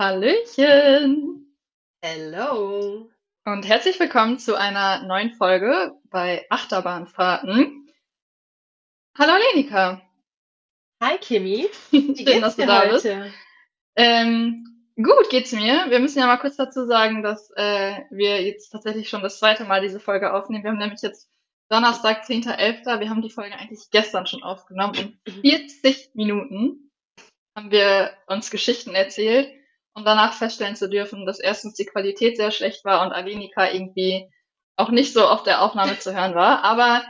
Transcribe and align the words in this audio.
Hallöchen 0.00 1.54
Hello. 2.02 3.10
und 3.44 3.68
herzlich 3.68 4.00
willkommen 4.00 4.38
zu 4.38 4.56
einer 4.56 5.02
neuen 5.02 5.34
Folge 5.34 5.94
bei 6.04 6.46
Achterbahnfahrten. 6.48 7.86
Hallo 9.18 9.34
Lenika, 9.52 10.00
Hi 11.02 11.18
Kimi. 11.18 11.68
Wie 11.90 12.00
schön, 12.00 12.14
geht's 12.14 12.40
dass 12.40 12.56
du 12.56 12.64
da 12.64 12.86
bist. 12.86 13.04
heute? 13.04 13.30
Ähm, 13.94 14.88
gut 14.96 15.28
geht's 15.28 15.52
mir. 15.52 15.90
Wir 15.90 15.98
müssen 15.98 16.20
ja 16.20 16.26
mal 16.26 16.38
kurz 16.38 16.56
dazu 16.56 16.86
sagen, 16.86 17.22
dass 17.22 17.50
äh, 17.56 18.00
wir 18.08 18.42
jetzt 18.42 18.70
tatsächlich 18.70 19.10
schon 19.10 19.20
das 19.22 19.38
zweite 19.38 19.64
Mal 19.64 19.82
diese 19.82 20.00
Folge 20.00 20.32
aufnehmen. 20.32 20.64
Wir 20.64 20.70
haben 20.70 20.78
nämlich 20.78 21.02
jetzt 21.02 21.28
Donnerstag, 21.68 22.24
10.11. 22.24 23.00
Wir 23.00 23.10
haben 23.10 23.20
die 23.20 23.28
Folge 23.28 23.54
eigentlich 23.54 23.90
gestern 23.90 24.26
schon 24.26 24.42
aufgenommen. 24.42 25.20
In 25.26 25.42
40 25.42 26.14
Minuten 26.14 26.90
haben 27.54 27.70
wir 27.70 28.16
uns 28.28 28.50
Geschichten 28.50 28.94
erzählt 28.94 29.59
und 29.94 30.04
danach 30.04 30.34
feststellen 30.34 30.76
zu 30.76 30.88
dürfen, 30.88 31.26
dass 31.26 31.40
erstens 31.40 31.74
die 31.74 31.86
Qualität 31.86 32.36
sehr 32.36 32.50
schlecht 32.50 32.84
war 32.84 33.02
und 33.02 33.12
Alenika 33.12 33.70
irgendwie 33.70 34.28
auch 34.76 34.90
nicht 34.90 35.12
so 35.12 35.26
auf 35.26 35.42
der 35.42 35.62
Aufnahme 35.62 35.98
zu 35.98 36.14
hören 36.14 36.34
war. 36.34 36.64
Aber 36.64 37.02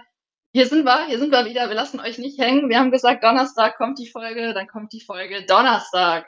hier 0.53 0.66
sind 0.66 0.84
wir, 0.84 1.06
hier 1.06 1.19
sind 1.19 1.30
wir 1.30 1.45
wieder. 1.45 1.69
Wir 1.69 1.77
lassen 1.77 2.01
euch 2.01 2.19
nicht 2.19 2.39
hängen. 2.41 2.69
Wir 2.69 2.79
haben 2.79 2.91
gesagt, 2.91 3.23
Donnerstag 3.23 3.77
kommt 3.77 3.98
die 3.98 4.09
Folge, 4.09 4.53
dann 4.55 4.66
kommt 4.66 4.93
die 4.93 5.01
Folge 5.01 5.45
Donnerstag. 5.47 6.27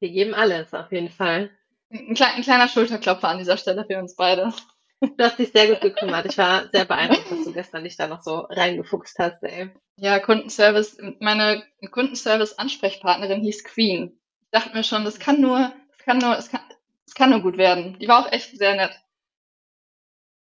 Wir 0.00 0.10
geben 0.10 0.34
alles, 0.34 0.74
auf 0.74 0.90
jeden 0.90 1.10
Fall. 1.10 1.50
Ein, 1.90 2.14
klein, 2.14 2.36
ein 2.36 2.42
kleiner 2.42 2.68
Schulterklopfer 2.68 3.28
an 3.28 3.38
dieser 3.38 3.56
Stelle 3.56 3.84
für 3.84 3.98
uns 3.98 4.16
beide. 4.16 4.52
Du 5.02 5.24
hast 5.24 5.38
dich 5.38 5.50
sehr 5.50 5.66
gut 5.66 5.80
gekümmert. 5.80 6.26
Ich 6.26 6.36
war 6.36 6.68
sehr 6.68 6.84
beeindruckt, 6.84 7.30
dass 7.30 7.44
du 7.44 7.54
gestern 7.54 7.84
dich 7.84 7.96
da 7.96 8.06
noch 8.06 8.20
so 8.20 8.40
reingefuchst 8.50 9.18
hast, 9.18 9.42
ey. 9.42 9.70
Ja, 9.96 10.18
Kundenservice, 10.18 10.98
meine 11.20 11.64
Kundenservice-Ansprechpartnerin 11.90 13.40
hieß 13.40 13.64
Queen. 13.64 14.19
Ich 14.52 14.58
dachte 14.58 14.74
mir 14.74 14.82
schon, 14.82 15.04
das 15.04 15.20
kann 15.20 15.40
nur, 15.40 15.72
das 15.96 16.04
kann 16.04 16.18
nur, 16.18 16.36
es 16.36 16.50
kann, 16.50 16.60
es 17.06 17.14
kann 17.14 17.30
nur 17.30 17.40
gut 17.40 17.56
werden. 17.56 17.96
Die 18.00 18.08
war 18.08 18.26
auch 18.26 18.32
echt 18.32 18.56
sehr 18.56 18.74
nett. 18.74 18.98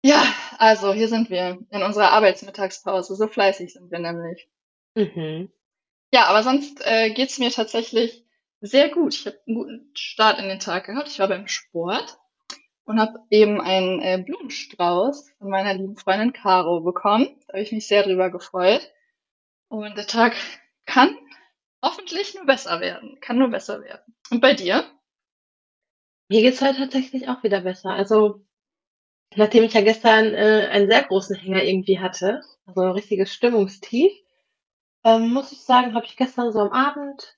Ja, 0.01 0.23
also 0.57 0.93
hier 0.93 1.09
sind 1.09 1.29
wir 1.29 1.59
in 1.69 1.83
unserer 1.83 2.11
Arbeitsmittagspause. 2.11 3.15
So 3.15 3.27
fleißig 3.27 3.73
sind 3.73 3.91
wir 3.91 3.99
nämlich. 3.99 4.47
Mhm. 4.95 5.51
Ja, 6.13 6.27
aber 6.27 6.43
sonst 6.43 6.81
äh, 6.85 7.09
geht's 7.09 7.37
mir 7.37 7.51
tatsächlich 7.51 8.23
sehr 8.61 8.89
gut. 8.89 9.13
Ich 9.13 9.25
habe 9.25 9.39
einen 9.45 9.55
guten 9.57 9.91
Start 9.93 10.39
in 10.39 10.47
den 10.47 10.59
Tag 10.59 10.85
gehabt. 10.85 11.09
Ich 11.09 11.19
war 11.19 11.27
beim 11.27 11.49
Sport 11.49 12.17
und 12.85 13.01
habe 13.01 13.19
eben 13.29 13.59
einen 13.59 14.01
äh, 14.01 14.23
Blumenstrauß 14.25 15.31
von 15.37 15.49
meiner 15.49 15.73
lieben 15.73 15.97
Freundin 15.97 16.31
Caro 16.31 16.79
bekommen. 16.79 17.27
Da 17.47 17.53
habe 17.53 17.63
ich 17.63 17.73
mich 17.73 17.87
sehr 17.87 18.03
drüber 18.03 18.29
gefreut. 18.29 18.89
Und 19.67 19.97
der 19.97 20.07
Tag 20.07 20.37
kann 20.85 21.17
hoffentlich 21.87 22.35
nur 22.35 22.45
besser 22.45 22.79
werden. 22.81 23.17
Kann 23.21 23.37
nur 23.37 23.49
besser 23.49 23.81
werden. 23.81 24.13
Und 24.29 24.41
bei 24.41 24.53
dir? 24.53 24.83
Mir 26.29 26.41
geht's 26.41 26.61
heute 26.61 26.79
tatsächlich 26.79 27.29
auch 27.29 27.43
wieder 27.43 27.61
besser. 27.61 27.91
Also, 27.91 28.45
nachdem 29.35 29.63
ich 29.63 29.73
ja 29.73 29.81
gestern 29.81 30.33
äh, 30.33 30.67
einen 30.71 30.89
sehr 30.89 31.03
großen 31.03 31.35
Hänger 31.35 31.63
irgendwie 31.63 31.99
hatte, 31.99 32.41
also 32.65 32.81
ein 32.81 32.91
richtiges 32.91 33.33
Stimmungstief, 33.33 34.11
ähm, 35.05 35.29
muss 35.31 35.51
ich 35.53 35.61
sagen, 35.61 35.93
habe 35.93 36.05
ich 36.05 36.17
gestern 36.17 36.51
so 36.51 36.59
am 36.59 36.71
Abend 36.71 37.37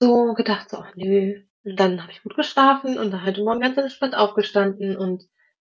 so 0.00 0.34
gedacht, 0.34 0.68
so, 0.70 0.78
ach 0.78 0.94
nö. 0.96 1.44
Und 1.64 1.76
dann 1.78 2.02
habe 2.02 2.12
ich 2.12 2.22
gut 2.22 2.34
geschlafen 2.34 2.98
und 2.98 3.10
dann 3.12 3.24
heute 3.24 3.42
Morgen 3.44 3.60
ganz 3.60 3.76
entspannt 3.76 4.14
aufgestanden 4.16 4.96
und 4.96 5.28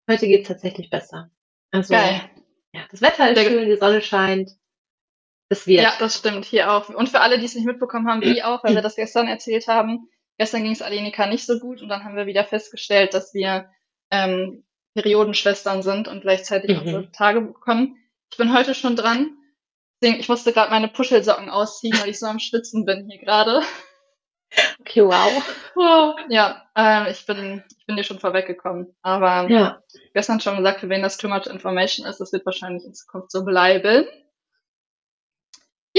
heute 0.09 0.27
geht's 0.27 0.47
tatsächlich 0.47 0.89
besser. 0.89 1.29
Also, 1.71 1.93
Geil. 1.93 2.21
ja, 2.73 2.85
das 2.91 3.01
Wetter 3.01 3.29
ist 3.29 3.37
Der- 3.37 3.49
schön, 3.49 3.67
die 3.69 3.75
Sonne 3.77 4.01
scheint. 4.01 4.51
Es 5.49 5.65
wird. 5.67 5.81
Ja, 5.83 5.93
das 5.99 6.17
stimmt, 6.17 6.45
hier 6.45 6.71
auch. 6.71 6.89
Und 6.89 7.09
für 7.09 7.21
alle, 7.21 7.39
die 7.39 7.45
es 7.45 7.55
nicht 7.55 7.65
mitbekommen 7.65 8.07
haben, 8.09 8.21
wie 8.21 8.43
auch, 8.43 8.63
weil 8.63 8.75
wir 8.75 8.81
das 8.81 8.95
gestern 8.95 9.27
erzählt 9.27 9.67
haben, 9.67 10.09
gestern 10.37 10.63
ging 10.63 10.71
es 10.73 10.81
Alenika 10.81 11.25
nicht 11.27 11.45
so 11.45 11.59
gut 11.59 11.81
und 11.81 11.89
dann 11.89 12.03
haben 12.03 12.15
wir 12.17 12.25
wieder 12.25 12.43
festgestellt, 12.43 13.13
dass 13.13 13.33
wir 13.33 13.69
ähm, 14.11 14.65
Periodenschwestern 14.93 15.83
sind 15.83 16.07
und 16.07 16.21
gleichzeitig 16.21 16.71
Mhm. 16.71 16.79
unsere 16.79 17.11
Tage 17.11 17.41
bekommen. 17.41 17.97
Ich 18.31 18.37
bin 18.37 18.53
heute 18.53 18.73
schon 18.75 18.95
dran. 18.95 19.37
Deswegen, 20.01 20.19
ich 20.19 20.27
musste 20.29 20.51
gerade 20.53 20.69
meine 20.69 20.89
Puschelsocken 20.89 21.49
ausziehen, 21.49 21.97
weil 21.99 22.09
ich 22.09 22.19
so 22.19 22.25
am 22.27 22.39
Schwitzen 22.39 22.85
bin 22.85 23.07
hier 23.09 23.19
gerade. 23.19 23.61
Okay, 24.79 25.03
wow. 25.03 25.43
Ja, 26.29 26.63
ähm, 26.75 27.07
ich 27.11 27.25
bin, 27.25 27.63
ich 27.77 27.85
bin 27.85 27.97
dir 27.97 28.05
schon 28.05 28.19
vorweggekommen. 28.19 28.95
Aber 29.01 29.49
Ja. 29.49 29.81
gestern 30.13 30.39
schon 30.39 30.55
gesagt, 30.57 30.79
für 30.79 30.87
wen 30.89 31.01
das 31.01 31.17
too 31.17 31.27
much 31.27 31.47
information 31.47 32.05
ist, 32.07 32.19
das 32.19 32.31
wird 32.31 32.45
wahrscheinlich 32.45 32.85
in 32.85 32.93
Zukunft 32.93 33.29
so 33.31 33.43
bleiben. 33.43 34.05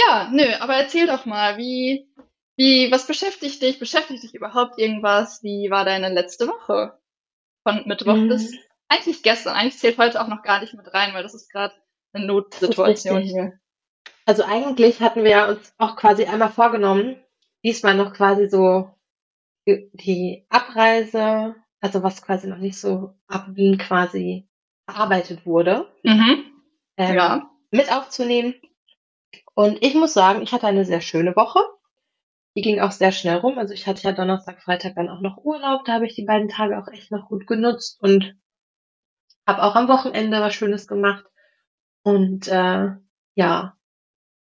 Ja, 0.07 0.29
nö, 0.33 0.45
aber 0.61 0.75
erzähl 0.75 1.07
doch 1.07 1.25
mal, 1.27 1.57
wie, 1.59 2.09
wie, 2.57 2.91
was 2.91 3.07
beschäftigt 3.07 3.63
dich? 3.63 3.79
Beschäftigt 3.79 4.23
dich 4.23 4.35
überhaupt 4.35 4.79
irgendwas? 4.79 5.43
Wie 5.43 5.71
war 5.71 5.85
deine 5.85 6.09
letzte 6.13 6.47
Woche? 6.47 6.99
Von 7.67 7.83
Mittwoch 7.87 8.15
Mhm. 8.17 8.29
bis 8.29 8.53
eigentlich 8.89 9.23
gestern. 9.23 9.55
Eigentlich 9.55 9.79
zählt 9.79 9.99
heute 9.99 10.21
auch 10.23 10.29
noch 10.29 10.43
gar 10.43 10.61
nicht 10.61 10.75
mit 10.75 10.93
rein, 10.95 11.15
weil 11.15 11.23
das 11.23 11.35
ist 11.35 11.51
gerade 11.51 11.75
eine 12.13 12.27
Notsituation 12.27 13.23
hier. 13.23 13.59
Also 14.25 14.45
eigentlich 14.45 15.01
hatten 15.01 15.25
wir 15.25 15.49
uns 15.49 15.73
auch 15.79 15.97
quasi 15.97 16.25
einmal 16.27 16.51
vorgenommen, 16.51 17.17
diesmal 17.65 17.95
noch 17.95 18.13
quasi 18.15 18.49
so 18.49 18.91
die- 19.67 19.91
die 19.95 20.47
Abreise, 20.49 21.57
also 21.81 22.03
was 22.03 22.23
quasi 22.23 22.47
noch 22.47 22.59
nicht 22.59 22.79
so 22.79 23.15
ab 23.27 23.47
Wien 23.51 23.79
quasi 23.79 24.49
verarbeitet 24.89 25.45
wurde, 25.45 25.91
Mhm. 26.03 26.45
ähm, 26.97 27.15
Ja. 27.15 27.51
mit 27.71 27.93
aufzunehmen. 27.93 28.55
Und 29.59 29.83
ich 29.83 29.97
muss 29.97 30.15
sagen, 30.15 30.41
ich 30.43 30.53
hatte 30.53 30.69
eine 30.69 30.85
sehr 30.85 31.01
schöne 31.01 31.35
Woche. 31.35 31.59
Die 32.55 32.61
ging 32.63 32.79
auch 32.81 32.93
sehr 32.93 33.11
schnell 33.11 33.39
rum. 33.39 33.59
Also 33.59 33.75
ich 33.75 33.89
hatte 33.89 34.05
ja 34.05 34.13
Donnerstag, 34.13 34.63
Freitag 34.63 34.95
dann 34.95 35.09
auch 35.09 35.21
noch 35.21 35.39
Urlaub. 35.39 35.85
Da 35.85 35.95
habe 35.95 36.07
ich 36.07 36.15
die 36.15 36.25
beiden 36.25 36.49
Tage 36.49 36.79
auch 36.79 36.87
echt 36.87 37.11
noch 37.11 37.27
gut 37.27 37.45
genutzt 37.49 38.01
und 38.01 38.37
habe 39.49 39.65
auch 39.65 39.75
am 39.75 39.89
Wochenende 39.89 40.41
was 40.41 40.55
Schönes 40.55 40.87
gemacht. 40.87 41.25
Und 42.05 42.47
äh, 42.47 42.91
ja, 43.35 43.77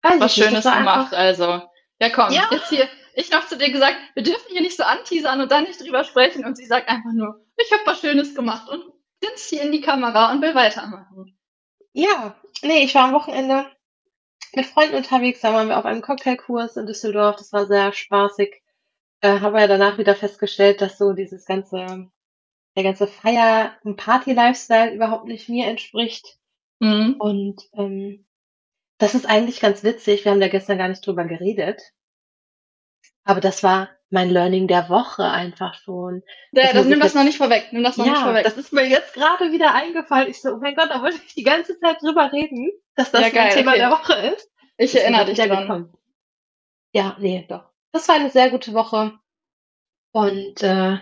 weiß 0.03 0.21
Was 0.21 0.33
Schönes 0.33 0.63
gemacht, 0.63 1.13
einfach- 1.13 1.13
also. 1.13 1.61
Ja, 1.99 2.11
komm, 2.15 2.31
Ja. 2.33 2.45
jetzt 2.53 2.69
hier, 2.69 2.89
ich 3.15 3.33
noch 3.33 3.49
zu 3.49 3.59
dir 3.59 3.73
gesagt, 3.73 3.97
wir 4.15 4.23
dürfen 4.23 4.47
hier 4.53 4.63
nicht 4.63 4.77
so 4.77 4.85
anteasern 4.85 5.41
und 5.41 5.51
dann 5.51 5.65
nicht 5.65 5.81
drüber 5.81 6.05
sprechen 6.05 6.45
und 6.45 6.57
sie 6.57 6.67
sagt 6.67 6.89
einfach 6.89 7.11
nur, 7.13 7.45
ich 7.57 7.73
habe 7.73 7.83
was 7.85 8.01
Schönes 8.01 8.37
gemacht 8.37 8.69
und 8.69 8.85
grinst 9.21 9.49
hier 9.51 9.63
in 9.63 9.73
die 9.73 9.81
Kamera 9.81 10.31
und 10.31 10.41
will 10.41 10.55
weitermachen. 10.55 11.37
Ja, 11.95 12.37
nee, 12.63 12.85
ich 12.85 12.95
war 12.95 13.07
am 13.07 13.13
Wochenende 13.13 13.67
mit 14.57 14.67
Freunden 14.67 14.97
unterwegs, 14.97 15.41
da 15.41 15.53
waren 15.53 15.69
wir 15.69 15.79
auf 15.79 15.85
einem 15.85 16.03
Cocktailkurs 16.03 16.77
in 16.77 16.87
Düsseldorf, 16.87 17.37
das 17.37 17.53
war 17.53 17.67
sehr 17.67 17.93
spaßig. 17.93 18.63
Äh, 19.23 19.41
habe 19.41 19.61
ja 19.61 19.67
danach 19.67 19.99
wieder 19.99 20.15
festgestellt, 20.15 20.81
dass 20.81 20.99
so 20.99 21.13
dieses 21.13 21.45
ganze, 21.45 22.11
der 22.77 22.83
ganze 22.83 23.07
Feier- 23.07 23.77
und 23.83 23.97
Party-Lifestyle 23.97 24.95
überhaupt 24.95 25.27
nicht 25.27 25.49
mir 25.49 25.67
entspricht. 25.67 26.39
Mhm. 26.81 27.17
Und 27.19 27.69
ähm, 27.75 28.27
das 28.99 29.15
ist 29.15 29.27
eigentlich 29.27 29.61
ganz 29.61 29.83
witzig, 29.83 30.25
wir 30.25 30.33
haben 30.33 30.41
da 30.41 30.49
gestern 30.49 30.79
gar 30.79 30.89
nicht 30.89 31.07
drüber 31.07 31.25
geredet. 31.25 31.81
Aber 33.25 33.41
das 33.41 33.63
war 33.63 33.91
mein 34.11 34.31
Learning 34.31 34.67
der 34.69 34.89
Woche 34.89 35.25
einfach 35.25 35.75
schon. 35.75 36.23
Ja, 36.53 36.65
Das 36.65 36.73
das, 36.73 36.87
nimm 36.87 37.01
das 37.01 37.15
noch 37.15 37.25
nicht 37.25 37.39
vorweg, 37.39 37.69
nimm 37.73 37.83
das 37.85 37.97
noch 37.97 38.05
nicht 38.07 38.15
Ja, 38.17 38.23
vorweg. 38.25 38.45
das 38.45 38.57
ist 38.57 38.73
mir 38.73 38.87
jetzt 38.87 39.15
gerade 39.15 39.53
wieder 39.53 39.75
eingefallen. 39.75 40.29
Ich 40.29 40.41
so, 40.43 40.51
oh 40.55 40.59
mein 40.61 40.75
Gott, 40.75 40.91
da 40.91 41.01
wollte 41.03 41.19
ich 41.25 41.35
die 41.35 41.43
ganze 41.45 41.79
Zeit 41.79 42.03
drüber 42.03 42.33
reden, 42.33 42.71
dass 42.97 43.11
das 43.13 43.21
Ja, 43.21 43.27
mein 43.29 43.35
geil, 43.35 43.53
Thema 43.55 43.71
okay. 43.73 43.79
der 43.81 43.91
Woche 43.91 44.13
ist. 44.35 44.51
ich 44.77 44.95
mir 44.95 45.01
erinnere 45.01 45.25
dich 45.27 45.39
dran. 45.39 45.61
gekommen. 45.63 45.95
Ja, 46.93 47.17
nee, 47.21 47.47
doch. 47.49 47.71
Das 47.93 48.09
war 48.09 48.17
eine 48.17 48.31
sehr 48.31 48.51
gute 48.51 48.73
Woche. 48.75 49.13
Und 50.13 50.63
äh, 50.63 50.99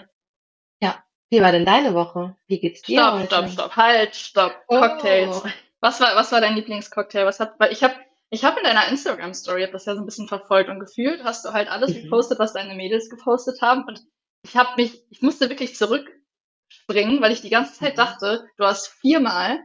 ja, 0.80 1.04
wie 1.30 1.40
war 1.40 1.52
denn 1.52 1.64
deine 1.64 1.94
Woche? 1.94 2.36
Wie 2.46 2.60
geht's 2.60 2.82
dir 2.82 3.00
Stopp, 3.00 3.12
heute? 3.14 3.26
stopp, 3.26 3.48
stopp, 3.50 3.76
halt, 3.76 4.14
stopp. 4.14 4.54
Oh. 4.68 4.78
Cocktails. 4.78 5.42
Was 5.80 6.00
war, 6.00 6.14
was 6.16 6.32
war 6.32 6.40
dein 6.40 6.56
Lieblingscocktail? 6.56 7.24
Was 7.24 7.40
hat, 7.40 7.54
weil 7.58 7.72
ich 7.72 7.82
habe, 7.82 7.94
ich 8.30 8.44
habe 8.44 8.58
in 8.60 8.64
deiner 8.64 8.88
Instagram 8.88 9.34
Story 9.34 9.62
hab 9.64 9.72
das 9.72 9.86
ja 9.86 9.94
so 9.94 10.00
ein 10.00 10.06
bisschen 10.06 10.28
verfolgt 10.28 10.68
und 10.70 10.80
gefühlt 10.80 11.22
hast 11.24 11.44
du 11.44 11.52
halt 11.52 11.68
alles 11.68 11.90
Mhm. 11.94 12.02
gepostet, 12.04 12.38
was 12.38 12.52
deine 12.52 12.74
Mädels 12.74 13.08
gepostet 13.10 13.60
haben 13.62 13.84
und 13.84 14.02
ich 14.44 14.56
habe 14.56 14.70
mich, 14.76 15.02
ich 15.10 15.20
musste 15.22 15.48
wirklich 15.48 15.74
zurückspringen, 15.76 17.20
weil 17.20 17.32
ich 17.32 17.40
die 17.40 17.50
ganze 17.50 17.74
Zeit 17.74 17.94
Mhm. 17.94 17.98
dachte, 17.98 18.48
du 18.56 18.64
hast 18.64 18.88
viermal 18.88 19.58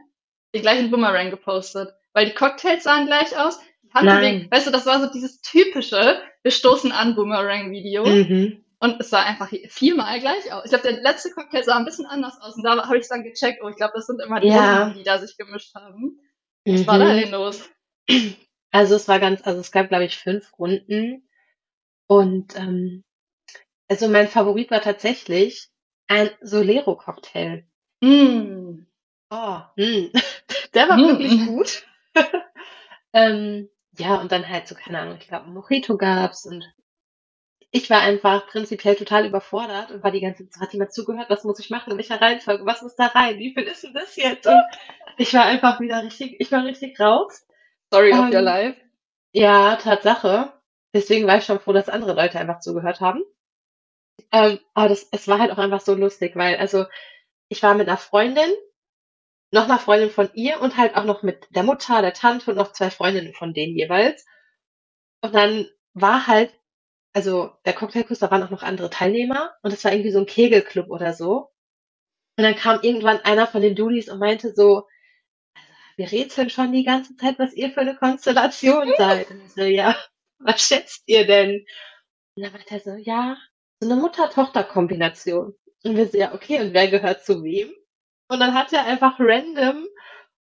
den 0.54 0.62
gleichen 0.62 0.90
Boomerang 0.90 1.30
gepostet, 1.30 1.92
weil 2.12 2.26
die 2.26 2.34
Cocktails 2.34 2.84
sahen 2.84 3.06
gleich 3.06 3.36
aus, 3.38 3.60
Nein. 3.92 4.48
weißt 4.50 4.66
du, 4.66 4.70
das 4.72 4.86
war 4.86 5.00
so 5.00 5.10
dieses 5.12 5.40
typische, 5.40 6.20
wir 6.42 6.50
stoßen 6.50 6.90
an 6.90 7.14
Boomerang 7.14 7.70
Video. 7.70 8.04
Mhm. 8.04 8.64
Und 8.80 9.00
es 9.00 9.08
sah 9.08 9.22
einfach 9.22 9.48
viermal 9.68 10.18
gleich 10.20 10.52
aus. 10.52 10.64
Ich 10.64 10.70
glaube, 10.70 10.88
der 10.92 11.00
letzte 11.00 11.30
Cocktail 11.30 11.62
sah 11.62 11.76
ein 11.76 11.84
bisschen 11.86 12.04
anders 12.06 12.38
aus. 12.40 12.56
Und 12.56 12.64
da 12.64 12.84
habe 12.86 12.98
ich 12.98 13.08
dann 13.08 13.22
gecheckt, 13.22 13.60
oh, 13.62 13.68
ich 13.68 13.76
glaube, 13.76 13.92
das 13.94 14.06
sind 14.06 14.20
immer 14.20 14.40
die 14.40 14.48
Ja. 14.48 14.82
Runden, 14.82 14.98
die 14.98 15.04
da 15.04 15.18
sich 15.18 15.36
gemischt 15.38 15.74
haben. 15.74 16.18
Was 16.66 16.86
war 16.86 16.98
da 16.98 17.06
Mhm. 17.06 17.16
denn 17.20 17.30
los? 17.30 17.70
Also 18.74 18.96
es 18.96 19.08
war 19.08 19.20
ganz, 19.20 19.40
also 19.46 19.60
es 19.60 19.72
gab, 19.72 19.88
glaube 19.88 20.04
ich, 20.04 20.18
fünf 20.18 20.58
Runden. 20.58 21.26
Und 22.08 22.56
ähm, 22.56 23.04
also 23.88 24.08
mein 24.08 24.28
Favorit 24.28 24.70
war 24.70 24.82
tatsächlich 24.82 25.68
ein 26.08 26.30
Solero-Cocktail. 26.42 27.66
Mm. 28.02 28.86
Oh, 29.30 29.58
mm. 29.76 30.12
Der 30.74 30.88
war 30.88 30.98
Mm. 30.98 31.08
wirklich 31.08 31.46
gut. 31.46 31.86
ähm, 33.14 33.68
ja, 33.98 34.16
und 34.20 34.32
dann 34.32 34.48
halt 34.48 34.68
so, 34.68 34.74
keine 34.76 35.00
Ahnung, 35.00 35.18
ich 35.20 35.28
glaube, 35.28 35.50
Mojito 35.50 35.96
gab's 35.96 36.46
und 36.46 36.64
ich 37.70 37.90
war 37.90 38.00
einfach 38.00 38.46
prinzipiell 38.46 38.94
total 38.94 39.26
überfordert 39.26 39.90
und 39.90 40.02
war 40.04 40.10
die 40.12 40.20
ganze 40.20 40.48
Zeit, 40.48 40.62
hat 40.62 40.72
jemand 40.72 40.92
zugehört, 40.92 41.28
was 41.30 41.44
muss 41.44 41.58
ich 41.58 41.70
machen, 41.70 41.90
in 41.90 41.96
welcher 41.98 42.20
Reihenfolge, 42.20 42.64
was 42.66 42.82
muss 42.82 42.94
da 42.94 43.06
rein, 43.06 43.38
wie 43.38 43.52
viel 43.52 43.64
ist 43.64 43.82
denn 43.84 43.94
das 43.94 44.14
jetzt? 44.16 44.46
Und 44.46 44.62
ich 45.18 45.34
war 45.34 45.44
einfach 45.44 45.80
wieder 45.80 46.02
richtig, 46.02 46.36
ich 46.38 46.52
war 46.52 46.64
richtig 46.64 46.98
raus. 47.00 47.46
Story 47.94 48.12
of 48.12 48.30
your 48.32 48.40
Ähm, 48.40 48.44
life. 48.44 48.80
Ja, 49.32 49.76
Tatsache. 49.76 50.52
Deswegen 50.94 51.26
war 51.26 51.38
ich 51.38 51.44
schon 51.44 51.60
froh, 51.60 51.72
dass 51.72 51.88
andere 51.88 52.14
Leute 52.14 52.38
einfach 52.38 52.60
zugehört 52.60 53.00
haben. 53.00 53.22
Ähm, 54.32 54.58
aber 54.74 54.88
das, 54.88 55.08
es 55.12 55.28
war 55.28 55.38
halt 55.38 55.50
auch 55.52 55.58
einfach 55.58 55.80
so 55.80 55.94
lustig, 55.94 56.36
weil, 56.36 56.56
also, 56.56 56.86
ich 57.48 57.62
war 57.62 57.74
mit 57.74 57.88
einer 57.88 57.98
Freundin, 57.98 58.50
noch 59.52 59.64
einer 59.64 59.78
Freundin 59.78 60.10
von 60.10 60.30
ihr 60.34 60.60
und 60.60 60.76
halt 60.76 60.96
auch 60.96 61.04
noch 61.04 61.22
mit 61.22 61.46
der 61.54 61.62
Mutter, 61.62 62.02
der 62.02 62.12
Tante 62.12 62.50
und 62.50 62.56
noch 62.56 62.72
zwei 62.72 62.90
Freundinnen 62.90 63.34
von 63.34 63.54
denen 63.54 63.76
jeweils. 63.76 64.26
Und 65.22 65.34
dann 65.34 65.68
war 65.94 66.26
halt, 66.26 66.52
also 67.14 67.52
der 67.64 67.74
Cocktailkurs, 67.74 68.18
da 68.20 68.30
waren 68.30 68.42
auch 68.42 68.50
noch 68.50 68.62
andere 68.62 68.90
Teilnehmer 68.90 69.54
und 69.62 69.72
es 69.72 69.84
war 69.84 69.92
irgendwie 69.92 70.12
so 70.12 70.18
ein 70.20 70.26
Kegelclub 70.26 70.90
oder 70.90 71.14
so. 71.14 71.52
Und 72.36 72.44
dann 72.44 72.56
kam 72.56 72.80
irgendwann 72.82 73.20
einer 73.20 73.46
von 73.46 73.62
den 73.62 73.76
Dudis 73.76 74.08
und 74.10 74.18
meinte 74.18 74.54
so, 74.54 74.86
wir 75.96 76.10
rätseln 76.10 76.50
schon 76.50 76.72
die 76.72 76.84
ganze 76.84 77.16
Zeit, 77.16 77.38
was 77.38 77.52
ihr 77.54 77.70
für 77.70 77.80
eine 77.80 77.96
Konstellation 77.96 78.92
seid. 78.98 79.30
Und 79.30 79.44
ich 79.44 79.52
so, 79.52 79.62
ja, 79.62 79.96
was 80.38 80.60
schätzt 80.62 81.02
ihr 81.06 81.26
denn? 81.26 81.64
Und 82.36 82.42
dann 82.42 82.52
meinte 82.52 82.74
er 82.74 82.80
so, 82.80 82.90
ja, 82.96 83.36
so 83.80 83.90
eine 83.90 84.00
Mutter-Tochter-Kombination. 84.00 85.54
Und 85.84 85.96
wir 85.96 86.06
so, 86.08 86.16
ja, 86.18 86.34
okay, 86.34 86.60
und 86.60 86.72
wer 86.72 86.88
gehört 86.88 87.24
zu 87.24 87.42
wem? 87.42 87.72
Und 88.28 88.40
dann 88.40 88.54
hat 88.54 88.72
er 88.72 88.86
einfach 88.86 89.16
random 89.18 89.86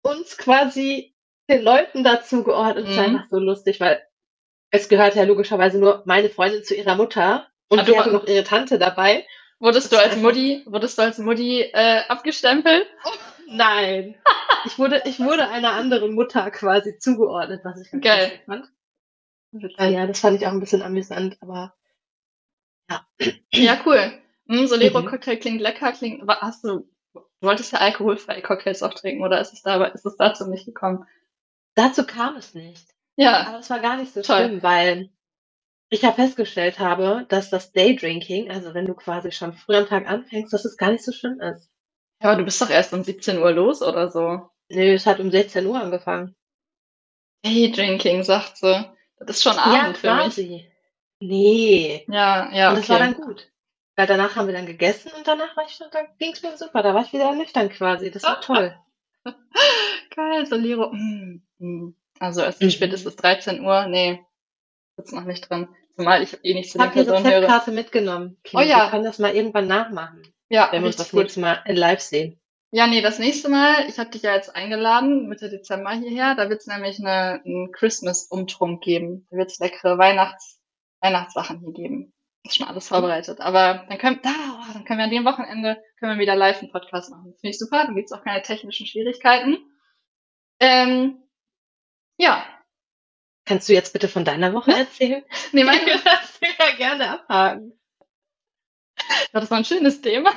uns 0.01 0.37
quasi 0.37 1.13
den 1.49 1.61
Leuten 1.61 2.03
dazu 2.03 2.43
geordnet. 2.43 2.87
Es 2.87 2.97
war 2.97 3.07
Mhm. 3.07 3.15
einfach 3.17 3.29
so 3.29 3.37
lustig, 3.39 3.79
weil 3.79 4.01
es 4.71 4.89
gehört 4.89 5.15
ja 5.15 5.23
logischerweise 5.23 5.77
nur 5.79 6.03
meine 6.05 6.29
Freundin 6.29 6.63
zu 6.63 6.75
ihrer 6.75 6.95
Mutter 6.95 7.47
und 7.69 7.79
Ah, 7.79 7.83
die 7.83 7.97
hatte 7.97 8.11
war- 8.11 8.19
noch 8.21 8.27
ihre 8.27 8.43
Tante 8.43 8.79
dabei. 8.79 9.25
Wurdest 9.59 9.91
du 9.91 9.97
als 9.97 10.15
Mutti, 10.17 10.63
wurdest 10.65 10.97
du 10.97 11.01
als 11.03 11.17
Mutti 11.17 11.61
äh, 11.61 12.01
abgestempelt? 12.07 12.87
Nein. 13.47 14.15
Ich 14.67 14.79
wurde, 14.79 15.03
ich 15.05 15.19
wurde 15.19 15.47
einer 15.49 15.73
anderen 15.73 16.15
Mutter 16.15 16.49
quasi 16.49 16.97
zugeordnet, 16.97 17.61
was 17.63 17.79
ich 17.79 17.91
ganz 17.91 18.03
Geil. 18.03 18.39
fand. 18.47 18.65
Äh, 19.77 19.93
ja, 19.93 20.07
das 20.07 20.19
fand 20.21 20.41
ich 20.41 20.47
auch 20.47 20.51
ein 20.53 20.59
bisschen 20.59 20.81
amüsant, 20.81 21.37
aber 21.39 21.75
Ja, 23.53 23.77
cool. 23.85 24.11
Hm, 24.47 24.65
Solero 24.67 25.01
Mhm. 25.01 25.05
Cocktail 25.05 25.37
klingt 25.37 25.61
lecker, 25.61 25.91
klingt. 25.91 26.23
Hast 26.27 26.63
du, 26.63 26.89
du 27.13 27.21
wolltest 27.41 27.73
ja 27.73 27.79
alkoholfreie 27.79 28.41
Cocktails 28.41 28.81
auch 28.83 28.93
trinken, 28.95 29.23
oder 29.23 29.39
ist 29.39 29.53
es 29.53 29.61
dabei, 29.61 29.89
ist 29.91 30.05
es 30.05 30.17
dazu 30.17 30.47
nicht 30.49 30.65
gekommen? 30.65 31.05
dazu 31.75 32.05
kam 32.05 32.37
es 32.37 32.53
nicht. 32.55 32.87
Ja, 33.17 33.45
Aber 33.47 33.59
es 33.59 33.69
war 33.69 33.79
gar 33.79 33.97
nicht 33.97 34.13
so 34.13 34.21
Toll. 34.23 34.45
schlimm, 34.45 34.63
weil 34.63 35.09
ich 35.89 36.01
ja 36.01 36.11
festgestellt 36.11 36.79
habe, 36.79 37.25
dass 37.29 37.49
das 37.49 37.71
Daydrinking, 37.71 38.49
also 38.51 38.73
wenn 38.73 38.85
du 38.85 38.93
quasi 38.95 39.31
schon 39.31 39.53
früh 39.53 39.75
am 39.75 39.87
Tag 39.87 40.07
anfängst, 40.09 40.51
dass 40.53 40.65
es 40.65 40.77
gar 40.77 40.91
nicht 40.91 41.03
so 41.03 41.11
schlimm 41.11 41.39
ist. 41.39 41.69
aber 42.19 42.35
du 42.37 42.43
bist 42.43 42.61
doch 42.61 42.69
erst 42.69 42.93
um 42.93 43.03
17 43.03 43.37
Uhr 43.39 43.51
los 43.51 43.81
oder 43.81 44.09
so. 44.11 44.49
Nö, 44.69 44.93
es 44.93 45.05
hat 45.05 45.19
um 45.19 45.29
16 45.31 45.65
Uhr 45.67 45.79
angefangen. 45.79 46.35
Daydrinking, 47.43 48.23
sagt 48.23 48.57
sie. 48.57 48.85
Das 49.19 49.37
ist 49.37 49.43
schon 49.43 49.57
Abend 49.57 49.97
für 49.97 50.13
mich. 50.13 50.23
quasi. 50.25 50.71
Nee. 51.19 52.05
Ja, 52.09 52.51
ja, 52.53 52.69
und 52.69 52.77
das 52.79 52.89
war 52.89 52.97
okay. 52.97 53.13
dann 53.13 53.21
gut. 53.21 53.51
Weil 53.95 54.07
danach 54.07 54.35
haben 54.35 54.47
wir 54.47 54.53
dann 54.53 54.65
gegessen 54.65 55.11
und 55.15 55.25
danach 55.27 55.55
war 55.55 55.65
ich 55.65 55.73
schon, 55.75 55.87
da 55.91 56.01
ging 56.19 56.33
es 56.33 56.43
mir 56.43 56.57
super. 56.57 56.83
Da 56.83 56.93
war 56.93 57.03
ich 57.05 57.13
wieder 57.13 57.33
nüchtern 57.33 57.69
quasi. 57.69 58.11
Das 58.11 58.23
war 58.23 58.41
toll. 58.41 58.75
Geil, 60.15 60.45
Solero. 60.45 60.91
Mm, 60.91 61.41
mm. 61.59 61.95
Also 62.19 62.41
es 62.41 62.59
Mhm. 62.59 62.67
ist 62.67 62.73
spätestens 62.73 63.15
13 63.15 63.63
Uhr. 63.63 63.87
Nee, 63.87 64.25
sitzt 64.97 65.13
noch 65.13 65.25
nicht 65.25 65.49
drin. 65.49 65.67
Zumal 65.95 66.21
ich 66.23 66.37
eh 66.43 66.53
nicht 66.53 66.71
zu 66.71 66.77
Ich 66.77 66.83
den 66.91 67.07
habe 67.07 67.21
die. 67.23 67.29
Rezeptkarte 67.29 67.71
mitgenommen. 67.71 68.37
Kim. 68.43 68.59
Oh 68.59 68.63
ja. 68.63 68.85
Wir 68.85 68.89
können 68.91 69.03
das 69.05 69.19
mal 69.19 69.33
irgendwann 69.35 69.67
nachmachen, 69.67 70.21
Ja, 70.49 70.69
wenn 70.71 70.81
wir 70.81 70.87
uns 70.87 70.97
das 70.97 71.11
gut. 71.11 71.21
nächste 71.21 71.39
Mal 71.39 71.63
in 71.65 71.75
live 71.75 72.01
sehen. 72.01 72.39
Ja, 72.71 72.87
nee, 72.87 73.01
das 73.01 73.19
nächste 73.19 73.47
Mal, 73.47 73.87
ich 73.87 73.99
habe 73.99 74.09
dich 74.09 74.23
ja 74.23 74.33
jetzt 74.35 74.53
eingeladen, 74.53 75.29
Mitte 75.29 75.49
Dezember 75.49 75.91
hierher, 75.91 76.35
da 76.35 76.49
wird's 76.49 76.67
nämlich 76.67 76.99
eine, 76.99 77.41
einen 77.45 77.71
Christmas-Umtrunk 77.71 78.83
geben. 78.83 79.27
Da 79.31 79.37
wird's 79.37 79.59
leckere 79.59 79.97
Weihnachts 79.97 80.59
Weihnachtssachen 81.01 81.59
hier 81.59 81.71
geben. 81.71 82.13
Ist 82.43 82.57
schon 82.57 82.67
alles 82.67 82.87
vorbereitet. 82.87 83.39
Aber 83.39 83.85
dann 83.87 83.97
können, 83.97 84.19
da, 84.23 84.29
oh, 84.29 84.73
dann 84.73 84.83
können 84.85 84.99
wir 84.99 85.05
an 85.05 85.09
dem 85.11 85.25
Wochenende 85.25 85.81
können 85.99 86.13
wir 86.17 86.21
wieder 86.21 86.35
live 86.35 86.59
einen 86.59 86.71
Podcast 86.71 87.11
machen. 87.11 87.31
Das 87.31 87.39
finde 87.39 87.51
ich 87.51 87.59
super, 87.59 87.85
dann 87.85 87.95
gibt's 87.95 88.11
auch 88.11 88.23
keine 88.23 88.41
technischen 88.41 88.85
Schwierigkeiten. 88.87 89.57
Ähm, 90.59 91.23
ja. 92.17 92.43
Kannst 93.45 93.69
du 93.69 93.73
jetzt 93.73 93.93
bitte 93.93 94.07
von 94.07 94.25
deiner 94.25 94.53
Woche 94.53 94.71
erzählen? 94.71 95.23
Nee, 95.51 95.63
mein, 95.63 95.77
Ich 95.77 95.85
würde 95.85 96.01
das 96.03 96.39
ja 96.59 96.75
gerne 96.75 97.11
abhaken. 97.21 97.79
das 99.33 99.51
war 99.51 99.57
ein 99.59 99.65
schönes 99.65 100.01
Thema. 100.01 100.33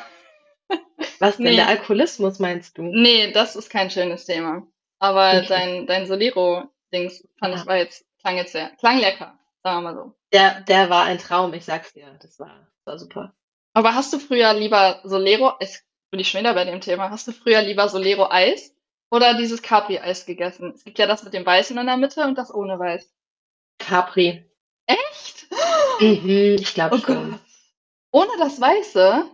Was 1.19 1.37
denn 1.37 1.46
Nee. 1.46 1.56
der 1.56 1.69
Alkoholismus 1.69 2.38
meinst 2.38 2.76
du? 2.76 2.82
Nee, 2.82 3.32
das 3.32 3.56
ist 3.56 3.70
kein 3.70 3.90
schönes 3.90 4.25
Thema. 4.26 4.66
Aber 4.99 5.38
Okay. 5.38 5.46
dein, 5.49 5.87
dein 5.87 6.06
Solero-Dings 6.06 7.26
fand 7.38 7.55
ich 7.56 7.66
war 7.66 7.76
jetzt, 7.76 8.05
klang 8.20 8.37
jetzt 8.37 8.52
sehr, 8.52 8.70
klang 8.76 8.99
lecker, 8.99 9.38
sagen 9.62 9.82
wir 9.84 9.93
mal 9.93 9.94
so. 9.94 10.14
Der, 10.32 10.61
der 10.62 10.90
war 10.90 11.04
ein 11.04 11.19
Traum, 11.19 11.54
ich 11.54 11.64
sag's 11.64 11.93
dir. 11.94 12.19
Das 12.20 12.38
war, 12.38 12.69
war 12.84 12.99
super. 12.99 13.34
Aber 13.75 13.94
hast 13.94 14.12
du 14.12 14.19
früher 14.19 14.52
lieber 14.54 15.00
Solero, 15.04 15.52
ich 15.61 15.78
bin 16.11 16.20
ich 16.20 16.28
schon 16.31 16.40
wieder 16.40 16.54
bei 16.54 16.64
dem 16.64 16.81
Thema, 16.81 17.11
hast 17.11 17.28
du 17.28 17.32
früher 17.32 17.62
lieber 17.62 17.88
Solero 17.88 18.28
Eis 18.31 18.75
oder 19.10 19.34
dieses 19.34 19.62
Capri 19.62 19.99
Eis 19.99 20.26
gegessen? 20.26 20.72
Es 20.75 20.84
gibt 20.84 20.99
ja 20.99 21.06
das 21.06 21.22
mit 21.25 21.32
dem 21.34 21.46
Weißen 21.46 21.76
in 21.76 21.87
der 21.87 21.96
Mitte 21.96 22.25
und 22.25 22.37
das 22.37 22.52
ohne 22.52 22.78
Weiß. 22.78 23.10
Capri. 23.78 24.44
Echt? 24.87 25.46
Mhm, 26.00 26.56
ich 26.58 26.75
glaube 26.75 26.96
Oh 26.96 26.99
schon. 26.99 27.31
Gott. 27.32 27.40
Ohne 28.10 28.31
das 28.38 28.60
Weiße? 28.60 29.25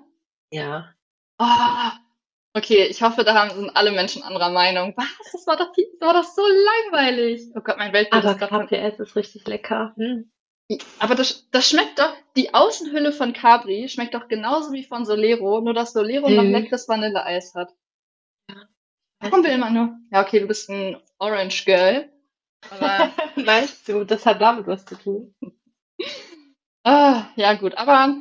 Ja. 0.50 0.92
Ah. 1.38 1.92
Okay, 2.56 2.84
ich 2.84 3.02
hoffe, 3.02 3.24
da 3.24 3.34
haben, 3.34 3.50
sind 3.50 3.76
alle 3.76 3.90
Menschen 3.90 4.22
anderer 4.22 4.50
Meinung. 4.50 4.94
Was? 4.96 5.06
Das 5.32 5.46
war 5.46 5.56
doch, 5.56 5.72
das 5.74 6.00
war 6.00 6.14
doch 6.14 6.24
so 6.28 6.42
langweilig. 6.42 7.50
Oh 7.56 7.60
Gott, 7.60 7.78
mein 7.78 7.92
Weltbild 7.92 8.22
Aber 8.24 8.32
ist 8.32 8.38
gerade 8.38 8.50
von 8.54 8.60
Capri 8.68 8.78
Eis 8.78 8.98
ist 9.00 9.16
richtig 9.16 9.46
lecker. 9.46 9.92
Hm. 9.96 10.30
Aber 10.98 11.14
das, 11.14 11.48
das 11.50 11.68
schmeckt 11.68 11.98
doch, 11.98 12.14
die 12.36 12.54
Außenhülle 12.54 13.12
von 13.12 13.32
Capri 13.32 13.88
schmeckt 13.88 14.14
doch 14.14 14.28
genauso 14.28 14.72
wie 14.72 14.84
von 14.84 15.04
Solero, 15.04 15.60
nur 15.60 15.74
dass 15.74 15.92
Solero 15.92 16.28
noch 16.30 16.42
Mhm. 16.44 16.52
leckeres 16.52 16.88
Vanilleeis 16.88 17.54
hat. 17.54 17.70
Warum 19.24 19.44
will 19.44 19.58
man 19.58 19.72
nur? 19.74 19.98
Ja, 20.12 20.22
okay, 20.22 20.40
du 20.40 20.46
bist 20.46 20.68
ein 20.70 20.96
Orange 21.18 21.64
Girl. 21.64 22.10
Aber, 22.70 23.10
Weißt 23.36 23.88
du, 23.88 24.04
das 24.04 24.24
hat 24.26 24.40
damit 24.40 24.66
was 24.66 24.84
zu 24.84 24.96
tun. 24.96 25.34
ah, 26.84 27.26
ja 27.36 27.54
gut, 27.54 27.76
aber 27.76 28.16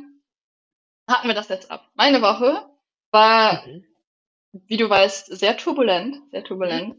haken 1.10 1.28
wir 1.28 1.34
das 1.34 1.48
jetzt 1.48 1.70
ab. 1.70 1.90
Meine 1.94 2.22
Woche 2.22 2.68
war, 3.12 3.66
Mhm. 3.66 3.84
wie 4.66 4.76
du 4.76 4.88
weißt, 4.88 5.26
sehr 5.36 5.56
turbulent, 5.56 6.16
sehr 6.30 6.44
turbulent. 6.44 6.96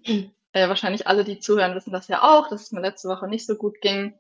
Äh, 0.54 0.70
wahrscheinlich 0.70 1.08
alle, 1.08 1.24
die 1.24 1.40
zuhören, 1.40 1.76
wissen 1.76 1.92
das 1.92 2.08
ja 2.08 2.22
auch, 2.24 2.48
dass 2.50 2.64
es 2.64 2.72
mir 2.72 2.82
letzte 2.82 3.10
Woche 3.10 3.28
nicht 3.28 3.46
so 3.46 3.56
gut 3.56 3.80
ging. 3.82 4.18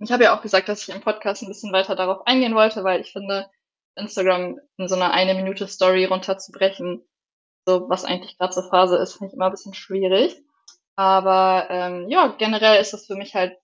Ich 0.00 0.12
habe 0.12 0.24
ja 0.24 0.36
auch 0.36 0.42
gesagt, 0.42 0.68
dass 0.68 0.86
ich 0.86 0.94
im 0.94 1.00
Podcast 1.00 1.42
ein 1.42 1.48
bisschen 1.48 1.72
weiter 1.72 1.96
darauf 1.96 2.26
eingehen 2.26 2.54
wollte, 2.54 2.84
weil 2.84 3.00
ich 3.00 3.12
finde, 3.12 3.50
Instagram 3.96 4.60
in 4.76 4.88
so 4.88 4.94
einer 4.94 5.12
eine 5.12 5.34
Minute 5.34 5.66
Story 5.66 6.04
runterzubrechen, 6.04 7.04
so 7.68 7.88
was 7.90 8.04
eigentlich 8.06 8.38
gerade 8.38 8.54
so 8.54 8.62
Phase 8.62 8.96
ist, 8.96 9.12
finde 9.12 9.26
ich 9.28 9.34
immer 9.34 9.46
ein 9.46 9.50
bisschen 9.50 9.74
schwierig. 9.74 10.42
Aber 10.96 11.66
ähm, 11.68 12.08
ja, 12.08 12.34
generell 12.38 12.80
ist 12.80 12.94
das 12.94 13.06
für 13.06 13.14
mich 13.14 13.34
halt 13.34 13.56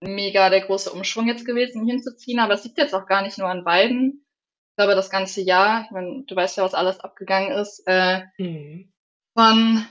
mega 0.00 0.50
der 0.50 0.62
große 0.62 0.90
Umschwung 0.90 1.28
jetzt 1.28 1.46
gewesen, 1.46 1.86
hinzuziehen. 1.86 2.40
Aber 2.40 2.54
es 2.54 2.64
liegt 2.64 2.76
jetzt 2.76 2.94
auch 2.94 3.06
gar 3.06 3.22
nicht 3.22 3.38
nur 3.38 3.48
an 3.48 3.64
beiden. 3.64 4.26
Ich 4.70 4.76
glaube, 4.76 4.96
das 4.96 5.10
ganze 5.10 5.40
Jahr, 5.40 5.84
ich 5.84 5.90
meine, 5.92 6.24
du 6.26 6.36
weißt 6.36 6.56
ja, 6.58 6.64
was 6.64 6.74
alles 6.74 7.00
abgegangen 7.00 7.52
ist, 7.52 7.82
äh, 7.86 8.22
Mhm. 8.38 8.92
von 9.38 9.86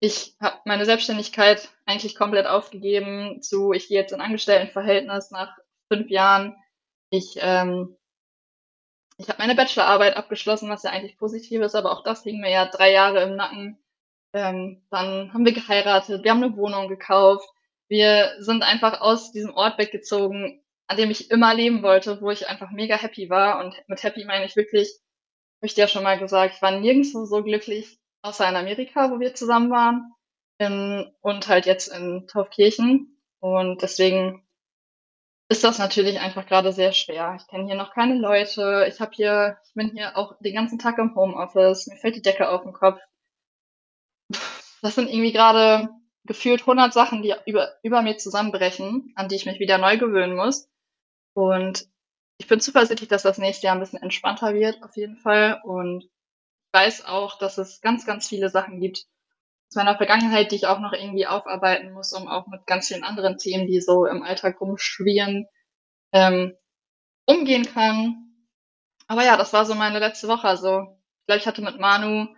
ich 0.00 0.36
habe 0.40 0.58
meine 0.66 0.84
Selbstständigkeit 0.84 1.70
eigentlich 1.86 2.16
komplett 2.16 2.46
aufgegeben 2.46 3.40
zu 3.40 3.72
ich 3.72 3.88
gehe 3.88 3.98
jetzt 3.98 4.12
in 4.12 4.20
Angestelltenverhältnis 4.20 5.30
nach 5.30 5.56
fünf 5.90 6.10
Jahren. 6.10 6.56
Ich 7.10 7.38
ähm, 7.40 7.96
ich 9.18 9.28
habe 9.28 9.38
meine 9.38 9.54
Bachelorarbeit 9.54 10.16
abgeschlossen, 10.16 10.68
was 10.68 10.82
ja 10.82 10.90
eigentlich 10.90 11.18
positiv 11.18 11.62
ist, 11.62 11.74
aber 11.74 11.92
auch 11.92 12.02
das 12.02 12.22
hing 12.22 12.40
mir 12.40 12.50
ja 12.50 12.66
drei 12.66 12.92
Jahre 12.92 13.22
im 13.22 13.36
Nacken. 13.36 13.78
Ähm, 14.32 14.82
dann 14.90 15.32
haben 15.32 15.44
wir 15.44 15.52
geheiratet, 15.52 16.22
wir 16.22 16.30
haben 16.30 16.42
eine 16.42 16.56
Wohnung 16.56 16.88
gekauft, 16.88 17.48
wir 17.88 18.36
sind 18.40 18.62
einfach 18.62 19.00
aus 19.00 19.32
diesem 19.32 19.54
Ort 19.54 19.78
weggezogen, 19.78 20.62
an 20.88 20.96
dem 20.96 21.10
ich 21.10 21.30
immer 21.30 21.54
leben 21.54 21.82
wollte, 21.82 22.20
wo 22.20 22.30
ich 22.30 22.48
einfach 22.48 22.70
mega 22.70 22.96
happy 22.96 23.30
war. 23.30 23.64
Und 23.64 23.74
mit 23.86 24.02
happy 24.02 24.24
meine 24.24 24.44
ich 24.44 24.56
wirklich, 24.56 24.88
habe 25.58 25.66
ich 25.66 25.74
dir 25.74 25.82
ja 25.82 25.88
schon 25.88 26.02
mal 26.02 26.18
gesagt, 26.18 26.54
ich 26.56 26.62
war 26.62 26.72
nirgendwo 26.72 27.24
so 27.24 27.42
glücklich, 27.42 27.98
außer 28.22 28.48
in 28.48 28.56
Amerika, 28.56 29.10
wo 29.10 29.20
wir 29.20 29.34
zusammen 29.34 29.70
waren. 29.70 30.12
Ähm, 30.58 31.12
und 31.20 31.48
halt 31.48 31.66
jetzt 31.66 31.88
in 31.88 32.26
Taufkirchen. 32.28 33.20
Und 33.40 33.82
deswegen 33.82 34.45
ist 35.48 35.62
das 35.62 35.78
natürlich 35.78 36.18
einfach 36.18 36.46
gerade 36.46 36.72
sehr 36.72 36.92
schwer. 36.92 37.36
Ich 37.38 37.46
kenne 37.46 37.66
hier 37.66 37.76
noch 37.76 37.92
keine 37.92 38.14
Leute. 38.14 38.86
Ich 38.88 39.00
habe 39.00 39.12
hier, 39.14 39.58
ich 39.66 39.74
bin 39.74 39.90
hier 39.90 40.16
auch 40.16 40.36
den 40.40 40.54
ganzen 40.54 40.78
Tag 40.78 40.98
im 40.98 41.14
Homeoffice. 41.14 41.86
Mir 41.86 41.96
fällt 41.96 42.16
die 42.16 42.22
Decke 42.22 42.48
auf 42.48 42.62
den 42.62 42.72
Kopf. 42.72 43.00
Das 44.82 44.94
sind 44.94 45.08
irgendwie 45.08 45.32
gerade 45.32 45.88
gefühlt 46.24 46.62
100 46.62 46.92
Sachen, 46.92 47.22
die 47.22 47.34
über, 47.46 47.74
über 47.82 48.02
mir 48.02 48.16
zusammenbrechen, 48.16 49.12
an 49.14 49.28
die 49.28 49.36
ich 49.36 49.46
mich 49.46 49.60
wieder 49.60 49.78
neu 49.78 49.98
gewöhnen 49.98 50.34
muss. 50.34 50.68
Und 51.34 51.88
ich 52.38 52.48
bin 52.48 52.60
zuversichtlich, 52.60 53.08
dass 53.08 53.22
das 53.22 53.38
nächste 53.38 53.66
Jahr 53.66 53.76
ein 53.76 53.80
bisschen 53.80 54.02
entspannter 54.02 54.52
wird, 54.52 54.82
auf 54.82 54.96
jeden 54.96 55.16
Fall. 55.16 55.60
Und 55.62 56.04
ich 56.04 56.72
weiß 56.72 57.04
auch, 57.06 57.38
dass 57.38 57.56
es 57.58 57.80
ganz, 57.80 58.04
ganz 58.04 58.28
viele 58.28 58.48
Sachen 58.48 58.80
gibt 58.80 59.06
aus 59.68 59.74
meiner 59.74 59.96
Vergangenheit, 59.96 60.52
die 60.52 60.56
ich 60.56 60.66
auch 60.66 60.80
noch 60.80 60.92
irgendwie 60.92 61.26
aufarbeiten 61.26 61.92
muss, 61.92 62.12
um 62.12 62.28
auch 62.28 62.46
mit 62.46 62.66
ganz 62.66 62.88
vielen 62.88 63.04
anderen 63.04 63.38
Themen, 63.38 63.66
die 63.66 63.80
so 63.80 64.06
im 64.06 64.22
Alltag 64.22 64.60
rumschwirren, 64.60 65.46
ähm, 66.12 66.56
umgehen 67.26 67.66
kann. 67.66 68.32
Aber 69.08 69.24
ja, 69.24 69.36
das 69.36 69.52
war 69.52 69.64
so 69.64 69.74
meine 69.74 69.98
letzte 69.98 70.28
Woche. 70.28 70.46
Also, 70.46 70.80
ich 70.80 71.26
glaube, 71.26 71.38
ich 71.38 71.46
hatte 71.46 71.62
mit 71.62 71.78
Manu 71.78 72.28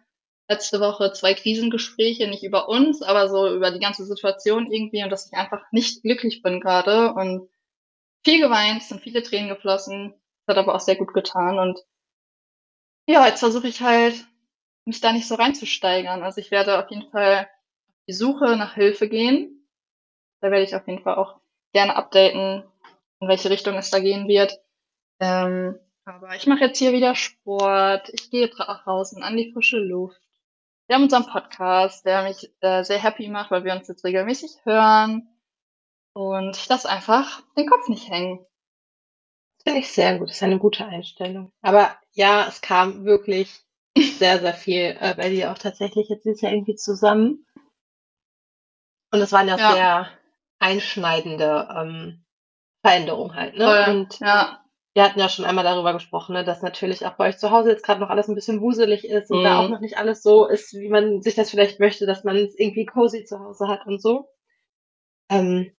letzte 0.48 0.80
Woche 0.80 1.12
zwei 1.12 1.34
Krisengespräche, 1.34 2.26
nicht 2.28 2.42
über 2.42 2.68
uns, 2.68 3.02
aber 3.02 3.28
so 3.28 3.54
über 3.54 3.70
die 3.70 3.80
ganze 3.80 4.06
Situation 4.06 4.72
irgendwie 4.72 5.04
und 5.04 5.10
dass 5.10 5.26
ich 5.26 5.34
einfach 5.34 5.60
nicht 5.72 6.02
glücklich 6.02 6.42
bin 6.42 6.60
gerade 6.60 7.12
und 7.12 7.50
viel 8.24 8.40
geweint, 8.40 8.82
sind 8.82 9.02
viele 9.02 9.22
Tränen 9.22 9.50
geflossen, 9.50 10.14
das 10.46 10.56
hat 10.56 10.62
aber 10.62 10.74
auch 10.74 10.80
sehr 10.80 10.96
gut 10.96 11.12
getan 11.12 11.58
und 11.58 11.78
ja, 13.06 13.26
jetzt 13.26 13.40
versuche 13.40 13.68
ich 13.68 13.80
halt, 13.80 14.26
mich 14.88 15.00
da 15.00 15.12
nicht 15.12 15.28
so 15.28 15.36
reinzusteigern. 15.36 16.22
Also 16.22 16.40
ich 16.40 16.50
werde 16.50 16.82
auf 16.82 16.90
jeden 16.90 17.08
Fall 17.10 17.48
auf 17.88 18.04
die 18.08 18.14
Suche 18.14 18.56
nach 18.56 18.74
Hilfe 18.74 19.08
gehen. 19.08 19.68
Da 20.40 20.50
werde 20.50 20.64
ich 20.64 20.74
auf 20.74 20.86
jeden 20.88 21.02
Fall 21.02 21.16
auch 21.16 21.40
gerne 21.72 21.94
updaten, 21.94 22.64
in 23.20 23.28
welche 23.28 23.50
Richtung 23.50 23.74
es 23.76 23.90
da 23.90 24.00
gehen 24.00 24.26
wird. 24.26 24.58
Ähm, 25.20 25.78
aber 26.04 26.34
ich 26.34 26.46
mache 26.46 26.60
jetzt 26.60 26.78
hier 26.78 26.92
wieder 26.92 27.14
Sport, 27.14 28.08
ich 28.14 28.30
gehe 28.30 28.48
draußen 28.48 29.22
an 29.22 29.36
die 29.36 29.52
frische 29.52 29.78
Luft. 29.78 30.20
Wir 30.86 30.96
haben 30.96 31.02
unseren 31.02 31.26
Podcast, 31.26 32.06
der 32.06 32.22
mich 32.22 32.50
äh, 32.60 32.82
sehr 32.82 32.98
happy 32.98 33.28
macht, 33.28 33.50
weil 33.50 33.64
wir 33.64 33.74
uns 33.74 33.88
jetzt 33.88 34.04
regelmäßig 34.04 34.52
hören 34.64 35.28
und 36.14 36.56
ich 36.56 36.66
lasse 36.66 36.88
einfach 36.88 37.42
den 37.58 37.68
Kopf 37.68 37.88
nicht 37.88 38.08
hängen. 38.08 38.46
Finde 39.62 39.80
ich 39.80 39.92
sehr 39.92 40.18
gut, 40.18 40.30
das 40.30 40.36
ist 40.36 40.42
eine 40.42 40.58
gute 40.58 40.86
Einstellung. 40.86 41.52
Aber 41.60 41.94
ja, 42.12 42.46
es 42.48 42.62
kam 42.62 43.04
wirklich 43.04 43.67
sehr, 44.18 44.40
sehr 44.40 44.54
viel 44.54 44.96
äh, 45.00 45.14
bei 45.16 45.30
dir 45.30 45.52
auch 45.52 45.58
tatsächlich 45.58 46.08
jetzt 46.08 46.24
dieses 46.24 46.40
Jahr 46.40 46.52
irgendwie 46.52 46.76
zusammen. 46.76 47.46
Und 49.10 49.20
es 49.20 49.32
waren 49.32 49.48
ja, 49.48 49.56
ja. 49.56 49.72
sehr 49.72 50.08
einschneidende 50.58 51.68
ähm, 51.74 52.24
Veränderungen 52.84 53.34
halt. 53.34 53.56
Ne? 53.56 53.64
Voll, 53.64 53.94
und 53.94 54.20
ja 54.20 54.62
wir 54.98 55.04
hatten 55.04 55.20
ja 55.20 55.28
schon 55.28 55.44
einmal 55.44 55.62
darüber 55.62 55.92
gesprochen, 55.92 56.32
ne, 56.32 56.42
dass 56.42 56.60
natürlich 56.60 57.06
auch 57.06 57.12
bei 57.12 57.28
euch 57.28 57.38
zu 57.38 57.52
Hause 57.52 57.70
jetzt 57.70 57.84
gerade 57.84 58.00
noch 58.00 58.10
alles 58.10 58.26
ein 58.26 58.34
bisschen 58.34 58.60
wuselig 58.60 59.04
ist 59.04 59.30
und 59.30 59.38
mhm. 59.38 59.44
da 59.44 59.60
auch 59.60 59.68
noch 59.68 59.78
nicht 59.78 59.96
alles 59.96 60.24
so 60.24 60.44
ist, 60.44 60.74
wie 60.74 60.88
man 60.88 61.22
sich 61.22 61.36
das 61.36 61.50
vielleicht 61.50 61.78
möchte, 61.78 62.04
dass 62.04 62.24
man 62.24 62.34
es 62.34 62.58
irgendwie 62.58 62.84
cozy 62.84 63.24
zu 63.24 63.38
Hause 63.38 63.68
hat 63.68 63.86
und 63.86 64.02
so. 64.02 64.28
Ähm, 65.30 65.70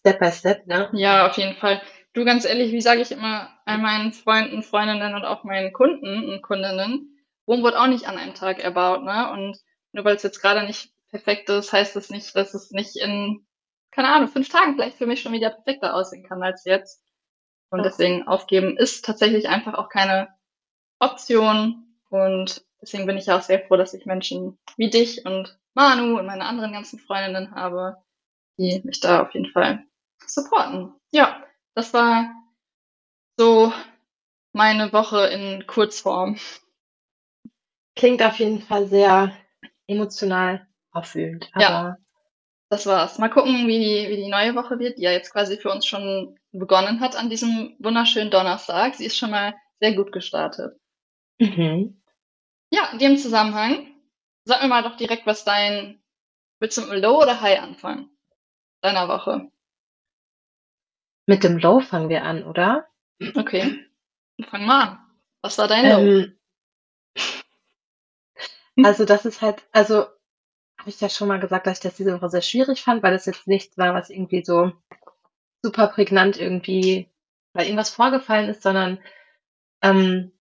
Step 0.00 0.18
by 0.18 0.30
Step, 0.30 0.66
ne? 0.66 0.90
Ja, 0.92 1.26
auf 1.26 1.38
jeden 1.38 1.56
Fall. 1.56 1.80
Du, 2.12 2.26
ganz 2.26 2.44
ehrlich, 2.44 2.72
wie 2.72 2.82
sage 2.82 3.00
ich 3.00 3.10
immer 3.10 3.48
all 3.64 3.78
meinen 3.78 4.12
Freunden, 4.12 4.62
Freundinnen 4.62 5.14
und 5.14 5.24
auch 5.24 5.42
meinen 5.44 5.72
Kunden 5.72 6.28
und 6.28 6.42
Kundinnen, 6.42 7.15
Rom 7.46 7.62
wird 7.62 7.76
auch 7.76 7.86
nicht 7.86 8.06
an 8.06 8.18
einem 8.18 8.34
Tag 8.34 8.58
erbaut, 8.58 9.02
ne? 9.04 9.30
Und 9.30 9.58
nur 9.92 10.04
weil 10.04 10.16
es 10.16 10.22
jetzt 10.22 10.40
gerade 10.40 10.66
nicht 10.66 10.92
perfekt 11.08 11.48
ist, 11.48 11.72
heißt 11.72 11.96
das 11.96 12.10
nicht, 12.10 12.34
dass 12.36 12.54
es 12.54 12.70
nicht 12.70 12.96
in, 12.96 13.46
keine 13.90 14.08
Ahnung, 14.08 14.28
fünf 14.28 14.48
Tagen 14.48 14.74
vielleicht 14.74 14.98
für 14.98 15.06
mich 15.06 15.22
schon 15.22 15.32
wieder 15.32 15.50
perfekter 15.50 15.94
aussehen 15.94 16.26
kann 16.26 16.42
als 16.42 16.64
jetzt. 16.64 17.02
Und 17.70 17.84
deswegen 17.84 18.26
aufgeben 18.26 18.76
ist 18.76 19.04
tatsächlich 19.04 19.48
einfach 19.48 19.74
auch 19.74 19.88
keine 19.88 20.28
Option. 20.98 21.96
Und 22.10 22.64
deswegen 22.80 23.06
bin 23.06 23.16
ich 23.16 23.30
auch 23.30 23.42
sehr 23.42 23.60
froh, 23.66 23.76
dass 23.76 23.94
ich 23.94 24.06
Menschen 24.06 24.58
wie 24.76 24.90
dich 24.90 25.24
und 25.24 25.58
Manu 25.74 26.18
und 26.18 26.26
meine 26.26 26.44
anderen 26.44 26.72
ganzen 26.72 26.98
Freundinnen 26.98 27.54
habe, 27.54 27.96
die 28.58 28.80
mich 28.84 29.00
da 29.00 29.22
auf 29.22 29.34
jeden 29.34 29.50
Fall 29.50 29.84
supporten. 30.26 30.94
Ja, 31.10 31.44
das 31.74 31.92
war 31.92 32.30
so 33.36 33.72
meine 34.52 34.92
Woche 34.92 35.26
in 35.26 35.66
Kurzform. 35.66 36.38
Klingt 37.96 38.22
auf 38.22 38.38
jeden 38.38 38.60
Fall 38.60 38.86
sehr 38.86 39.32
emotional 39.86 40.66
auffühlend. 40.92 41.50
ja, 41.58 41.96
das 42.68 42.86
war's. 42.86 43.18
Mal 43.18 43.30
gucken, 43.30 43.66
wie 43.66 43.78
die, 43.78 44.10
wie 44.10 44.16
die 44.16 44.28
neue 44.28 44.54
Woche 44.54 44.78
wird, 44.78 44.98
die 44.98 45.02
ja 45.02 45.12
jetzt 45.12 45.32
quasi 45.32 45.56
für 45.56 45.70
uns 45.70 45.86
schon 45.86 46.38
begonnen 46.52 47.00
hat 47.00 47.16
an 47.16 47.30
diesem 47.30 47.74
wunderschönen 47.78 48.30
Donnerstag. 48.30 48.94
Sie 48.94 49.06
ist 49.06 49.16
schon 49.16 49.30
mal 49.30 49.54
sehr 49.80 49.94
gut 49.94 50.12
gestartet. 50.12 50.78
Mhm. 51.38 52.00
Ja, 52.70 52.90
in 52.92 52.98
dem 52.98 53.16
Zusammenhang, 53.16 53.94
sag 54.44 54.62
mir 54.62 54.68
mal 54.68 54.82
doch 54.82 54.96
direkt, 54.96 55.26
was 55.26 55.44
dein, 55.44 56.02
willst 56.60 56.76
du 56.76 56.82
mit 56.82 57.02
Low 57.02 57.22
oder 57.22 57.40
High 57.40 57.60
anfangen? 57.60 58.10
Deiner 58.82 59.08
Woche. 59.08 59.50
Mit 61.26 61.44
dem 61.44 61.58
Low 61.58 61.80
fangen 61.80 62.08
wir 62.08 62.24
an, 62.24 62.44
oder? 62.44 62.86
Okay. 63.34 63.86
Fang 64.50 64.66
mal 64.66 64.82
an. 64.82 64.98
Was 65.42 65.56
war 65.58 65.68
dein 65.68 65.88
Low? 65.88 66.26
Also 68.84 69.04
das 69.04 69.24
ist 69.24 69.42
halt, 69.42 69.66
also 69.72 70.00
habe 70.78 70.90
ich 70.90 71.00
ja 71.00 71.08
schon 71.08 71.28
mal 71.28 71.40
gesagt, 71.40 71.66
dass 71.66 71.78
ich 71.78 71.82
das 71.82 71.96
diese 71.96 72.14
Woche 72.14 72.30
sehr 72.30 72.42
schwierig 72.42 72.82
fand, 72.82 73.02
weil 73.02 73.14
es 73.14 73.26
jetzt 73.26 73.46
nichts 73.46 73.78
war, 73.78 73.94
was 73.94 74.10
irgendwie 74.10 74.44
so 74.44 74.72
super 75.62 75.88
prägnant 75.88 76.38
irgendwie, 76.38 77.10
weil 77.54 77.66
irgendwas 77.66 77.90
vorgefallen 77.90 78.48
ist, 78.50 78.62
sondern 78.62 78.98
ähm, 79.82 80.32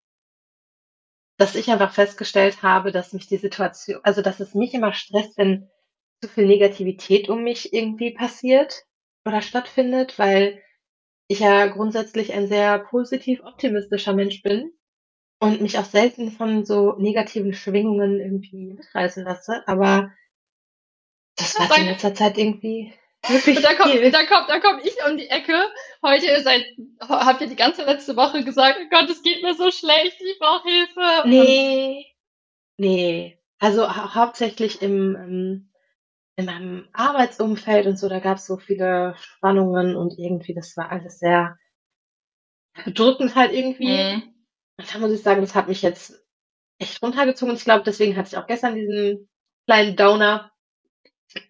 dass 1.37 1.55
ich 1.55 1.71
einfach 1.71 1.93
festgestellt 1.93 2.63
habe, 2.63 2.93
dass 2.93 3.13
mich 3.13 3.27
die 3.27 3.37
Situation, 3.37 4.01
also 4.05 4.23
dass 4.23 4.41
es 4.41 4.55
mich 4.55 4.75
immer 4.75 4.93
stresst, 4.93 5.37
wenn 5.39 5.69
zu 6.23 6.29
viel 6.29 6.47
Negativität 6.47 7.29
um 7.29 7.43
mich 7.43 7.73
irgendwie 7.73 8.13
passiert 8.13 8.85
oder 9.27 9.43
stattfindet, 9.43 10.19
weil 10.19 10.63
ich 11.29 11.41
ja 11.41 11.67
grundsätzlich 11.67 12.33
ein 12.33 12.49
sehr 12.49 12.79
positiv 12.79 13.43
optimistischer 13.45 14.13
Mensch 14.15 14.43
bin 14.43 14.73
und 15.45 15.61
mich 15.61 15.79
auch 15.79 15.85
selten 15.85 16.33
von 16.33 16.65
so 16.65 16.95
negativen 16.97 17.53
Schwingungen 17.53 18.19
irgendwie 18.19 18.73
mitreißen 18.73 19.25
lasse. 19.25 19.63
Aber 19.67 20.11
das 21.37 21.59
war 21.59 21.77
in 21.77 21.87
letzter 21.87 22.15
Zeit 22.15 22.39
irgendwie 22.39 22.95
wirklich 23.29 23.59
und 23.59 23.65
da 23.65 23.75
kommt, 23.75 23.93
viel. 23.93 24.11
da 24.11 24.25
kommt, 24.25 24.49
da 24.49 24.59
kommt 24.59 24.87
ich 24.87 24.97
um 25.07 25.19
die 25.19 25.29
Ecke. 25.29 25.63
Heute 26.03 26.41
seit, 26.43 26.65
habt 27.01 27.43
ihr 27.43 27.49
die 27.49 27.57
ganze 27.57 27.85
letzte 27.85 28.17
Woche 28.17 28.43
gesagt, 28.43 28.79
oh 28.83 28.89
Gott, 28.89 29.11
es 29.11 29.23
geht 29.23 29.43
mir 29.43 29.55
so 29.55 29.71
schlecht, 29.71 30.19
ich 30.19 30.39
brauche 30.39 30.67
Hilfe. 30.67 31.29
Nee. 31.29 32.07
Nee. 32.79 33.39
Also 33.59 33.87
hau 33.95 34.15
hauptsächlich 34.15 34.81
im, 34.81 35.15
ähm, 35.15 35.73
in 36.37 36.47
meinem 36.47 36.89
Arbeitsumfeld 36.95 37.87
und 37.87 37.99
so, 37.99 38.09
da 38.09 38.19
gab 38.19 38.39
es 38.39 38.47
so 38.47 38.57
viele 38.57 39.15
Spannungen 39.19 39.95
und 39.95 40.19
irgendwie, 40.19 40.55
das 40.55 40.75
war 40.79 40.91
alles 40.91 41.19
sehr 41.19 41.59
bedrückend 42.83 43.35
halt 43.35 43.53
irgendwie. 43.53 44.17
Mhm. 44.17 44.34
Da 44.77 44.99
muss 44.99 45.13
ich 45.13 45.23
sagen, 45.23 45.41
das 45.41 45.55
hat 45.55 45.69
mich 45.69 45.83
jetzt 45.83 46.25
echt 46.79 47.03
runtergezogen. 47.03 47.55
Ich 47.55 47.65
glaube, 47.65 47.85
deswegen 47.85 48.17
hatte 48.17 48.29
ich 48.29 48.37
auch 48.37 48.47
gestern 48.47 48.75
diesen 48.75 49.29
kleinen 49.67 49.97
Downer, 49.97 50.53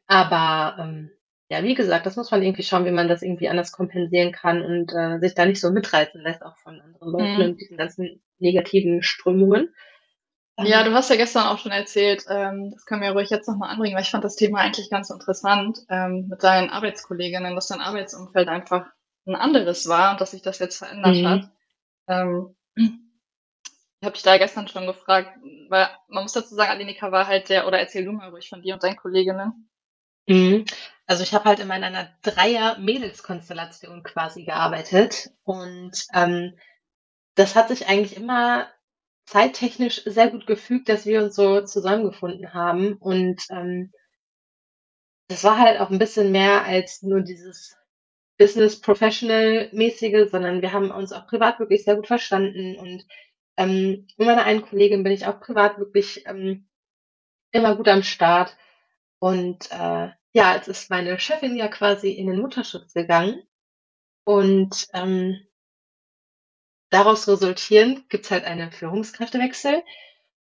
aber 0.06 0.76
ähm, 0.78 1.10
ja, 1.50 1.62
wie 1.62 1.74
gesagt, 1.74 2.06
das 2.06 2.16
muss 2.16 2.30
man 2.30 2.42
irgendwie 2.42 2.62
schauen, 2.62 2.84
wie 2.84 2.90
man 2.90 3.08
das 3.08 3.22
irgendwie 3.22 3.48
anders 3.48 3.72
kompensieren 3.72 4.32
kann 4.32 4.62
und 4.62 4.92
äh, 4.94 5.18
sich 5.20 5.34
da 5.34 5.44
nicht 5.44 5.60
so 5.60 5.70
mitreißen 5.70 6.20
lässt, 6.20 6.42
auch 6.42 6.56
von 6.58 6.80
anderen 6.80 7.10
Leuten 7.10 7.34
mhm. 7.34 7.42
und 7.42 7.60
diesen 7.60 7.76
ganzen 7.76 8.22
negativen 8.38 9.02
Strömungen. 9.02 9.74
Ja, 10.58 10.80
ähm. 10.80 10.86
du 10.86 10.94
hast 10.94 11.10
ja 11.10 11.16
gestern 11.16 11.46
auch 11.46 11.58
schon 11.58 11.72
erzählt, 11.72 12.24
ähm, 12.28 12.70
das 12.72 12.86
können 12.86 13.02
wir 13.02 13.10
ruhig 13.10 13.30
jetzt 13.30 13.48
nochmal 13.48 13.70
anbringen, 13.70 13.94
weil 13.94 14.02
ich 14.02 14.10
fand 14.10 14.24
das 14.24 14.36
Thema 14.36 14.60
eigentlich 14.60 14.90
ganz 14.90 15.10
interessant 15.10 15.80
ähm, 15.90 16.28
mit 16.28 16.42
deinen 16.42 16.70
Arbeitskolleginnen, 16.70 17.54
dass 17.54 17.68
dein 17.68 17.80
Arbeitsumfeld 17.80 18.48
einfach 18.48 18.86
ein 19.26 19.34
anderes 19.34 19.88
war 19.88 20.12
und 20.12 20.20
dass 20.20 20.30
sich 20.30 20.42
das 20.42 20.58
jetzt 20.58 20.78
verändert 20.78 21.16
mhm. 21.16 21.28
hat. 21.28 21.50
Ähm, 22.08 22.56
habe 24.04 24.14
dich 24.14 24.22
da 24.22 24.38
gestern 24.38 24.68
schon 24.68 24.86
gefragt, 24.86 25.38
weil 25.68 25.88
man 26.08 26.22
muss 26.22 26.32
dazu 26.32 26.54
sagen, 26.54 26.70
Adenika 26.70 27.12
war 27.12 27.26
halt 27.26 27.48
der, 27.48 27.66
oder 27.66 27.78
erzähl 27.78 28.04
du 28.04 28.12
mal 28.12 28.30
ruhig 28.30 28.48
von 28.48 28.62
dir 28.62 28.74
und 28.74 28.82
deinen 28.82 28.96
Kolleginnen. 28.96 29.68
Mhm. 30.26 30.64
Also 31.06 31.22
ich 31.22 31.34
habe 31.34 31.44
halt 31.44 31.60
in 31.60 31.68
meiner 31.68 32.08
Dreier-Mädelskonstellation 32.22 34.02
quasi 34.02 34.44
gearbeitet 34.44 35.30
und 35.42 35.92
ähm, 36.14 36.58
das 37.34 37.56
hat 37.56 37.68
sich 37.68 37.88
eigentlich 37.88 38.16
immer 38.16 38.68
zeittechnisch 39.26 40.02
sehr 40.04 40.30
gut 40.30 40.46
gefügt, 40.46 40.88
dass 40.88 41.06
wir 41.06 41.22
uns 41.22 41.34
so 41.34 41.62
zusammengefunden 41.62 42.54
haben 42.54 42.94
und 42.94 43.42
ähm, 43.50 43.92
das 45.28 45.44
war 45.44 45.58
halt 45.58 45.80
auch 45.80 45.90
ein 45.90 45.98
bisschen 45.98 46.32
mehr 46.32 46.64
als 46.64 47.02
nur 47.02 47.20
dieses 47.20 47.76
Business 48.38 48.80
Professional 48.80 49.68
mäßige, 49.72 50.30
sondern 50.30 50.60
wir 50.60 50.72
haben 50.72 50.90
uns 50.90 51.12
auch 51.12 51.26
privat 51.26 51.58
wirklich 51.60 51.84
sehr 51.84 51.96
gut 51.96 52.06
verstanden 52.06 52.76
und 52.76 53.06
ähm, 53.56 54.06
mit 54.16 54.26
meiner 54.26 54.44
einen 54.44 54.62
Kollegin 54.62 55.02
bin 55.02 55.12
ich 55.12 55.26
auch 55.26 55.40
privat 55.40 55.78
wirklich 55.78 56.26
ähm, 56.26 56.68
immer 57.52 57.76
gut 57.76 57.88
am 57.88 58.02
Start. 58.02 58.56
Und 59.18 59.70
äh, 59.70 60.10
ja, 60.32 60.54
jetzt 60.54 60.68
ist 60.68 60.90
meine 60.90 61.18
Chefin 61.18 61.56
ja 61.56 61.68
quasi 61.68 62.10
in 62.10 62.26
den 62.26 62.40
Mutterschutz 62.40 62.94
gegangen. 62.94 63.42
Und 64.24 64.88
ähm, 64.92 65.40
daraus 66.90 67.28
resultierend 67.28 68.08
gibt's 68.08 68.30
halt 68.30 68.44
einen 68.44 68.72
Führungskräftewechsel. 68.72 69.82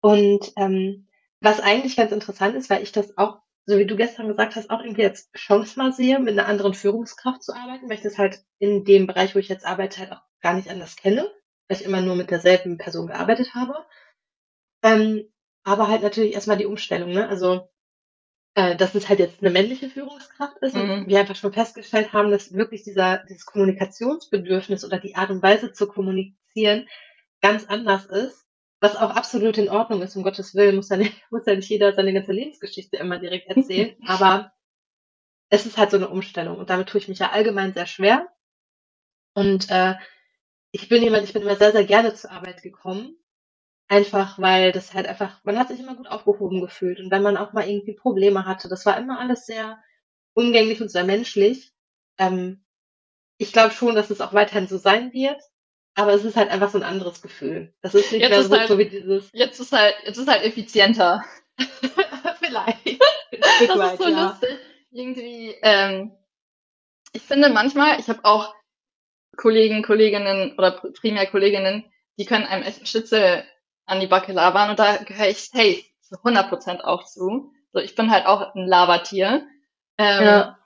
Und 0.01 0.53
ähm, 0.55 1.07
was 1.41 1.59
eigentlich 1.59 1.95
ganz 1.95 2.11
interessant 2.11 2.55
ist, 2.55 2.69
weil 2.69 2.83
ich 2.83 2.91
das 2.91 3.17
auch 3.17 3.41
so 3.65 3.77
wie 3.77 3.85
du 3.85 3.95
gestern 3.95 4.27
gesagt 4.27 4.55
hast, 4.55 4.69
auch 4.69 4.81
irgendwie 4.81 5.05
als 5.05 5.31
Chance 5.35 5.79
mal 5.79 5.91
sehe, 5.91 6.19
mit 6.19 6.37
einer 6.37 6.47
anderen 6.47 6.73
Führungskraft 6.73 7.43
zu 7.43 7.53
arbeiten, 7.53 7.89
weil 7.89 7.97
ich 7.97 8.03
das 8.03 8.17
halt 8.17 8.43
in 8.59 8.85
dem 8.85 9.07
Bereich, 9.07 9.33
wo 9.33 9.39
ich 9.39 9.49
jetzt 9.49 9.65
arbeite, 9.65 10.01
halt 10.01 10.11
auch 10.11 10.21
gar 10.41 10.53
nicht 10.53 10.69
anders 10.69 10.95
kenne, 10.95 11.31
weil 11.67 11.77
ich 11.77 11.85
immer 11.85 12.01
nur 12.01 12.15
mit 12.15 12.31
derselben 12.31 12.77
Person 12.77 13.07
gearbeitet 13.07 13.53
habe. 13.55 13.75
Ähm, 14.83 15.25
aber 15.63 15.87
halt 15.87 16.03
natürlich 16.03 16.33
erstmal 16.33 16.57
die 16.57 16.65
Umstellung, 16.65 17.11
ne? 17.11 17.27
Also, 17.27 17.69
äh, 18.55 18.75
dass 18.77 18.95
es 18.95 19.09
halt 19.09 19.19
jetzt 19.19 19.41
eine 19.41 19.51
männliche 19.51 19.89
Führungskraft 19.89 20.57
ist 20.61 20.75
und 20.75 20.87
Mhm. 20.87 21.07
wir 21.07 21.19
einfach 21.19 21.35
schon 21.35 21.53
festgestellt 21.53 22.13
haben, 22.13 22.31
dass 22.31 22.53
wirklich 22.53 22.83
dieser 22.83 23.19
dieses 23.29 23.45
Kommunikationsbedürfnis 23.45 24.85
oder 24.85 24.99
die 24.99 25.15
Art 25.15 25.31
und 25.31 25.43
Weise 25.43 25.73
zu 25.73 25.87
kommunizieren 25.87 26.87
ganz 27.41 27.65
anders 27.67 28.05
ist, 28.07 28.45
was 28.81 28.95
auch 28.97 29.11
absolut 29.11 29.57
in 29.59 29.69
Ordnung 29.69 30.01
ist, 30.03 30.15
um 30.17 30.23
Gottes 30.23 30.55
Willen, 30.55 30.77
muss 30.77 30.89
ja 30.89 30.97
nicht 30.97 31.13
muss 31.31 31.45
ja 31.47 31.55
nicht 31.55 31.69
jeder 31.69 31.93
seine 31.95 32.13
ganze 32.13 32.33
Lebensgeschichte 32.33 32.97
immer 32.97 33.19
direkt 33.19 33.49
erzählen, 33.49 33.95
aber 34.05 34.53
es 35.49 35.65
ist 35.65 35.77
halt 35.77 35.89
so 35.91 35.97
eine 35.97 36.09
Umstellung 36.09 36.57
und 36.59 36.69
damit 36.69 36.89
tue 36.89 36.99
ich 37.01 37.07
mich 37.07 37.19
ja 37.19 37.31
allgemein 37.31 37.73
sehr 37.73 37.87
schwer. 37.87 38.27
Und, 39.33 39.69
äh, 39.69 39.95
ich 40.75 40.89
bin 40.89 41.03
jemand 41.03 41.23
ich 41.23 41.33
bin 41.33 41.43
immer 41.43 41.55
sehr, 41.55 41.71
sehr 41.71 41.85
gerne 41.85 42.13
zur 42.13 42.31
Arbeit 42.31 42.61
gekommen 42.63 43.17
Einfach, 43.87 44.39
weil 44.39 44.71
das 44.71 44.95
halt 44.95 45.07
einfach 45.07 45.43
man 45.43 45.59
hat 45.59 45.69
sich 45.69 45.79
immer 45.79 45.95
gut 45.95 46.07
aufgehoben 46.07 46.61
gefühlt 46.61 46.99
und 46.99 47.11
wenn 47.11 47.23
man 47.23 47.37
auch 47.37 47.53
mal 47.53 47.67
irgendwie 47.69 47.93
Probleme 47.93 48.45
hatte, 48.45 48.69
das 48.69 48.85
war 48.85 48.97
immer 48.97 49.19
alles 49.19 49.45
sehr 49.45 49.79
umgänglich 50.33 50.81
und 50.81 50.89
sehr 50.89 51.03
menschlich. 51.05 51.71
Ähm, 52.17 52.65
ich 53.37 53.53
glaube 53.53 53.73
schon, 53.73 53.95
dass 53.95 54.09
es 54.09 54.21
auch 54.21 54.33
weiterhin 54.33 54.67
so 54.67 54.77
sein 54.77 55.13
wird, 55.13 55.41
aber 55.95 56.13
es 56.13 56.25
ist 56.25 56.35
halt 56.37 56.51
einfach 56.51 56.71
so 56.71 56.79
'n 56.79 56.83
anderes 56.83 57.21
Gefühl. 57.21 57.73
Das 57.81 57.95
ist 57.95 58.11
nicht 58.11 58.21
Jetzt 58.21 58.31
mehr 58.31 58.39
ist 58.41 58.49
so 58.49 58.57
halt 58.57 58.69
so 58.69 58.77
wie 58.79 58.89
dieses 58.89 59.29
jetzt 59.33 59.59
ist 59.59 59.71
halt 59.71 59.95
jetzt 60.05 60.17
ist 60.17 60.27
halt 60.29 60.43
effizienter. 60.43 61.23
vielleicht 62.39 62.85
Das 63.31 63.93
ist 63.93 63.97
so 63.99 64.09
ja. 64.09 64.29
lustig. 64.29 64.59
Irgendwie, 64.91 65.55
ähm, 65.61 66.11
ich 67.13 67.21
finde 67.21 67.49
manchmal, 67.49 67.99
ich 67.99 68.09
habe 68.09 68.23
auch 68.23 68.53
Kollegen, 69.37 69.83
Kolleginnen 69.83 70.53
oder 70.57 70.71
pr 70.71 70.91
primär 70.93 71.27
Kolleginnen, 71.27 71.85
die 72.17 72.25
können 72.25 72.45
einem 72.45 72.63
echt 72.63 72.81
'n 72.81 72.85
Schnitzel 72.85 73.43
an 73.85 73.99
die 73.99 74.07
Backe 74.07 74.33
labern 74.33 74.69
und 74.71 74.79
da 74.79 74.97
gehöre 74.97 75.29
ich 75.29 75.49
safe 75.49 75.83
zu 76.01 76.17
100 76.23 76.83
auch 76.83 77.05
zu. 77.05 77.51
So, 77.73 77.79
ich 77.79 77.95
bin 77.95 78.11
halt 78.11 78.25
auch 78.27 78.55
'n 78.55 78.67
Labertier. 78.67 79.45
Ähm, 79.97 80.25
Ja. 80.25 80.57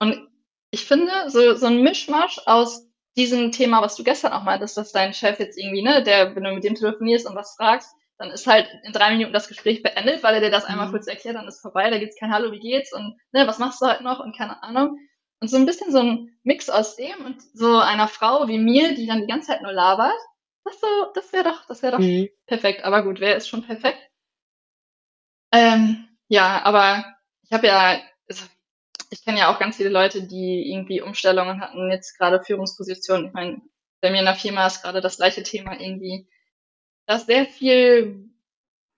und 0.00 0.28
ich 0.72 0.84
finde, 0.86 1.12
so 1.30 1.54
so 1.56 1.66
'n 1.68 1.82
Mischmasch 1.82 2.40
aus 2.46 2.86
diesem 3.16 3.52
Thema, 3.52 3.82
was 3.82 3.96
du 3.96 4.04
gestern 4.04 4.32
auch 4.34 4.44
meintest, 4.44 4.76
dass 4.78 4.92
dein 4.92 5.14
Chef 5.14 5.38
jetzt 5.40 5.58
irgendwie, 5.58 5.82
ne, 5.82 6.02
der 6.04 6.36
wenn 6.36 6.44
du 6.44 6.52
mit 6.54 6.64
dem 6.64 6.74
telefonierst 6.76 7.26
und 7.28 7.36
was 7.36 7.56
fragst, 7.56 7.94
dann 8.18 8.30
ist 8.32 8.46
halt 8.48 8.68
in 8.84 8.92
3 8.92 9.12
Minuten 9.12 9.32
das 9.34 9.48
Gespräch 9.48 9.82
beendet, 9.82 10.22
weil 10.24 10.34
er 10.36 10.40
dir 10.42 10.50
das 10.52 10.64
einmal 10.66 10.88
Mhm. 10.88 10.92
kurz 10.92 11.06
erklärt, 11.08 11.36
dann 11.36 11.48
ist 11.48 11.60
vorbei, 11.62 11.90
da 11.90 11.98
gibt's 11.98 12.18
kein 12.20 12.32
„Hallo, 12.34 12.52
wie 12.52 12.60
geht's?“ 12.60 12.92
und, 12.94 13.16
ne, 13.32 13.46
„Was 13.48 13.58
machst 13.60 13.82
du 13.82 13.86
heute 13.88 14.04
noch?“ 14.04 14.20
und 14.20 14.36
keine 14.36 14.62
Ahnung. 14.62 14.98
Und 15.42 15.48
so 15.48 15.56
'n 15.58 15.66
bisschen 15.66 15.90
so 15.92 15.98
'n 15.98 16.30
Mix 16.44 16.70
aus 16.70 16.96
dem 16.96 17.26
und 17.26 17.42
so 17.52 17.76
einer 17.78 18.06
Frau 18.08 18.46
wie 18.48 18.58
mir, 18.58 18.94
die 18.94 19.06
dann 19.06 19.22
die 19.22 19.26
ganze 19.26 19.48
Zeit 19.48 19.62
nur 19.62 19.72
labert, 19.72 20.14
das 20.64 20.80
so 20.80 20.86
das 21.14 21.32
wäre 21.32 21.44
doch 21.44 21.66
das 21.66 21.82
wäre 21.82 21.98
doch 21.98 22.04
Mhm. 22.04 22.28
perfekt. 22.46 22.84
Aber 22.84 23.02
gut, 23.02 23.18
wer 23.20 23.36
ist 23.36 23.48
schon 23.48 23.62
perfekt? 23.64 23.98
Ähm, 25.52 26.08
ja, 26.28 26.62
aber 26.64 27.04
ich 27.42 27.52
habe 27.52 27.66
ja 27.66 28.00
also, 28.28 28.44
ich 29.10 29.24
kenne 29.24 29.38
ja 29.40 29.54
auch 29.54 29.58
ganz 29.60 29.76
viele 29.76 29.90
Leute, 29.90 30.22
die 30.26 30.70
irgendwie 30.72 31.02
Umstellungen 31.02 31.60
hatten, 31.60 31.90
jetzt 31.90 32.18
grade 32.18 32.42
Führungspositionen. 32.44 33.28
Ich 33.28 33.32
meine, 33.34 33.62
bei 34.02 34.10
mir 34.10 34.20
in 34.20 34.24
der 34.26 34.36
Firma 34.36 34.66
ist 34.66 34.82
grade 34.82 35.00
das 35.00 35.16
gleiche 35.18 35.42
Thema 35.42 35.78
irgendwie. 35.80 36.28
Da 37.06 37.16
ist 37.16 37.26
sehr 37.26 37.46
viel 37.46 38.30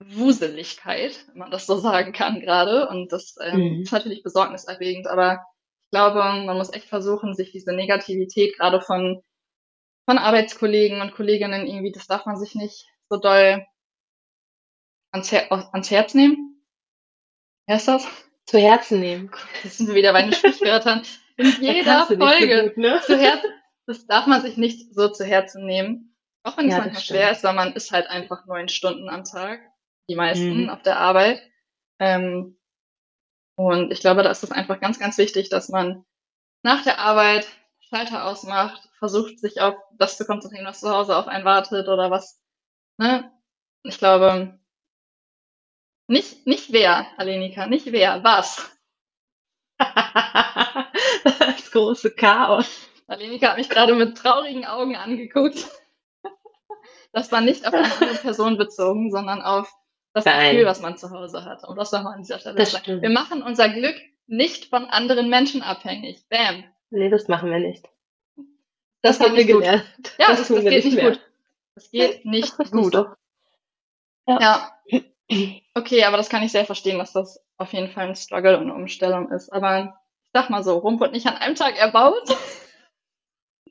Wuseligkeit, 0.01 1.27
wenn 1.29 1.39
man 1.39 1.53
das 1.53 1.67
so 1.67 1.77
sagen 1.79 2.13
kann 2.13 2.41
grade 2.43 2.89
und 2.89 3.13
das, 3.13 3.37
ähm, 3.43 3.59
Mhm. 3.59 3.83
ist 3.85 3.93
natürlich 3.93 4.23
besorgniserregend, 4.25 5.09
aber 5.09 5.45
ich 5.87 5.91
glaube, 5.91 6.19
man 6.19 6.57
muss 6.57 6.73
echt 6.73 6.89
versuchen, 6.89 7.35
sich 7.35 7.53
diese 7.53 7.73
Negativität 7.73 8.57
grade 8.59 8.81
von 8.81 9.23
von 10.07 10.19
Arbeitskollegen 10.19 11.01
und 11.01 11.15
Kolleginnen 11.15 11.67
irgendwie 11.67 11.93
das 11.93 12.07
darf 12.07 12.27
man 12.27 12.37
sich 12.37 12.55
nicht 12.55 12.87
so 13.09 13.19
doll 13.19 13.65
ans 15.13 15.33
Her 15.33 15.51
ans 15.73 15.91
Herz 15.91 16.15
nehmen. 16.15 16.63
Wie 17.67 17.73
heißt 17.75 17.89
das? 17.89 18.07
Zu 18.45 18.59
Herzen 18.59 19.01
nehmen. 19.01 19.31
Jetzt 19.63 19.79
sind 19.79 19.87
wir 19.89 19.95
wieder 19.95 20.13
bei 20.13 20.23
den 20.23 20.33
Sprichwörtern. 20.33 21.03
In 21.37 21.47
jeder 21.61 22.01
nicht 22.01 22.09
so 22.09 22.17
Folge 22.17 22.65
gut, 22.69 22.77
ne? 22.77 23.01
zu 23.05 23.19
Herzen 23.19 23.51
das 23.87 24.07
darf 24.07 24.27
man 24.27 24.43
sich 24.43 24.57
nicht 24.57 24.95
so 24.95 25.09
zu 25.09 25.25
Herzen 25.25 25.67
nehmen. 25.67 26.17
Auch 26.43 26.57
wenn 26.57 26.69
es 26.69 26.73
Ja, 26.73 26.81
manchmal 26.81 27.03
schwer 27.03 27.31
ist, 27.31 27.45
weil 27.45 27.55
man 27.55 27.73
ist 27.75 27.91
halt 27.93 28.07
einfach 28.09 28.47
9 28.47 28.69
Stunden 28.69 29.09
am 29.09 29.25
Tag, 29.25 29.61
die 30.09 30.15
meisten 30.17 30.65
Mhm. 30.65 30.71
auf 30.71 30.83
der 30.83 30.99
Arbeit. 30.99 31.43
Ähm, 31.99 32.59
und 33.57 33.93
ich 33.93 34.01
glaube, 34.01 34.23
da 34.23 34.31
ist 34.31 34.43
es 34.43 34.51
einfach 34.51 34.81
ganz, 34.81 34.99
ganz 34.99 35.19
wichtig, 35.19 35.49
dass 35.49 35.69
man 35.69 36.05
nach 36.63 36.83
der 36.83 36.99
Arbeit 36.99 37.47
Schalter 37.81 38.25
ausmacht, 38.25 38.89
versucht, 38.99 39.39
sich 39.39 39.61
auf 39.61 39.75
das 39.99 40.17
zu 40.17 40.25
konzentrieren, 40.25 40.67
was 40.67 40.81
zu 40.81 40.91
Hause 40.91 41.17
auf 41.17 41.29
einen 41.29 41.45
wartet 41.45 41.89
oder 41.89 42.11
was 42.11 42.41
ne? 42.99 43.31
Ich 43.83 43.99
glaube 43.99 44.59
nicht 46.09 46.47
nicht 46.47 46.73
wer, 46.73 47.07
Alenika, 47.17 47.67
nicht 47.67 47.87
wer, 47.93 48.25
was. 48.25 48.71
Das 51.25 51.71
große 51.71 52.15
Chaos. 52.15 52.89
Alenika 53.07 53.51
hat 53.51 53.59
mich 53.59 53.69
grade 53.69 53.95
mit 53.95 54.17
traurigen 54.17 54.65
Augen 54.65 54.97
angeguckt. 54.97 55.67
Das 57.13 57.31
war 57.31 57.41
nicht 57.41 57.67
auf 57.67 57.73
eine 57.73 58.15
Person 58.15 58.59
bezogen, 58.59 59.11
sondern 59.11 59.41
auf 59.41 59.73
das 60.15 60.25
Gefühl, 60.25 60.55
Nein. 60.55 60.67
was 60.67 60.81
man 60.81 60.97
zu 60.97 61.11
Hause 61.11 61.45
hat. 61.45 61.65
Um 61.69 61.77
das 61.77 61.93
noch 61.93 62.03
mal 62.03 62.13
an 62.15 62.23
dieser 62.23 62.39
Stelle 62.39 62.57
Das 62.57 62.73
sagen. 62.73 62.85
stimmt. 62.85 63.03
Wir 63.03 63.11
machen 63.11 63.43
unser 63.43 63.69
Glück 63.69 63.97
nicht 64.27 64.67
von 64.67 64.87
anderen 64.87 65.29
Menschen 65.29 65.63
abhängig. 65.63 66.25
Bam. 66.31 66.65
Ne, 66.91 67.11
das 67.11 67.29
machen 67.29 67.51
wir 67.51 67.59
nicht. 67.59 67.89
Das 69.03 69.19
Das 69.19 69.27
haben 69.29 69.37
wir 69.37 69.45
nicht 69.45 69.53
gut. 69.53 69.63
gelernt. 69.63 69.85
Ja, 70.19 70.29
Das 70.29 70.39
das 70.39 70.49
das 70.49 70.65
geht 70.65 70.85
nicht 70.85 70.95
nicht 70.97 71.05
gut. 71.05 71.21
Das 71.75 71.91
geht 71.91 72.25
nicht 72.25 72.57
gut. 72.71 72.93
so. 72.93 73.07
Ja. 74.27 74.71
Okay, 75.75 76.05
aber 76.05 76.17
das 76.17 76.29
kann 76.29 76.43
ich 76.43 76.53
sehr 76.53 76.65
verstehen, 76.65 76.99
dass 76.99 77.13
das 77.13 77.41
auf 77.59 77.73
jeden 77.73 77.91
Fall 77.91 78.09
'n 78.09 78.17
Struggle 78.17 78.59
und 78.59 78.67
'ne 78.69 78.75
Umstellung 78.75 79.31
ist. 79.31 79.53
Aber 79.53 79.97
ich 80.25 80.31
sage 80.33 80.51
mal 80.53 80.63
so, 80.63 80.79
Rom 80.79 81.01
wurde 81.01 81.13
nicht 81.13 81.27
an 81.27 81.37
einem 81.37 81.55
Tag 81.55 81.77
erbaut. 81.79 82.29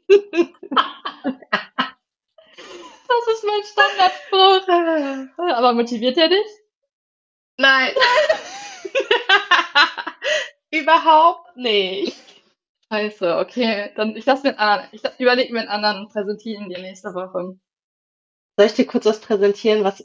Das 3.25 3.35
ist 3.35 3.43
mein 3.45 3.63
Standardspruch. 3.63 5.37
Aber 5.55 5.73
motiviert 5.73 6.17
der 6.17 6.29
dich? 6.29 6.45
Nein. 7.57 7.93
Überhaupt 10.71 11.55
nicht. 11.57 12.17
Scheiße, 12.91 13.37
okay. 13.39 13.91
Dann 13.95 14.15
ich 14.15 14.25
lasse 14.25 14.43
mir 14.47 14.53
'n 14.53 14.59
anderen 14.59 14.89
ich 14.93 15.01
überlege 15.19 15.53
mir 15.53 15.61
'n 15.61 15.67
anderen 15.69 16.01
und 16.05 16.11
präsentiere 16.13 16.61
ihn 16.63 16.69
dir 16.69 16.79
nächste 16.81 17.13
Woche. 17.13 17.57
Soll 18.57 18.65
ich 18.67 18.73
dir 18.73 18.85
kurz 18.87 19.05
was 19.05 19.19
präsentieren, 19.21 19.83
was 19.83 20.03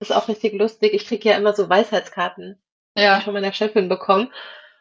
ist 0.00 0.12
auch 0.12 0.28
richtig 0.28 0.52
lustig. 0.54 0.92
Ich 0.94 1.06
kriege 1.06 1.28
ja 1.30 1.36
immer 1.36 1.54
so 1.54 1.68
Weisheitskarten 1.68 2.60
Ja. 2.96 3.20
von 3.20 3.34
meiner 3.34 3.52
Chefin 3.52 3.88
bekommen. 3.88 4.32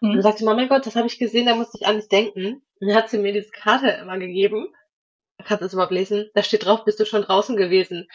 Und 0.01 0.13
dann 0.13 0.21
sagt 0.23 0.39
sie 0.39 0.43
immer: 0.45 0.55
„Mein 0.55 0.69
Gott, 0.69 0.85
das 0.87 0.95
habe 0.97 1.07
ich 1.07 1.19
gesehen, 1.19 1.47
da 1.47 1.55
musste 1.55 1.77
ich 1.79 1.87
an 1.87 1.97
dich 1.97 2.09
denken.“ 2.09 2.63
Und 2.81 2.87
dann 2.89 2.95
hat 2.97 3.09
sie 3.09 3.19
mir 3.19 3.33
diese 3.33 3.51
Karte 3.51 3.89
immer 3.89 4.17
gegeben. 4.19 4.67
Kannst 5.45 5.61
du 5.61 5.65
das 5.65 5.73
überhaupt 5.73 5.91
lesen? 5.93 6.29
Da 6.33 6.43
steht 6.43 6.65
drauf: 6.65 6.85
„Bist 6.85 6.99
du 6.99 7.05
schon 7.05 7.23
draußen 7.23 7.55
gewesen?“ 7.57 8.07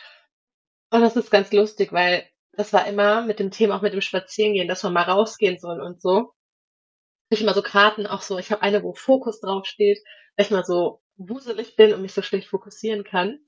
Und 0.91 1.03
das 1.03 1.17
ist 1.17 1.31
ganz 1.31 1.53
lustig, 1.53 1.93
weil 1.93 2.27
das 2.53 2.73
war 2.73 2.87
immer 2.87 3.23
mit 3.23 3.38
dem 3.38 3.51
Thema 3.51 3.77
auch 3.77 3.83
mit 3.83 3.93
dem 3.93 4.01
Spazierengehen, 4.01 4.69
dass 4.69 4.83
man 4.83 4.93
mal 4.93 5.03
rausgehen 5.03 5.59
soll 5.59 5.81
und 5.81 6.01
so. 6.01 6.33
Ich 7.31 7.43
immer 7.43 7.55
so 7.55 7.62
Karten, 7.62 8.07
auch 8.07 8.23
so 8.23 8.38
ich 8.38 8.51
habe 8.51 8.62
eine, 8.62 8.83
wo 8.83 8.95
Fokus 8.95 9.41
draufsteht, 9.41 9.99
weil 10.37 10.47
ich 10.47 10.51
mal 10.51 10.64
so 10.64 11.01
wuselig 11.17 11.77
bin 11.77 11.93
und 11.93 12.03
mich 12.03 12.14
so 12.14 12.23
schlecht 12.23 12.49
fokussieren 12.49 13.05
kann. 13.05 13.38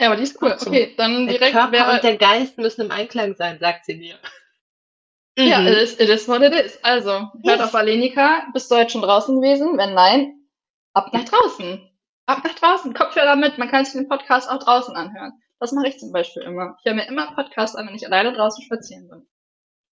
Ja, 0.00 0.08
aber 0.08 0.16
die 0.16 0.22
ist 0.22 0.40
cool. 0.42 0.52
Ach 0.54 0.58
so. 0.58 0.70
Okay, 0.70 0.94
dann 0.96 1.26
Der 1.26 1.34
direkt 1.38 1.52
Körper 1.52 1.72
wäre 1.72 1.92
und 1.92 2.02
der 2.02 2.16
Geist 2.16 2.58
müssen 2.58 2.80
im 2.82 2.90
Einklang 2.90 3.34
sein, 3.36 3.58
sagt 3.58 3.84
sie 3.84 3.96
mir. 3.96 4.18
Ja, 5.36 5.60
Mhm. 5.60 5.66
it 5.68 5.78
is, 5.78 6.00
it 6.00 6.08
is 6.08 6.28
what 6.28 6.42
it 6.42 6.52
is. 6.52 6.78
Also, 6.82 7.10
hört 7.10 7.32
Yes. 7.44 7.60
auf 7.60 7.74
Alenika. 7.74 8.46
Bist 8.52 8.70
du 8.70 8.76
heute 8.76 8.90
schon 8.90 9.02
draußen 9.02 9.40
gewesen? 9.40 9.76
Wenn 9.76 9.94
nein, 9.94 10.46
ab 10.94 11.12
nach 11.12 11.24
draußen. 11.24 11.90
Ab 12.26 12.42
nach 12.44 12.54
draußen. 12.54 12.94
Kopfhörer 12.94 13.36
mit. 13.36 13.58
Man 13.58 13.68
kann 13.68 13.84
sich 13.84 13.94
den 13.94 14.08
Podcast 14.08 14.48
auch 14.48 14.58
draußen 14.58 14.96
anhören. 14.96 15.32
Das 15.60 15.72
mache 15.72 15.88
ich 15.88 15.98
zum 15.98 16.12
Beispiel 16.12 16.42
immer. 16.42 16.76
Ich 16.78 16.84
höre 16.86 16.94
mir 16.94 17.06
immer 17.06 17.34
Podcasts 17.34 17.76
an, 17.76 17.86
wenn 17.86 17.94
ich 17.94 18.06
alleine 18.06 18.32
draußen 18.32 18.64
spazieren 18.64 19.08
bin. 19.08 19.26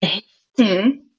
Echt? 0.00 0.58
Mhm. 0.58 1.10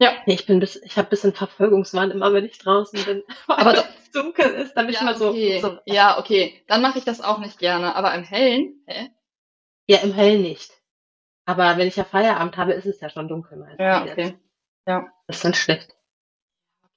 Ja. 0.00 0.12
Nee, 0.26 0.34
ich 0.34 0.46
bin 0.46 0.60
bis 0.60 0.76
ich 0.76 0.96
habe 0.96 1.08
bisschen 1.08 1.32
Verfolgungswahn 1.34 2.10
immer, 2.12 2.32
wenn 2.32 2.44
ich 2.44 2.58
draußen 2.58 3.04
bin. 3.04 3.22
Aber 3.48 3.72
wenn 3.72 3.78
es 3.80 4.10
dunkel 4.12 4.46
ist, 4.46 4.74
dann 4.74 4.86
bin 4.86 4.94
ich 4.94 5.00
Ja, 5.00 5.08
immer 5.08 5.18
so, 5.18 5.30
okay. 5.30 5.60
so 5.60 5.78
Ja, 5.86 6.18
okay. 6.18 6.62
Dann 6.68 6.82
mache 6.82 6.98
ich 6.98 7.04
das 7.04 7.20
auch 7.20 7.38
nicht 7.38 7.58
gerne. 7.58 7.96
Aber 7.96 8.14
im 8.14 8.22
Hellen, 8.22 8.82
hä? 8.86 9.10
Ja, 9.88 9.98
im 9.98 10.12
Hellen 10.12 10.42
nicht. 10.42 10.70
Aber 11.46 11.78
wenn 11.78 11.88
ich 11.88 11.96
ja 11.96 12.04
Feierabend 12.04 12.56
habe, 12.58 12.74
ist 12.74 12.86
es 12.86 13.00
ja 13.00 13.08
schon 13.08 13.26
dunkel 13.26 13.66
Ja, 13.78 14.04
jetzt. 14.04 14.12
okay. 14.12 14.38
Ja. 14.86 15.06
Das 15.26 15.36
ist 15.36 15.44
dann 15.44 15.54
schlecht. 15.54 15.96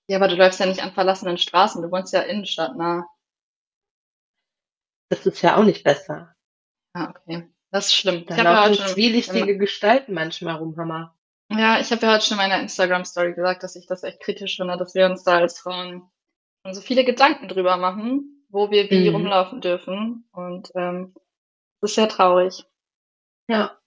Ja, 0.09 0.17
aber 0.17 0.27
du 0.27 0.35
läufst 0.35 0.59
ja 0.59 0.65
nicht 0.65 0.81
an 0.83 0.91
verlassenen 0.93 1.37
Straßen. 1.37 1.81
Du 1.81 1.91
wohnst 1.91 2.13
ja 2.13 2.21
innenstadtnah. 2.21 3.07
Das 5.09 5.25
ist 5.25 5.41
ja 5.41 5.57
auch 5.57 5.63
nicht 5.63 5.83
besser. 5.83 6.33
Ja, 6.95 7.09
okay. 7.09 7.49
Das 7.71 7.87
ist 7.87 7.95
schlimm. 7.95 8.25
Da 8.25 8.33
ich 8.35 8.39
habe 8.39 8.49
ja 8.49 8.55
laufen 8.55 8.69
heute 8.71 8.81
schon 8.83 8.93
zwielichtige 8.93 9.57
Gestalten 9.57 10.13
manchmal 10.13 10.57
rum, 10.57 10.75
Hammer. 10.77 11.17
Ja, 11.51 11.79
ich 11.79 11.91
habe 11.91 12.05
ja 12.05 12.13
heute 12.13 12.25
schon 12.25 12.35
in 12.39 12.43
meiner 12.49 12.61
Instagram-Story 12.61 13.33
gesagt, 13.33 13.63
dass 13.63 13.75
ich 13.75 13.87
das 13.87 14.03
echt 14.03 14.21
kritisch 14.21 14.57
finde, 14.57 14.77
dass 14.77 14.95
wir 14.95 15.05
uns 15.05 15.23
da 15.23 15.37
als 15.37 15.59
Frauen 15.59 16.09
schon 16.65 16.73
so 16.73 16.81
viele 16.81 17.03
Gedanken 17.05 17.47
drüber 17.47 17.77
machen, 17.77 18.45
wo 18.49 18.71
wir 18.71 18.89
wie 18.89 19.09
Mhm. 19.09 19.15
rumlaufen 19.15 19.61
dürfen. 19.61 20.27
Und 20.31 20.71
ähm, 20.75 21.13
das 21.81 21.91
ist 21.91 21.95
sehr 21.95 22.09
traurig. 22.09 22.65
Ja. 23.49 23.77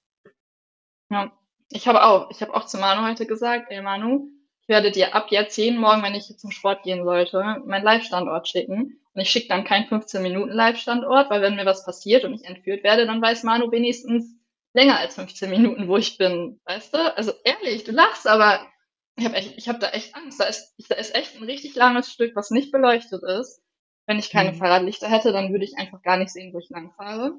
Ja. 1.11 1.33
Ich 1.71 1.89
habe 1.89 2.05
auch, 2.05 2.31
ich 2.31 2.41
habe 2.43 2.55
auch 2.55 2.67
zu 2.67 2.79
Manu 2.79 3.07
heute 3.07 3.27
gesagt, 3.27 3.71
ey 3.71 3.81
Manu, 3.83 4.29
ich 4.65 4.69
werde 4.69 4.91
dir 4.91 5.15
ab 5.15 5.27
jetzt 5.31 5.57
jeden 5.57 5.79
Morgen, 5.79 6.03
wenn 6.03 6.15
ich 6.15 6.37
zum 6.39 6.51
Sport 6.51 6.83
gehen 6.83 7.05
sollte, 7.05 7.63
meinen 7.67 7.85
Live-Standort 7.85 8.49
schicken. 8.49 8.99
Und 9.15 9.21
ich 9.21 9.31
schicke 9.31 9.49
dann 9.49 9.65
keinen 9.65 9.87
15 9.87 10.23
Minuten 10.23 10.51
Live-Standort, 10.53 11.31
weil 11.31 11.43
wenn 11.43 11.57
mir 11.57 11.67
was 11.67 11.85
passiert 11.85 12.25
und 12.25 12.35
ich 12.35 12.45
entführt 12.45 12.83
werde, 12.83 13.07
dann 13.07 13.23
weiß 13.23 13.43
Manu 13.45 13.71
wenigstens 13.71 14.35
länger 14.73 14.99
als 14.99 15.15
15 15.17 15.51
Minuten, 15.51 15.87
wo 15.89 15.97
ich 15.99 16.17
bin. 16.19 16.61
Weißt 16.65 16.95
du? 16.95 17.17
Also 17.17 17.33
ehrlich, 17.45 17.85
du 17.85 17.93
lachst, 17.93 18.27
aber 18.27 18.67
ich 19.17 19.25
habe 19.27 19.37
echt, 19.37 19.57
ich 19.57 19.69
habe 19.69 19.79
da 19.79 19.91
echt 19.91 20.15
Angst. 20.17 20.41
Da 20.41 20.45
ist, 20.45 20.75
da 20.89 20.97
ist 20.97 21.15
echt 21.15 21.37
ein 21.37 21.45
richtig 21.45 21.75
langes 21.77 22.11
Stück, 22.13 22.35
was 22.35 22.51
nicht 22.51 22.73
beleuchtet 22.73 23.23
ist. 23.23 23.63
Wenn 24.07 24.19
ich 24.19 24.31
keine 24.31 24.53
Mhm. 24.53 24.57
Fahrradlichter 24.57 25.09
hätte, 25.09 25.33
dann 25.33 25.53
würde 25.53 25.65
ich 25.65 25.77
einfach 25.77 26.03
gar 26.03 26.17
nicht 26.17 26.31
sehen, 26.31 26.53
wo 26.55 26.59
ich 26.59 26.71
lang 26.71 26.93
fahre. 26.97 27.35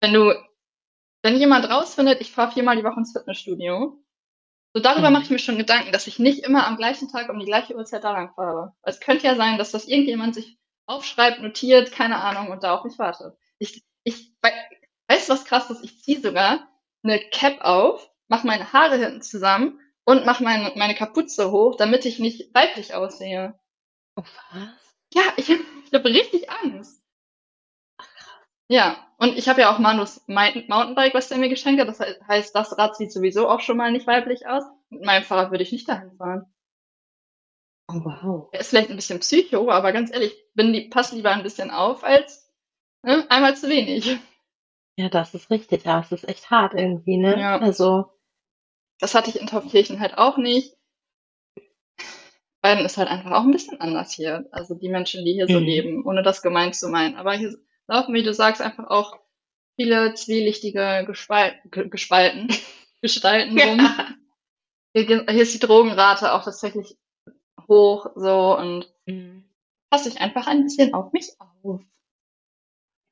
Wenn 0.00 0.12
du, 0.12 0.32
wenn 1.22 1.36
jemand 1.38 1.68
rausfindet, 1.70 2.20
ich 2.20 2.32
fahre 2.32 2.52
viermal 2.52 2.76
die 2.76 2.84
Woche 2.84 3.00
ins 3.00 3.12
Fitnessstudio, 3.12 4.03
so 4.74 4.80
darüber 4.82 5.08
Mhm. 5.08 5.14
mache 5.14 5.24
ich 5.24 5.30
mir 5.30 5.38
schon 5.38 5.58
Gedanken, 5.58 5.92
dass 5.92 6.06
ich 6.06 6.18
nicht 6.18 6.44
immer 6.44 6.66
am 6.66 6.76
gleichen 6.76 7.08
Tag 7.08 7.28
um 7.30 7.38
die 7.38 7.46
gleiche 7.46 7.76
Uhrzeit 7.76 8.04
da 8.04 8.12
lang 8.12 8.34
fahre. 8.34 8.74
Es 8.82 9.00
könnte 9.00 9.26
ja 9.26 9.36
sein, 9.36 9.58
dass 9.58 9.70
das 9.72 9.86
irgendjemand 9.86 10.34
sich 10.34 10.58
aufschreibt, 10.86 11.40
notiert, 11.40 11.92
keine 11.92 12.16
Ahnung, 12.20 12.50
und 12.50 12.62
da 12.62 12.74
auf 12.74 12.84
mich 12.84 12.98
wartet. 12.98 13.34
Ich, 13.58 13.82
ich, 14.04 14.34
wei- 14.42 14.68
weißt 15.08 15.28
du, 15.28 15.32
was 15.32 15.44
krass 15.44 15.70
ist? 15.70 15.84
Ich 15.84 16.02
ziehe 16.02 16.20
sogar 16.20 16.68
eine 17.02 17.20
Cap 17.30 17.60
auf, 17.62 18.10
mache 18.28 18.46
meine 18.46 18.72
Haare 18.72 18.96
hinten 18.98 19.22
zusammen 19.22 19.80
und 20.04 20.26
mache 20.26 20.44
meine, 20.44 20.72
meine 20.76 20.94
Kapuze 20.94 21.50
hoch, 21.50 21.76
damit 21.76 22.04
ich 22.04 22.18
nicht 22.18 22.54
weiblich 22.54 22.94
aussehe. 22.94 23.58
Oh, 24.16 24.24
was? 24.52 24.68
Ja, 25.14 25.22
ich, 25.36 25.50
ich 25.50 25.94
habe 25.94 26.08
richtig 26.10 26.50
Angst. 26.50 27.02
Ja, 28.68 28.96
und 29.24 29.36
ich 29.38 29.48
habe 29.48 29.60
ja 29.62 29.74
auch 29.74 29.78
Manus 29.78 30.22
Mou- 30.28 30.64
Mountainbike, 30.68 31.14
was 31.14 31.28
der 31.28 31.38
mir 31.38 31.48
geschenkt 31.48 31.80
hat. 31.80 31.88
Das 31.88 31.98
he- 31.98 32.14
heißt, 32.28 32.54
das 32.54 32.76
Rad 32.78 32.96
sieht 32.96 33.12
sowieso 33.12 33.48
auch 33.48 33.60
schon 33.60 33.76
mal 33.76 33.90
nicht 33.92 34.06
weiblich 34.06 34.46
aus. 34.46 34.64
Mit 34.90 35.04
meinem 35.04 35.24
Fahrrad 35.24 35.50
würde 35.50 35.64
ich 35.64 35.72
nicht 35.72 35.88
dahin 35.88 36.12
fahren. 36.16 36.46
Oh, 37.88 38.00
wow. 38.04 38.48
Er 38.52 38.60
ist 38.60 38.70
vielleicht 38.70 38.90
ein 38.90 38.96
bisschen 38.96 39.20
psycho, 39.20 39.70
aber 39.70 39.92
ganz 39.92 40.10
ehrlich, 40.12 40.34
bin 40.54 40.72
die, 40.72 40.88
pass 40.88 41.12
lieber 41.12 41.30
ein 41.32 41.42
bisschen 41.42 41.70
auf 41.70 42.02
als 42.04 42.50
ne, 43.02 43.26
einmal 43.28 43.56
zu 43.56 43.68
wenig. 43.68 44.16
Ja, 44.96 45.08
das 45.08 45.34
ist 45.34 45.50
richtig. 45.50 45.84
Ja, 45.84 46.00
es 46.00 46.12
ist 46.12 46.28
echt 46.28 46.50
hart 46.50 46.74
irgendwie, 46.74 47.16
ne? 47.18 47.38
Ja. 47.38 47.58
Also, 47.58 48.06
Das 49.00 49.14
hatte 49.14 49.28
ich 49.30 49.40
in 49.40 49.46
Taufkirchen 49.48 50.00
halt 50.00 50.16
auch 50.16 50.38
nicht. 50.38 50.76
Bayern 52.62 52.84
ist 52.86 52.96
halt 52.96 53.08
einfach 53.08 53.32
auch 53.32 53.42
ein 53.42 53.50
bisschen 53.50 53.80
anders 53.80 54.12
hier. 54.12 54.46
Also 54.52 54.74
die 54.74 54.88
Menschen, 54.88 55.24
die 55.24 55.32
hier 55.34 55.46
so 55.48 55.60
Mhm. 55.60 55.66
leben, 55.66 56.06
ohne 56.06 56.22
das 56.22 56.40
gemein 56.42 56.72
zu 56.72 56.88
meinen. 56.88 57.16
Aber 57.16 57.32
hier 57.34 57.54
laufen, 57.86 58.14
wie 58.14 58.22
du 58.22 58.32
sagst, 58.34 58.60
einfach 58.62 58.88
auch 58.88 59.18
viele 59.76 60.14
zwielichtige 60.14 61.04
Gespal 61.06 61.60
ge- 61.70 61.88
Gespalten, 61.88 62.48
Gestalten 63.02 63.60
rum. 63.60 63.88
Hier, 64.94 65.06
ge- 65.06 65.26
hier 65.30 65.42
ist 65.42 65.54
die 65.54 65.58
Drogenrate 65.58 66.32
auch 66.32 66.44
tatsächlich 66.44 66.96
hoch 67.68 68.06
so 68.14 68.56
und 68.56 68.92
Mhm. 69.06 69.44
passe 69.90 70.08
ich 70.08 70.20
einfach 70.20 70.46
ein 70.46 70.62
bisschen 70.64 70.94
auf 70.94 71.12
mich 71.12 71.30
auf. 71.38 71.80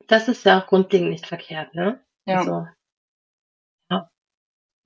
Das 0.07 0.27
ist 0.27 0.43
ja 0.45 0.59
auch 0.61 0.67
grundlegend 0.67 1.09
nicht 1.11 1.27
verkehrt, 1.27 1.75
ne? 1.75 2.03
Ja, 2.25 2.39
Also, 2.39 2.67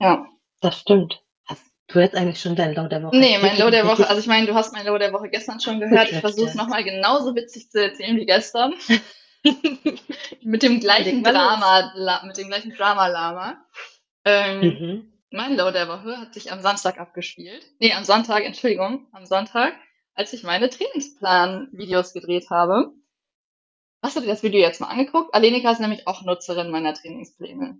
ja. 0.00 0.26
das 0.60 0.78
stimmt. 0.78 1.22
Hast 1.46 1.64
du 1.88 1.98
jetzt 2.00 2.14
eigentlich 2.14 2.40
schon 2.40 2.56
dein 2.56 2.74
Low 2.74 2.88
der 2.88 3.02
Woche? 3.02 3.16
Nee, 3.16 3.38
mein? 3.38 3.58
Low 3.58 3.70
der 3.70 3.86
Woche, 3.86 4.08
also 4.08 4.20
ich 4.20 4.26
meine, 4.26 4.46
du 4.46 4.54
hast 4.54 4.72
mein 4.72 4.86
Low 4.86 4.98
der 4.98 5.12
Woche 5.12 5.28
gestern 5.28 5.60
schon 5.60 5.80
gehört. 5.80 6.10
Ich 6.10 6.18
versuche 6.20 6.46
es 6.48 6.54
ja. 6.54 6.62
nochmal 6.62 6.84
genauso 6.84 7.34
witzig 7.34 7.70
zu 7.70 7.82
erzählen 7.82 8.16
wie 8.16 8.26
gestern. 8.26 8.74
mit 10.42 10.62
dem 10.62 10.80
gleichen. 10.80 11.22
Drama, 11.22 11.92
la- 11.94 12.24
mit 12.26 12.36
dem 12.36 12.48
gleichen 12.48 12.72
Drama-Lama. 12.74 13.64
Ähm, 14.24 14.60
Mhm. 14.60 15.12
Mein 15.30 15.56
Low 15.58 15.70
der 15.70 15.88
Woche 15.88 16.16
hat 16.16 16.32
sich 16.32 16.50
am 16.52 16.62
Samstag 16.62 16.98
abgespielt. 16.98 17.62
Nee, 17.80 17.92
am 17.92 18.04
Sonntag, 18.04 18.44
Entschuldigung, 18.44 19.06
am 19.12 19.26
Sonntag, 19.26 19.74
als 20.14 20.32
ich 20.32 20.42
meine 20.42 20.70
Trainingsplan-Videos 20.70 22.14
gedreht 22.14 22.48
habe. 22.48 22.92
Hast 24.02 24.16
du 24.16 24.20
dir 24.20 24.26
das 24.28 24.42
Video 24.42 24.60
jetzt 24.60 24.80
mal 24.80 24.86
angeguckt? 24.88 25.34
Alenika 25.34 25.70
ist 25.70 25.80
nämlich 25.80 26.06
auch 26.06 26.22
Nutzerin 26.22 26.70
meiner 26.70 26.94
Trainingspläne. 26.94 27.78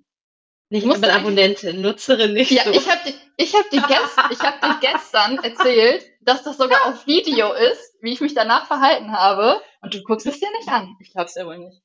Nicht 0.71 0.85
musst 0.87 1.03
aber 1.03 1.13
du- 1.15 1.19
Abonnentin, 1.21 1.81
Nutzerin 1.81 2.35
nicht 2.35 2.51
Ja, 2.51 2.65
so. 2.65 2.71
ich 2.71 2.89
habe 2.91 3.01
ich 3.39 3.55
hab 3.55 3.71
dir, 3.71 3.81
gest, 3.81 4.19
ich 4.31 4.41
hab 4.41 4.61
dir 4.61 4.79
gestern 4.81 5.39
erzählt, 5.43 6.05
dass 6.21 6.43
das 6.43 6.59
sogar 6.59 6.87
auf 6.87 7.07
Video 7.07 7.53
ist, 7.55 7.95
wie 8.03 8.13
ich 8.13 8.21
mich 8.21 8.35
danach 8.35 8.67
verhalten 8.67 9.13
habe. 9.13 9.63
Und 9.81 9.95
du 9.95 10.03
guckst 10.03 10.27
es 10.27 10.39
dir 10.41 10.51
nicht 10.59 10.69
an. 10.69 10.95
Ich 11.01 11.11
glaub's 11.13 11.35
ja 11.37 11.47
wohl 11.47 11.59
nicht. 11.59 11.81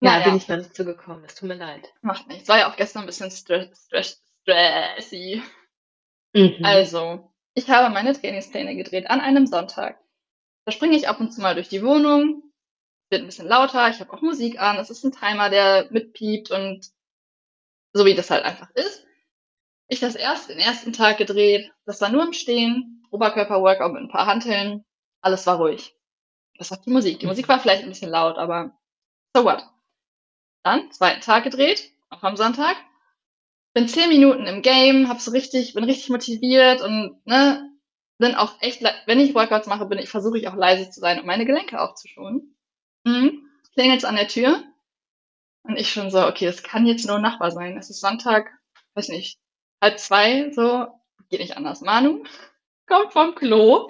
ja, 0.00 0.12
Naja. 0.12 0.24
bin 0.26 0.36
ich 0.36 0.46
noch 0.46 0.58
nicht 0.58 0.76
zugekommen. 0.76 1.24
Es 1.24 1.34
tut 1.34 1.48
mir 1.48 1.56
leid. 1.56 1.92
Macht 2.02 2.28
nichts. 2.28 2.48
War 2.48 2.58
ja 2.58 2.70
auch 2.70 2.76
gestern 2.76 3.00
ein 3.02 3.06
bisschen 3.06 3.30
stress, 3.32 3.86
stress, 3.86 4.22
stressy. 4.42 5.42
Mhm. 6.34 6.56
Also, 6.62 7.32
ich 7.54 7.68
habe 7.68 7.92
meine 7.92 8.12
Trainingspläne 8.12 8.76
gedreht 8.76 9.10
an 9.10 9.20
einem 9.20 9.46
Sonntag. 9.46 9.98
Da 10.66 10.72
springe 10.72 10.96
ich 10.96 11.08
ab 11.08 11.18
und 11.18 11.32
zu 11.32 11.40
mal 11.40 11.54
durch 11.54 11.68
die 11.70 11.82
Wohnung, 11.82 12.42
wird 13.10 13.22
ein 13.22 13.26
bisschen 13.26 13.48
lauter, 13.48 13.88
ich 13.88 13.98
habe 14.00 14.12
auch 14.12 14.20
Musik 14.20 14.60
an, 14.60 14.76
es 14.76 14.90
ist 14.90 15.02
ein 15.02 15.12
Timer, 15.12 15.48
der 15.50 15.88
mitpiept 15.90 16.50
und 16.50 16.86
so 17.98 18.06
wie 18.06 18.14
das 18.14 18.30
halt 18.30 18.44
einfach 18.44 18.70
ist. 18.74 19.04
Ich 19.88 19.98
das 20.00 20.14
erst 20.14 20.48
den 20.48 20.58
ersten 20.58 20.92
Tag 20.92 21.18
gedreht, 21.18 21.72
das 21.84 22.00
war 22.00 22.10
nur 22.10 22.24
im 22.24 22.32
Stehen, 22.32 23.02
Oberkörper-Workout 23.10 23.92
mit 23.92 24.02
ein 24.02 24.08
paar 24.08 24.26
Hanteln, 24.26 24.84
alles 25.20 25.46
war 25.46 25.56
ruhig. 25.56 25.96
Das 26.58 26.70
war 26.70 26.78
die 26.78 26.90
Musik. 26.90 27.18
Die 27.18 27.26
Musik 27.26 27.48
war 27.48 27.58
vielleicht 27.58 27.82
ein 27.82 27.88
bisschen 27.88 28.10
laut, 28.10 28.36
aber 28.38 28.78
so 29.34 29.44
what. 29.44 29.64
Dann, 30.62 30.92
zweiten 30.92 31.20
Tag 31.20 31.44
gedreht, 31.44 31.90
auch 32.10 32.22
am 32.22 32.36
Sonntag, 32.36 32.76
bin 33.74 33.88
zehn 33.88 34.08
Minuten 34.08 34.46
im 34.46 34.62
Game, 34.62 35.08
hab 35.08 35.20
so 35.20 35.32
richtig, 35.32 35.74
bin 35.74 35.84
richtig 35.84 36.08
motiviert 36.08 36.80
und 36.82 37.20
ne, 37.26 37.68
bin 38.18 38.36
auch 38.36 38.60
echt, 38.60 38.82
wenn 39.06 39.20
ich 39.20 39.34
Workouts 39.34 39.66
mache, 39.66 39.86
bin 39.86 39.98
ich, 39.98 40.08
versuche 40.08 40.38
ich 40.38 40.46
auch 40.46 40.54
leise 40.54 40.88
zu 40.90 41.00
sein, 41.00 41.18
um 41.18 41.26
meine 41.26 41.46
Gelenke 41.46 41.80
aufzuschonen. 41.80 42.54
Mhm. 43.04 43.48
Klingelt's 43.72 44.04
an 44.04 44.16
der 44.16 44.28
Tür 44.28 44.62
und 45.68 45.78
ich 45.78 45.92
schon 45.92 46.10
so, 46.10 46.26
okay, 46.26 46.46
das 46.46 46.62
kann 46.62 46.86
jetzt 46.86 47.06
nur 47.06 47.18
Nachbar 47.18 47.50
sein. 47.50 47.76
Es 47.76 47.90
ist 47.90 48.00
Sonntag, 48.00 48.50
weiß 48.94 49.08
nicht, 49.08 49.38
halb 49.80 49.98
zwei, 49.98 50.50
so, 50.50 50.88
geht 51.28 51.40
nicht 51.40 51.56
anders. 51.56 51.82
Manu 51.82 52.24
kommt 52.86 53.12
vom 53.12 53.34
Klo, 53.34 53.88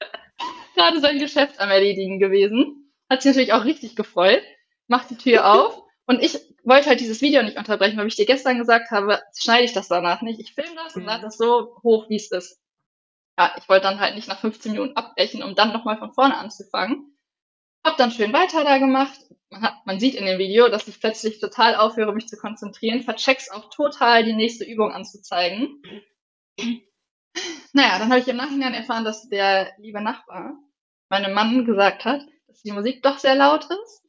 gerade 0.74 1.00
sein 1.00 1.18
Geschäft 1.18 1.60
am 1.60 1.70
Erledigen 1.70 2.18
gewesen, 2.18 2.90
hat 3.10 3.22
sich 3.22 3.30
natürlich 3.30 3.52
auch 3.52 3.64
richtig 3.64 3.94
gefreut, 3.94 4.42
macht 4.88 5.10
die 5.10 5.18
Tür 5.18 5.52
auf 5.52 5.82
und 6.06 6.22
ich 6.22 6.38
wollte 6.64 6.88
halt 6.88 7.00
dieses 7.00 7.20
Video 7.20 7.42
nicht 7.42 7.58
unterbrechen, 7.58 7.98
weil 7.98 8.06
ich 8.06 8.16
dir 8.16 8.26
gestern 8.26 8.58
gesagt 8.58 8.90
habe, 8.90 9.20
schneide 9.36 9.64
ich 9.64 9.74
das 9.74 9.88
danach 9.88 10.22
nicht. 10.22 10.40
Ich 10.40 10.54
filme 10.54 10.74
das 10.76 10.96
und 10.96 11.04
lade 11.04 11.22
das 11.22 11.36
so 11.36 11.76
hoch, 11.82 12.08
wie 12.08 12.16
es 12.16 12.30
ist. 12.30 12.58
Ja, 13.38 13.54
ich 13.58 13.68
wollte 13.68 13.82
dann 13.82 14.00
halt 14.00 14.14
nicht 14.14 14.28
nach 14.28 14.40
15 14.40 14.72
Minuten 14.72 14.96
abbrechen, 14.96 15.42
um 15.42 15.54
dann 15.54 15.72
nochmal 15.72 15.98
von 15.98 16.12
vorne 16.12 16.38
anzufangen. 16.38 17.05
Hab 17.96 18.10
dann 18.10 18.10
schön 18.10 18.34
weiter 18.34 18.62
da 18.62 18.76
gemacht. 18.76 19.18
Man, 19.48 19.62
hat, 19.62 19.86
man 19.86 19.98
sieht 19.98 20.16
in 20.16 20.26
dem 20.26 20.38
Video, 20.38 20.68
dass 20.68 20.86
ich 20.86 21.00
plötzlich 21.00 21.40
total 21.40 21.76
aufhöre, 21.76 22.12
mich 22.12 22.28
zu 22.28 22.36
konzentrieren, 22.36 23.00
vercheck's 23.00 23.50
auch 23.50 23.70
total, 23.70 24.22
die 24.22 24.34
nächste 24.34 24.66
Übung 24.66 24.92
anzuzeigen. 24.92 25.80
Naja, 27.72 27.98
dann 27.98 28.10
habe 28.10 28.18
ich 28.18 28.28
im 28.28 28.36
Nachhinein 28.36 28.74
erfahren, 28.74 29.06
dass 29.06 29.30
der 29.30 29.72
liebe 29.78 30.02
Nachbar 30.02 30.58
meinem 31.08 31.32
Mann 31.32 31.64
gesagt 31.64 32.04
hat, 32.04 32.20
dass 32.48 32.60
die 32.60 32.72
Musik 32.72 33.02
doch 33.02 33.18
sehr 33.18 33.34
laut 33.34 33.64
ist 33.64 34.02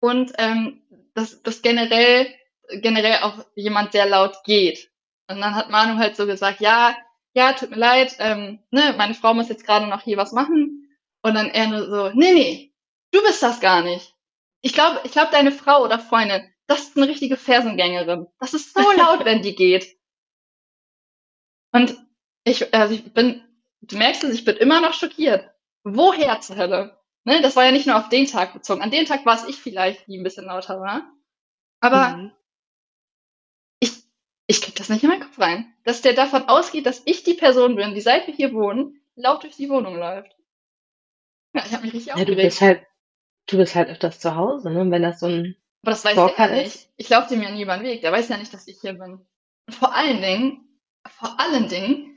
und 0.00 0.32
ähm, 0.38 0.82
dass, 1.14 1.40
dass 1.42 1.62
generell, 1.62 2.34
generell 2.82 3.18
auch 3.22 3.46
jemand 3.54 3.92
sehr 3.92 4.06
laut 4.06 4.42
geht. 4.42 4.90
Und 5.30 5.40
dann 5.40 5.54
hat 5.54 5.70
Manu 5.70 5.96
halt 5.96 6.16
so 6.16 6.26
gesagt, 6.26 6.60
ja, 6.60 6.96
ja, 7.34 7.52
tut 7.52 7.70
mir 7.70 7.76
leid, 7.76 8.16
ähm, 8.18 8.58
ne, 8.72 8.96
meine 8.98 9.14
Frau 9.14 9.32
muss 9.32 9.48
jetzt 9.48 9.64
gerade 9.64 9.86
noch 9.86 10.02
hier 10.02 10.16
was 10.16 10.32
machen. 10.32 10.88
Und 11.22 11.34
dann 11.34 11.50
er 11.50 11.68
nur 11.68 11.88
so, 11.88 12.10
nee, 12.18 12.34
nee, 12.34 12.68
du 13.12 13.22
bist 13.22 13.42
das 13.42 13.60
gar 13.60 13.82
nicht. 13.82 14.14
Ich 14.60 14.72
glaube, 14.72 15.00
ich 15.04 15.12
glaube, 15.12 15.30
deine 15.32 15.52
Frau 15.52 15.84
oder 15.84 15.98
Freundin, 15.98 16.52
das 16.66 16.80
ist 16.88 16.96
eine 16.96 17.08
richtige 17.08 17.36
Fersengängerin. 17.36 18.26
Das 18.40 18.54
ist 18.54 18.74
so 18.74 18.80
laut, 18.98 19.24
wenn 19.24 19.42
die 19.42 19.54
geht. 19.54 19.96
Und 21.72 21.96
ich, 22.44 22.72
also 22.74 22.94
ich 22.94 23.12
bin, 23.12 23.42
du 23.82 23.96
merkst 23.96 24.24
es, 24.24 24.34
ich 24.34 24.44
bin 24.44 24.56
immer 24.56 24.80
noch 24.80 24.94
schockiert. 24.94 25.50
Woher 25.84 26.40
zur 26.40 26.56
Hölle? 26.56 26.98
Ne, 27.24 27.40
das 27.42 27.56
war 27.56 27.64
ja 27.64 27.72
nicht 27.72 27.86
nur 27.86 27.96
auf 27.96 28.08
den 28.08 28.26
Tag 28.26 28.52
bezogen. 28.54 28.82
An 28.82 28.90
dem 28.90 29.04
Tag 29.06 29.26
war 29.26 29.34
es 29.36 29.44
ich 29.48 29.56
vielleicht, 29.56 30.06
die 30.06 30.16
ein 30.18 30.22
bisschen 30.24 30.46
lauter 30.46 30.80
war. 30.80 31.10
Aber 31.80 32.16
Mhm. 32.16 32.32
ich, 33.80 33.92
ich 34.46 34.62
krieg 34.62 34.76
das 34.76 34.88
nicht 34.88 35.02
in 35.02 35.08
meinen 35.10 35.22
Kopf 35.22 35.38
rein. 35.38 35.74
Dass 35.84 36.00
der 36.02 36.12
davon 36.14 36.48
ausgeht, 36.48 36.86
dass 36.86 37.02
ich 37.06 37.22
die 37.24 37.34
Person 37.34 37.74
bin, 37.76 37.94
die 37.94 38.00
seit 38.00 38.26
wir 38.26 38.34
hier 38.34 38.52
wohnen, 38.54 39.00
laut 39.16 39.42
durch 39.42 39.56
die 39.56 39.68
Wohnung 39.68 39.96
läuft. 39.96 40.36
Ja, 41.54 41.64
ich 41.66 41.72
habe 41.72 41.84
mich 41.84 41.94
richtig 41.94 42.06
Ja, 42.08 42.14
du 42.14 42.20
aufgeregt. 42.22 42.42
bist 42.42 42.60
halt, 42.60 42.86
du 43.48 43.56
bist 43.56 43.74
halt 43.74 43.88
öfters 43.88 44.20
zu 44.20 44.36
Hause, 44.36 44.70
ne? 44.70 44.90
Wenn 44.90 45.02
das 45.02 45.20
so 45.20 45.26
ein, 45.26 45.56
Aber 45.82 45.92
das 45.92 46.04
weiß 46.04 46.12
Stalker 46.12 46.48
der 46.48 46.56
ja 46.56 46.62
ist? 46.62 46.74
nicht. 46.76 46.88
Ich 46.96 47.08
laufe 47.08 47.28
dem 47.28 47.42
ja 47.42 47.50
nie 47.50 47.62
über 47.62 47.76
den 47.76 47.84
Weg. 47.86 48.00
Der 48.02 48.12
weiß 48.12 48.28
ja 48.28 48.36
nicht, 48.36 48.52
dass 48.54 48.68
ich 48.68 48.78
hier 48.80 48.94
bin. 48.94 49.26
Und 49.66 49.74
vor 49.74 49.94
allen 49.94 50.20
Dingen, 50.20 50.80
vor 51.08 51.38
allen 51.40 51.68
Dingen 51.68 52.14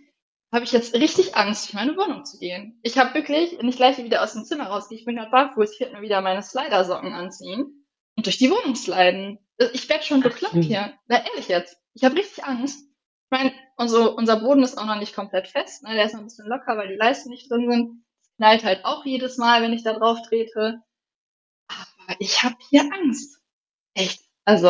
habe 0.54 0.66
ich 0.66 0.72
jetzt 0.72 0.94
richtig 0.94 1.36
Angst, 1.36 1.72
in 1.72 1.80
meine 1.80 1.96
Wohnung 1.96 2.26
zu 2.26 2.38
gehen. 2.38 2.80
Ich 2.84 2.98
habe 2.98 3.14
wirklich, 3.14 3.58
wenn 3.58 3.70
ich 3.70 3.78
gleich 3.78 3.98
wieder 3.98 4.22
aus 4.22 4.34
dem 4.34 4.44
Zimmer 4.44 4.66
rausgehe, 4.68 4.98
ich 4.98 5.06
bin 5.06 5.16
gerade 5.16 5.32
barfuß, 5.32 5.74
ich 5.74 5.80
werde 5.80 5.96
mir 5.96 6.02
wieder 6.02 6.22
meine 6.22 6.44
Slidersocken 6.44 7.14
anziehen 7.14 7.86
und 8.18 8.26
durch 8.26 8.38
die 8.38 8.52
Wohnung 8.52 8.76
sliden. 8.76 9.40
Ich 9.74 9.88
werde 9.90 10.04
schon 10.04 10.22
bekloppt 10.22 10.64
hier. 10.64 10.94
Na, 11.08 11.24
ehrlich 11.26 11.48
jetzt. 11.48 11.78
Ich 11.94 12.04
habe 12.04 12.16
richtig 12.16 12.44
Angst. 12.44 12.80
Ich 12.82 13.38
meine, 13.38 13.54
unser, 13.78 14.16
unser 14.16 14.38
Boden 14.38 14.64
ist 14.64 14.78
auch 14.78 14.86
noch 14.86 15.00
nicht 15.00 15.16
komplett 15.16 15.48
fest. 15.48 15.84
Ne? 15.84 15.94
Der 15.94 16.06
ist 16.06 16.14
noch 16.14 16.20
ein 16.20 16.26
bisschen 16.26 16.48
locker, 16.48 16.76
weil 16.78 16.90
die 16.90 16.96
Leisten 16.96 17.30
nicht 17.30 17.50
drin 17.50 17.70
sind. 17.70 18.04
Es 18.24 18.36
knallt 18.36 18.64
halt 18.66 18.84
auch 18.84 19.06
jedes 19.06 19.38
Mal, 19.38 19.62
wenn 19.62 19.72
ich 19.72 19.84
da 19.84 19.94
drauf 19.94 20.20
trete. 20.28 20.82
Aber 22.12 22.20
ich 22.20 22.44
habe 22.44 22.58
hier 22.70 22.90
Angst. 22.94 23.42
Echt. 23.94 24.22
Also, 24.44 24.68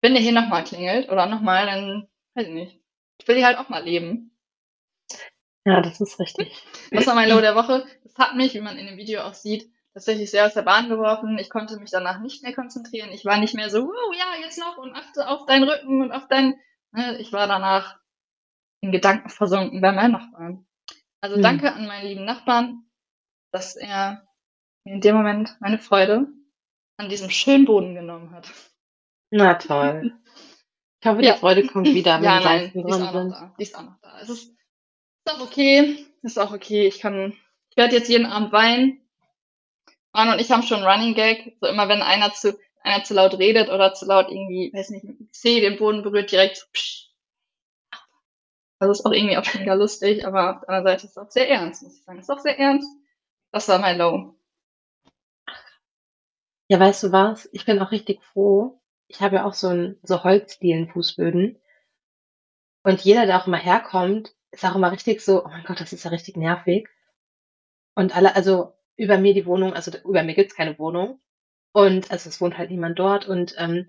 wenn 0.00 0.14
der 0.14 0.22
hier 0.22 0.32
nochmal 0.32 0.64
klingelt 0.64 1.08
oder 1.08 1.26
nochmal, 1.26 1.66
dann 1.66 2.08
weiß 2.34 2.48
ich 2.48 2.52
nicht. 2.52 2.80
Ich 3.18 3.28
will 3.28 3.36
hier 3.36 3.46
halt 3.46 3.58
auch 3.58 3.68
mal 3.68 3.84
leben. 3.84 4.36
Ja, 5.64 5.80
das 5.80 6.00
ist 6.00 6.18
richtig. 6.18 6.62
Das 6.90 7.06
war 7.06 7.14
mein 7.14 7.28
Low 7.28 7.40
der 7.40 7.54
Woche. 7.54 7.86
Das 8.02 8.16
hat 8.16 8.34
mich, 8.34 8.54
wie 8.54 8.60
man 8.60 8.76
in 8.76 8.86
dem 8.86 8.96
Video 8.96 9.22
auch 9.22 9.34
sieht, 9.34 9.70
tatsächlich 9.94 10.30
sehr 10.30 10.46
aus 10.46 10.54
der 10.54 10.62
Bahn 10.62 10.88
geworfen. 10.88 11.38
Ich 11.38 11.50
konnte 11.50 11.78
mich 11.78 11.90
danach 11.90 12.20
nicht 12.20 12.42
mehr 12.42 12.54
konzentrieren. 12.54 13.10
Ich 13.12 13.24
war 13.24 13.38
nicht 13.38 13.54
mehr 13.54 13.70
so, 13.70 13.84
oh 13.84 14.12
ja, 14.12 14.42
jetzt 14.42 14.58
noch 14.58 14.78
und 14.78 14.94
achte 14.94 15.28
auf 15.28 15.46
deinen 15.46 15.68
Rücken 15.68 16.02
und 16.02 16.12
auf 16.12 16.28
deinen. 16.28 16.54
Ne, 16.92 17.18
ich 17.18 17.32
war 17.32 17.46
danach 17.46 17.98
in 18.80 18.92
Gedanken 18.92 19.28
versunken 19.28 19.80
bei 19.80 19.92
meinen 19.92 20.12
Nachbarn. 20.12 20.66
Also 21.20 21.36
hm. 21.36 21.42
danke 21.42 21.72
an 21.72 21.86
meinen 21.86 22.06
lieben 22.06 22.24
Nachbarn, 22.24 22.84
dass 23.52 23.76
er 23.76 24.26
mir 24.86 24.94
in 24.94 25.00
dem 25.00 25.16
Moment 25.16 25.56
meine 25.60 25.78
Freude 25.78 26.28
an 26.96 27.08
diesem 27.08 27.28
schönen 27.28 27.66
Boden 27.66 27.94
genommen 27.94 28.30
hat. 28.30 28.50
Na 29.30 29.54
toll. 29.54 30.14
Ich 31.00 31.06
hoffe, 31.06 31.22
ja. 31.22 31.34
die 31.34 31.40
Freude 31.40 31.66
kommt 31.66 31.88
wieder, 31.88 32.16
wenn 32.16 32.24
ja, 32.24 32.38
die 32.38 32.44
Leisten 32.44 32.82
drin 32.82 32.92
sind. 32.92 33.30
Da. 33.32 33.54
Die 33.58 33.62
ist 33.62 33.76
auch 33.76 33.82
noch 33.82 33.98
da. 34.00 34.20
Es 34.20 34.28
ist, 34.28 34.54
ist 35.24 35.34
auch 35.34 35.40
okay. 35.40 36.06
Ist 36.22 36.38
auch 36.38 36.52
okay. 36.52 36.86
Ich 36.86 37.00
kann, 37.00 37.34
ich 37.70 37.76
werde 37.76 37.96
jetzt 37.96 38.08
jeden 38.08 38.26
Abend 38.26 38.52
weinen. 38.52 39.00
Manu 40.12 40.32
und 40.32 40.40
ich 40.40 40.50
haben 40.50 40.62
schon 40.62 40.84
Running 40.84 41.14
Gag. 41.14 41.56
So 41.60 41.66
immer 41.66 41.88
wenn 41.88 42.00
einer 42.00 42.32
zu, 42.32 42.56
einer 42.82 43.04
zu 43.04 43.14
laut 43.14 43.38
redet 43.38 43.68
oder 43.68 43.92
zu 43.92 44.06
laut 44.06 44.30
irgendwie, 44.30 44.72
weiß 44.72 44.90
nicht, 44.90 45.04
mit 45.04 45.18
dem 45.18 45.32
C 45.32 45.60
den 45.60 45.76
Boden 45.76 46.02
berührt, 46.02 46.30
direkt 46.30 46.58
so, 46.58 46.66
psch. 46.72 47.10
Das 48.78 48.90
ist 48.90 49.04
auch 49.04 49.12
irgendwie 49.12 49.36
auch 49.36 49.54
wieder 49.54 49.74
lustig, 49.74 50.26
aber 50.26 50.56
auf 50.56 50.60
der 50.60 50.68
anderen 50.68 50.86
Seite 50.86 51.06
ist 51.06 51.16
es 51.16 51.18
auch 51.18 51.30
sehr 51.30 51.48
ernst, 51.48 51.82
muss 51.82 51.96
ich 51.96 52.04
sagen. 52.04 52.18
Ist 52.20 52.30
auch 52.30 52.40
sehr 52.40 52.58
ernst. 52.58 52.88
Das 53.50 53.68
war 53.68 53.78
mein 53.78 53.98
Low. 53.98 54.35
Ja, 56.68 56.80
weißt 56.80 57.04
du 57.04 57.12
was? 57.12 57.48
Ich 57.52 57.64
bin 57.64 57.78
auch 57.80 57.90
richtig 57.92 58.22
froh. 58.22 58.80
Ich 59.08 59.20
habe 59.20 59.36
ja 59.36 59.44
auch 59.44 59.54
so, 59.54 59.68
ein, 59.68 59.98
so 60.02 60.22
Holzdielen-Fußböden. 60.24 61.58
Und 62.84 63.00
jeder, 63.02 63.26
der 63.26 63.40
auch 63.40 63.46
immer 63.46 63.58
herkommt, 63.58 64.34
ist 64.52 64.64
auch 64.64 64.74
immer 64.74 64.92
richtig 64.92 65.20
so, 65.20 65.44
oh 65.44 65.48
mein 65.48 65.64
Gott, 65.64 65.80
das 65.80 65.92
ist 65.92 66.04
ja 66.04 66.10
richtig 66.10 66.36
nervig. 66.36 66.88
Und 67.94 68.16
alle, 68.16 68.34
also 68.36 68.74
über 68.96 69.18
mir 69.18 69.34
die 69.34 69.46
Wohnung, 69.46 69.72
also 69.74 69.90
über 70.04 70.22
mir 70.22 70.34
gibt's 70.34 70.54
keine 70.56 70.78
Wohnung. 70.78 71.20
Und 71.72 72.10
also 72.10 72.28
es 72.28 72.40
wohnt 72.40 72.58
halt 72.58 72.70
niemand 72.70 72.98
dort. 72.98 73.26
Und 73.28 73.54
ähm, 73.58 73.88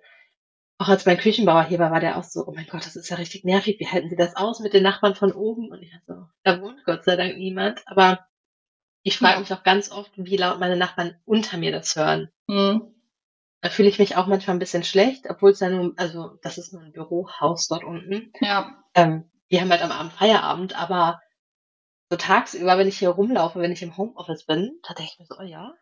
auch 0.80 0.90
als 0.90 1.06
mein 1.06 1.18
Küchenbauer 1.18 1.64
hier 1.66 1.80
war, 1.80 1.92
war 1.92 2.00
der 2.00 2.18
auch 2.18 2.24
so, 2.24 2.46
oh 2.48 2.54
mein 2.54 2.68
Gott, 2.68 2.86
das 2.86 2.96
ist 2.96 3.10
ja 3.10 3.18
richtig 3.18 3.44
nervig. 3.44 3.80
Wie 3.80 3.88
halten 3.88 4.10
Sie 4.10 4.16
das 4.16 4.36
aus 4.36 4.60
mit 4.60 4.74
den 4.74 4.84
Nachbarn 4.84 5.16
von 5.16 5.32
oben? 5.34 5.72
Und 5.72 5.82
ich 5.82 5.94
so, 6.08 6.28
da 6.44 6.62
wohnt 6.62 6.84
Gott 6.86 7.04
sei 7.06 7.16
Dank 7.16 7.38
niemand. 7.38 7.82
Aber 7.88 8.28
ich 9.04 9.18
frage 9.18 9.40
mich 9.40 9.54
auch 9.54 9.64
ganz 9.64 9.92
oft, 9.92 10.12
wie 10.16 10.38
laut 10.38 10.60
meine 10.60 10.76
Nachbarn 10.76 11.20
unter 11.26 11.58
mir 11.58 11.72
das 11.72 11.96
hören. 11.96 12.30
Mhm. 12.48 12.94
Da 13.62 13.70
fühle 13.70 13.90
ich 13.90 14.00
mich 14.00 14.16
auch 14.16 14.28
manchmal 14.28 14.56
ein 14.56 14.60
bisschen 14.60 14.84
schlecht, 14.84 15.26
obwohl 15.30 15.52
es 15.52 15.60
ja 15.60 15.70
nun, 15.70 15.94
also 15.98 16.38
das 16.42 16.58
ist 16.58 16.74
nur 16.74 16.82
ein 16.82 16.92
Bürohaus 16.92 17.68
dort 17.68 17.84
unten. 17.84 18.32
Ja. 18.40 18.84
Ähm, 18.94 19.30
wir 19.50 19.62
haben 19.62 19.72
halt 19.72 19.82
am 19.82 19.92
Abend 19.92 20.14
Feierabend, 20.14 20.80
aber 20.80 21.20
so 22.10 22.18
tagsüber, 22.18 22.78
wenn 22.78 22.88
ich 22.88 23.00
hier 23.00 23.10
rumlaufe, 23.10 23.60
wenn 23.60 23.72
ich 23.72 23.82
im 23.82 23.98
Homeoffice 23.98 24.46
bin, 24.46 24.80
da 24.88 24.94
denke 24.94 25.12
ich 25.14 25.20
mir 25.20 25.26
so, 25.26 25.36
oh 25.40 25.44
ja, 25.44 25.74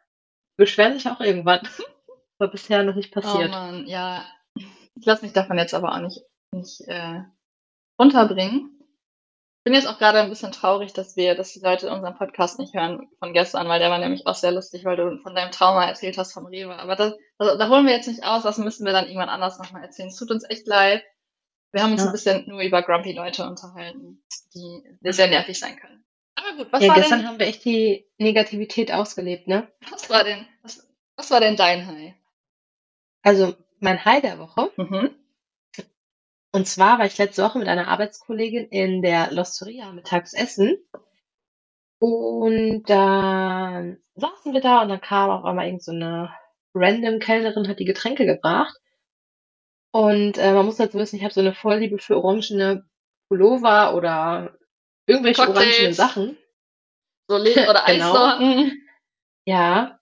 beschweren 0.57 0.93
sich 0.93 1.07
auch 1.07 1.19
irgendwann. 1.19 1.61
Aber 2.37 2.51
bisher 2.51 2.83
noch 2.83 2.95
nicht 2.95 3.13
passiert. 3.13 3.47
Oh 3.47 3.51
Mann, 3.51 3.87
ja. 3.87 4.25
Ich 4.95 5.05
lasse 5.05 5.23
mich 5.23 5.31
davon 5.31 5.57
jetzt 5.57 5.73
aber 5.73 5.93
auch 5.93 6.01
nicht, 6.01 6.21
nicht 6.51 6.81
äh, 6.81 7.21
runterbringen. 7.97 8.74
Ich 9.65 9.71
bin 9.71 9.81
jetzt 9.81 9.87
auch 9.87 9.97
gerade 9.97 10.21
ein 10.21 10.29
bisschen 10.29 10.51
traurig, 10.51 10.93
dass 10.93 11.15
wir, 11.15 11.33
dass 11.33 11.53
die 11.53 11.59
Leute 11.59 11.89
unseren 11.89 12.15
Podcast 12.15 12.59
nicht 12.59 12.75
hören 12.75 13.09
von 13.17 13.33
gestern, 13.33 13.67
weil 13.67 13.79
der 13.79 13.89
war 13.89 13.97
nämlich 13.97 14.27
auch 14.27 14.35
sehr 14.35 14.51
lustig, 14.51 14.85
weil 14.85 14.95
du 14.95 15.17
von 15.23 15.33
deinem 15.33 15.49
Trauma 15.49 15.87
erzählt 15.87 16.19
hast 16.19 16.33
vom 16.33 16.45
Rewe. 16.45 16.77
Aber 16.77 16.95
das, 16.95 17.15
also, 17.39 17.57
da 17.57 17.67
holen 17.67 17.87
wir 17.87 17.93
jetzt 17.93 18.07
nicht 18.07 18.23
aus, 18.23 18.43
das 18.43 18.59
müssen 18.59 18.85
wir 18.85 18.93
dann 18.93 19.07
irgendwann 19.07 19.27
anders 19.27 19.57
nochmal 19.57 19.81
erzählen. 19.81 20.09
Es 20.09 20.17
tut 20.17 20.29
uns 20.29 20.47
echt 20.47 20.67
leid. 20.67 21.03
Wir 21.71 21.81
haben 21.81 21.93
uns 21.93 22.01
ja. 22.01 22.05
ein 22.05 22.11
bisschen 22.11 22.47
nur 22.47 22.61
über 22.61 22.83
grumpy 22.83 23.13
Leute 23.13 23.43
unterhalten, 23.47 24.23
die 24.53 24.83
sehr 25.01 25.29
nervig 25.29 25.57
sein 25.57 25.77
können. 25.77 26.05
Aber 26.35 26.57
gut, 26.57 26.67
was 26.71 26.83
ja, 26.83 26.89
war 26.89 26.97
gestern 26.97 27.21
denn, 27.21 27.27
haben 27.27 27.39
wir 27.39 27.47
echt 27.47 27.65
die 27.65 28.05
Negativität 28.19 28.91
ausgelebt, 28.91 29.47
ne? 29.47 29.67
Was 29.89 30.11
war 30.11 30.23
denn, 30.23 30.45
was, 30.61 30.87
was 31.15 31.31
war 31.31 31.39
denn 31.39 31.55
dein 31.55 31.87
High? 31.87 32.13
Also, 33.23 33.55
mein 33.79 34.05
High 34.05 34.21
der 34.21 34.37
Woche. 34.37 34.69
Mhm. 34.77 35.15
Und 36.55 36.67
zwar 36.67 36.99
war 36.99 37.05
ich 37.05 37.17
letzte 37.17 37.43
Woche 37.43 37.59
mit 37.59 37.67
einer 37.67 37.89
Arbeitskollegin 37.89 38.69
in 38.69 39.01
der 39.01 39.29
Losteria 39.33 39.91
mittags 39.91 40.31
essen. 40.33 40.77
Und 41.99 42.83
dann 42.83 43.97
saßen 44.15 44.53
wir 44.53 44.61
da 44.61 44.81
und 44.81 44.87
dann 44.87 45.01
kam 45.01 45.31
auf 45.31 45.43
einmal 45.43 45.65
irgend 45.65 45.83
so 45.83 45.91
eine 45.91 46.33
random 46.73 47.19
Kellnerin, 47.19 47.67
hat 47.67 47.79
die 47.79 47.85
Getränke 47.85 48.25
gebracht. 48.25 48.73
Und 49.91 50.37
äh, 50.37 50.53
man 50.53 50.65
muss 50.65 50.77
dazu 50.77 50.97
wissen, 50.97 51.17
ich 51.17 51.23
habe 51.25 51.33
so 51.33 51.41
eine 51.41 51.53
Vorliebe 51.53 51.97
für 51.97 52.15
orangene 52.15 52.85
Pullover 53.27 53.93
oder 53.93 54.57
irgendwelche 55.07 55.45
Cocktails. 55.45 55.67
orangenen 55.67 55.93
Sachen. 55.93 56.37
So 57.27 57.37
Leder 57.37 57.69
oder 57.69 57.83
genau. 57.85 58.13
Eissorten. 58.13 58.81
Ja. 59.43 59.99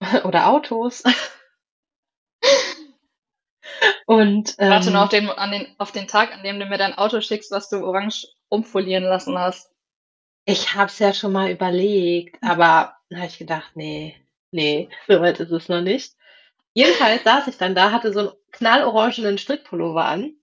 Oder 0.24 0.48
Autos. 0.48 1.02
Und, 4.06 4.54
ähm, 4.58 4.70
Warte 4.70 4.90
nur 4.90 5.02
auf 5.02 5.08
den, 5.08 5.28
an 5.28 5.50
den, 5.50 5.66
auf 5.78 5.92
den 5.92 6.08
Tag, 6.08 6.32
an 6.32 6.42
dem 6.42 6.58
du 6.58 6.66
mir 6.66 6.78
dein 6.78 6.94
Auto 6.94 7.20
schickst, 7.20 7.50
was 7.50 7.68
du 7.68 7.84
orange 7.84 8.26
umfolieren 8.48 9.04
lassen 9.04 9.38
hast. 9.38 9.70
Ich 10.44 10.74
hab's 10.74 10.98
ja 10.98 11.14
schon 11.14 11.32
mal 11.32 11.50
überlegt, 11.50 12.36
aber 12.42 12.96
da 13.10 13.18
habe 13.18 13.26
ich 13.26 13.38
gedacht, 13.38 13.72
nee, 13.74 14.16
nee, 14.50 14.88
so 15.08 15.20
weit 15.20 15.40
ist 15.40 15.52
es 15.52 15.68
noch 15.68 15.82
nicht. 15.82 16.14
Jedenfalls 16.74 17.24
saß 17.24 17.48
ich 17.48 17.58
dann 17.58 17.74
da, 17.74 17.92
hatte 17.92 18.12
so 18.12 18.20
einen 18.20 18.30
knallorangenen 18.50 19.38
Strickpullover 19.38 20.04
an. 20.04 20.34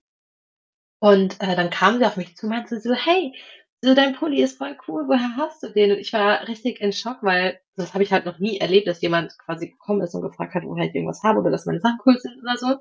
Und 1.00 1.40
äh, 1.40 1.56
dann 1.56 1.70
kam 1.70 1.98
sie 1.98 2.04
auf 2.06 2.16
mich 2.16 2.36
zu 2.36 2.46
und 2.46 2.52
meinte 2.52 2.78
so, 2.80 2.92
hey, 2.94 3.34
so 3.82 3.94
dein 3.94 4.14
Pulli 4.14 4.42
ist 4.42 4.58
voll 4.58 4.76
cool, 4.86 5.04
woher 5.08 5.36
hast 5.36 5.62
du 5.62 5.68
den? 5.68 5.92
Und 5.92 5.98
ich 5.98 6.12
war 6.12 6.46
richtig 6.46 6.80
in 6.80 6.92
Schock, 6.92 7.18
weil 7.22 7.60
das 7.76 7.94
habe 7.94 8.04
ich 8.04 8.12
halt 8.12 8.26
noch 8.26 8.38
nie 8.38 8.58
erlebt, 8.58 8.86
dass 8.86 9.00
jemand 9.00 9.38
quasi 9.38 9.68
gekommen 9.68 10.02
ist 10.02 10.14
und 10.14 10.22
gefragt 10.22 10.54
hat, 10.54 10.64
woher 10.64 10.86
ich 10.86 10.94
irgendwas 10.94 11.22
habe 11.22 11.40
oder 11.40 11.50
dass 11.50 11.64
meine 11.64 11.80
Sachen 11.80 11.98
cool 12.04 12.18
sind 12.18 12.42
oder 12.42 12.56
so. 12.58 12.76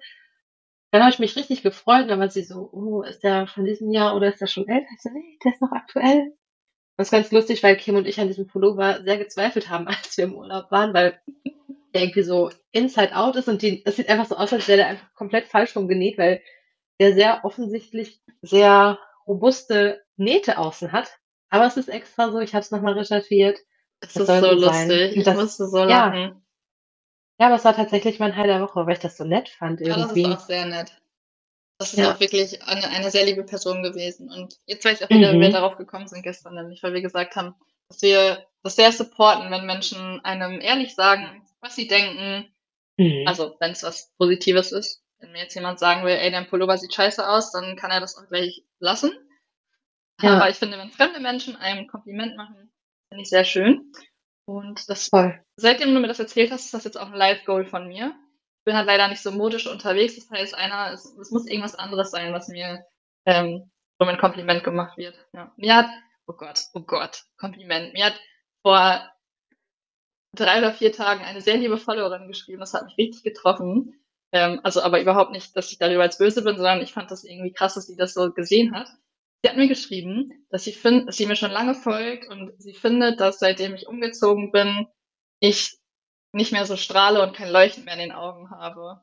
Dann 0.91 1.01
habe 1.01 1.11
ich 1.11 1.19
mich 1.19 1.35
richtig 1.35 1.61
gefreut 1.61 2.03
und 2.03 2.07
dann 2.07 2.19
war 2.19 2.29
sie 2.29 2.43
so, 2.43 2.69
oh, 2.71 3.03
ist 3.03 3.23
der 3.23 3.47
von 3.47 3.65
diesem 3.65 3.91
Jahr 3.91 4.15
oder 4.15 4.27
ist 4.27 4.41
der 4.41 4.47
schon 4.47 4.67
älter? 4.67 4.87
Ich 4.95 5.01
so, 5.01 5.09
nee, 5.09 5.37
der 5.43 5.53
ist 5.53 5.61
noch 5.61 5.71
aktuell. 5.71 6.33
Das 6.97 7.07
ist 7.07 7.11
ganz 7.11 7.31
lustig, 7.31 7.63
weil 7.63 7.77
Kim 7.77 7.95
und 7.95 8.07
ich 8.07 8.19
an 8.19 8.27
diesem 8.27 8.47
Pullover 8.47 9.03
sehr 9.03 9.17
gezweifelt 9.17 9.69
haben, 9.69 9.87
als 9.87 10.17
wir 10.17 10.25
im 10.25 10.35
Urlaub 10.35 10.71
waren, 10.71 10.93
weil 10.93 11.21
der 11.93 12.03
irgendwie 12.03 12.23
so 12.23 12.51
inside 12.71 13.15
out 13.15 13.35
ist 13.35 13.47
und 13.47 13.61
die, 13.61 13.83
es 13.85 13.95
sieht 13.95 14.09
einfach 14.09 14.25
so 14.25 14.35
aus, 14.35 14.51
als 14.51 14.67
wäre 14.67 14.77
der 14.77 14.87
einfach 14.87 15.13
komplett 15.13 15.47
falsch 15.47 15.75
rumgenäht, 15.75 16.17
weil 16.17 16.41
der 16.99 17.13
sehr 17.13 17.45
offensichtlich 17.45 18.21
sehr 18.41 18.99
robuste 19.25 20.03
Nähte 20.17 20.57
außen 20.57 20.91
hat. 20.91 21.19
Aber 21.49 21.65
es 21.65 21.77
ist 21.77 21.89
extra 21.89 22.31
so, 22.31 22.39
ich 22.39 22.53
habe 22.53 22.61
es 22.61 22.71
nochmal 22.71 22.93
recherchiert. 22.93 23.59
Das, 24.01 24.13
das 24.13 24.29
ist 24.29 24.39
so 24.39 24.51
lustig. 24.51 25.17
Ich 25.17 25.23
das, 25.23 25.37
musste 25.37 25.67
so 25.67 25.83
lachen. 25.83 26.19
Ja. 26.19 26.41
Ja, 27.39 27.45
aber 27.47 27.55
es 27.55 27.65
war 27.65 27.75
tatsächlich 27.75 28.19
mein 28.19 28.35
Heil 28.35 28.47
der 28.47 28.61
Woche, 28.61 28.85
weil 28.85 28.93
ich 28.93 28.99
das 28.99 29.15
so 29.17 29.23
nett 29.23 29.49
fand 29.49 29.79
irgendwie. 29.79 30.23
Ja, 30.23 30.29
das 30.29 30.37
ist 30.37 30.43
auch 30.43 30.47
sehr 30.47 30.65
nett. 30.65 30.91
Das 31.77 31.93
ist 31.93 31.99
ja. 31.99 32.11
auch 32.11 32.19
wirklich 32.19 32.61
eine, 32.63 32.89
eine 32.89 33.09
sehr 33.09 33.25
liebe 33.25 33.45
Person 33.45 33.81
gewesen. 33.81 34.29
Und 34.29 34.59
jetzt 34.65 34.83
weiß 34.83 34.99
ich 34.99 35.05
auch 35.05 35.09
wieder, 35.09 35.31
mhm. 35.31 35.37
wie 35.37 35.41
wir 35.43 35.51
darauf 35.51 35.77
gekommen 35.77 36.07
sind 36.07 36.23
gestern, 36.23 36.55
nämlich 36.55 36.83
weil 36.83 36.93
wir 36.93 37.01
gesagt 37.01 37.37
haben, 37.37 37.55
dass 37.87 38.01
wir 38.01 38.45
das 38.63 38.75
sehr 38.75 38.91
supporten, 38.91 39.49
wenn 39.49 39.65
Menschen 39.65 40.19
einem 40.25 40.59
ehrlich 40.59 40.93
sagen, 40.93 41.41
was 41.61 41.75
sie 41.75 41.87
denken. 41.87 42.53
Mhm. 42.97 43.25
Also, 43.25 43.55
wenn 43.61 43.71
es 43.71 43.83
was 43.83 44.11
Positives 44.17 44.73
ist. 44.73 45.01
Wenn 45.19 45.31
mir 45.31 45.43
jetzt 45.43 45.55
jemand 45.55 45.79
sagen 45.79 46.05
will, 46.05 46.15
ey, 46.15 46.31
dein 46.31 46.47
Pullover 46.47 46.77
sieht 46.77 46.93
scheiße 46.93 47.27
aus, 47.27 47.51
dann 47.51 47.77
kann 47.77 47.91
er 47.91 48.01
das 48.01 48.17
auch 48.17 48.27
gleich 48.27 48.63
lassen. 48.79 49.11
Ja. 50.21 50.35
Aber 50.35 50.49
ich 50.49 50.57
finde, 50.57 50.77
wenn 50.77 50.91
fremde 50.91 51.21
Menschen 51.21 51.55
einem 51.55 51.87
Kompliment 51.87 52.35
machen, 52.35 52.71
finde 53.09 53.21
ich 53.21 53.29
sehr 53.29 53.45
schön. 53.45 53.93
Und 54.49 54.89
das, 54.89 55.09
Voll. 55.09 55.39
seitdem 55.57 55.93
du 55.93 55.99
mir 55.99 56.07
das 56.07 56.17
erzählt 56.17 56.51
hast, 56.51 56.65
ist 56.65 56.73
das 56.73 56.83
jetzt 56.83 56.99
auch 56.99 57.11
ein 57.11 57.13
Live-Goal 57.13 57.65
von 57.65 57.87
mir. 57.87 58.15
Ich 58.57 58.63
bin 58.65 58.75
halt 58.75 58.87
leider 58.87 59.07
nicht 59.07 59.21
so 59.21 59.29
modisch 59.29 59.67
unterwegs. 59.67 60.15
Das 60.15 60.27
heißt, 60.31 60.55
einer, 60.55 60.91
es, 60.91 61.05
es 61.05 61.29
muss 61.29 61.45
irgendwas 61.45 61.75
anderes 61.75 62.09
sein, 62.09 62.33
was 62.33 62.47
mir 62.47 62.83
ähm, 63.27 63.69
so 63.99 64.07
ein 64.07 64.17
Kompliment 64.17 64.63
gemacht 64.63 64.97
wird. 64.97 65.13
Ja. 65.33 65.53
Mir 65.55 65.75
hat, 65.75 65.85
oh 66.25 66.33
Gott, 66.33 66.63
oh 66.73 66.79
Gott, 66.79 67.25
Kompliment. 67.37 67.93
Mir 67.93 68.05
hat 68.05 68.19
vor 68.63 69.07
drei 70.35 70.57
oder 70.57 70.73
vier 70.73 70.93
Tagen 70.93 71.23
eine 71.23 71.41
sehr 71.41 71.57
liebe 71.57 71.77
Followerin 71.77 72.27
geschrieben. 72.27 72.59
Das 72.59 72.73
hat 72.73 72.85
mich 72.85 72.97
richtig 72.97 73.21
getroffen. 73.21 74.01
Ähm, 74.31 74.61
also 74.63 74.81
aber 74.81 74.99
überhaupt 74.99 75.31
nicht, 75.31 75.55
dass 75.55 75.71
ich 75.71 75.77
darüber 75.77 76.01
als 76.01 76.17
böse 76.17 76.43
bin, 76.43 76.55
sondern 76.55 76.81
ich 76.81 76.91
fand 76.91 77.11
das 77.11 77.23
irgendwie 77.23 77.53
krass, 77.53 77.75
dass 77.75 77.85
sie 77.85 77.97
das 77.97 78.15
so 78.15 78.33
gesehen 78.33 78.73
hat. 78.73 78.87
Sie 79.41 79.49
hat 79.49 79.57
mir 79.57 79.67
geschrieben, 79.67 80.45
dass 80.49 80.65
sie, 80.65 80.73
find, 80.73 81.07
dass 81.07 81.17
sie 81.17 81.25
mir 81.25 81.35
schon 81.35 81.51
lange 81.51 81.73
folgt 81.73 82.27
und 82.27 82.51
sie 82.61 82.73
findet, 82.73 83.19
dass 83.19 83.39
seitdem 83.39 83.73
ich 83.73 83.87
umgezogen 83.87 84.51
bin, 84.51 84.87
ich 85.39 85.77
nicht 86.33 86.51
mehr 86.51 86.65
so 86.65 86.75
strahle 86.75 87.23
und 87.23 87.35
kein 87.35 87.49
Leuchten 87.49 87.85
mehr 87.85 87.93
in 87.93 87.99
den 87.99 88.11
Augen 88.11 88.51
habe. 88.51 89.01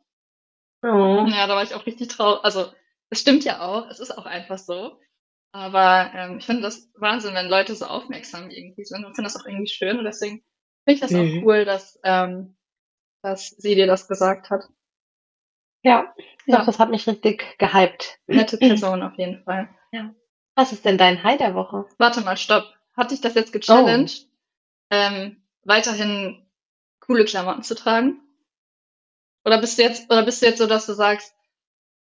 Oh. 0.82 1.26
Ja, 1.28 1.46
da 1.46 1.56
war 1.56 1.62
ich 1.62 1.74
auch 1.74 1.86
richtig 1.86 2.08
traurig. 2.08 2.44
Also, 2.44 2.66
es 3.10 3.20
stimmt 3.20 3.44
ja 3.44 3.60
auch, 3.60 3.88
es 3.88 3.98
ist 3.98 4.16
auch 4.16 4.26
einfach 4.26 4.58
so. 4.58 5.00
Aber 5.52 6.10
ähm, 6.14 6.38
ich 6.38 6.44
finde 6.44 6.62
das 6.62 6.90
Wahnsinn, 6.96 7.34
wenn 7.34 7.48
Leute 7.48 7.74
so 7.74 7.86
aufmerksam 7.86 8.50
irgendwie 8.50 8.84
sind 8.84 9.04
und 9.06 9.14
finde 9.14 9.30
das 9.30 9.40
auch 9.40 9.46
irgendwie 9.46 9.68
schön. 9.68 9.98
Und 9.98 10.04
deswegen 10.04 10.44
finde 10.84 10.94
ich 10.94 11.00
das 11.00 11.12
Mhm. 11.12 11.18
auch 11.40 11.44
cool, 11.46 11.64
dass, 11.64 11.98
ähm, 12.04 12.56
dass 13.22 13.48
sie 13.48 13.74
dir 13.74 13.86
das 13.86 14.06
gesagt 14.06 14.50
hat. 14.50 14.64
Ja, 15.82 16.14
Ja. 16.46 16.58
doch, 16.58 16.66
das 16.66 16.78
hat 16.78 16.90
mich 16.90 17.06
richtig 17.06 17.58
gehypt. 17.58 18.18
Nette 18.26 18.58
Person 18.58 19.02
auf 19.02 19.16
jeden 19.16 19.42
Fall. 19.44 19.68
Was 20.56 20.72
ist 20.72 20.84
denn 20.84 20.98
dein 20.98 21.22
High 21.22 21.38
der 21.38 21.54
Woche? 21.54 21.86
Warte 21.98 22.22
mal, 22.22 22.36
stopp. 22.36 22.64
Hat 22.96 23.10
dich 23.10 23.20
das 23.20 23.34
jetzt 23.34 23.52
gechallenged, 23.52 24.26
ähm, 24.90 25.42
weiterhin 25.64 26.46
coole 27.00 27.24
Klamotten 27.24 27.62
zu 27.62 27.74
tragen? 27.74 28.20
Oder 29.44 29.60
bist 29.60 29.78
du 29.78 29.82
jetzt, 29.82 30.10
oder 30.10 30.24
bist 30.24 30.42
du 30.42 30.46
jetzt 30.46 30.58
so, 30.58 30.66
dass 30.66 30.86
du 30.86 30.94
sagst, 30.94 31.34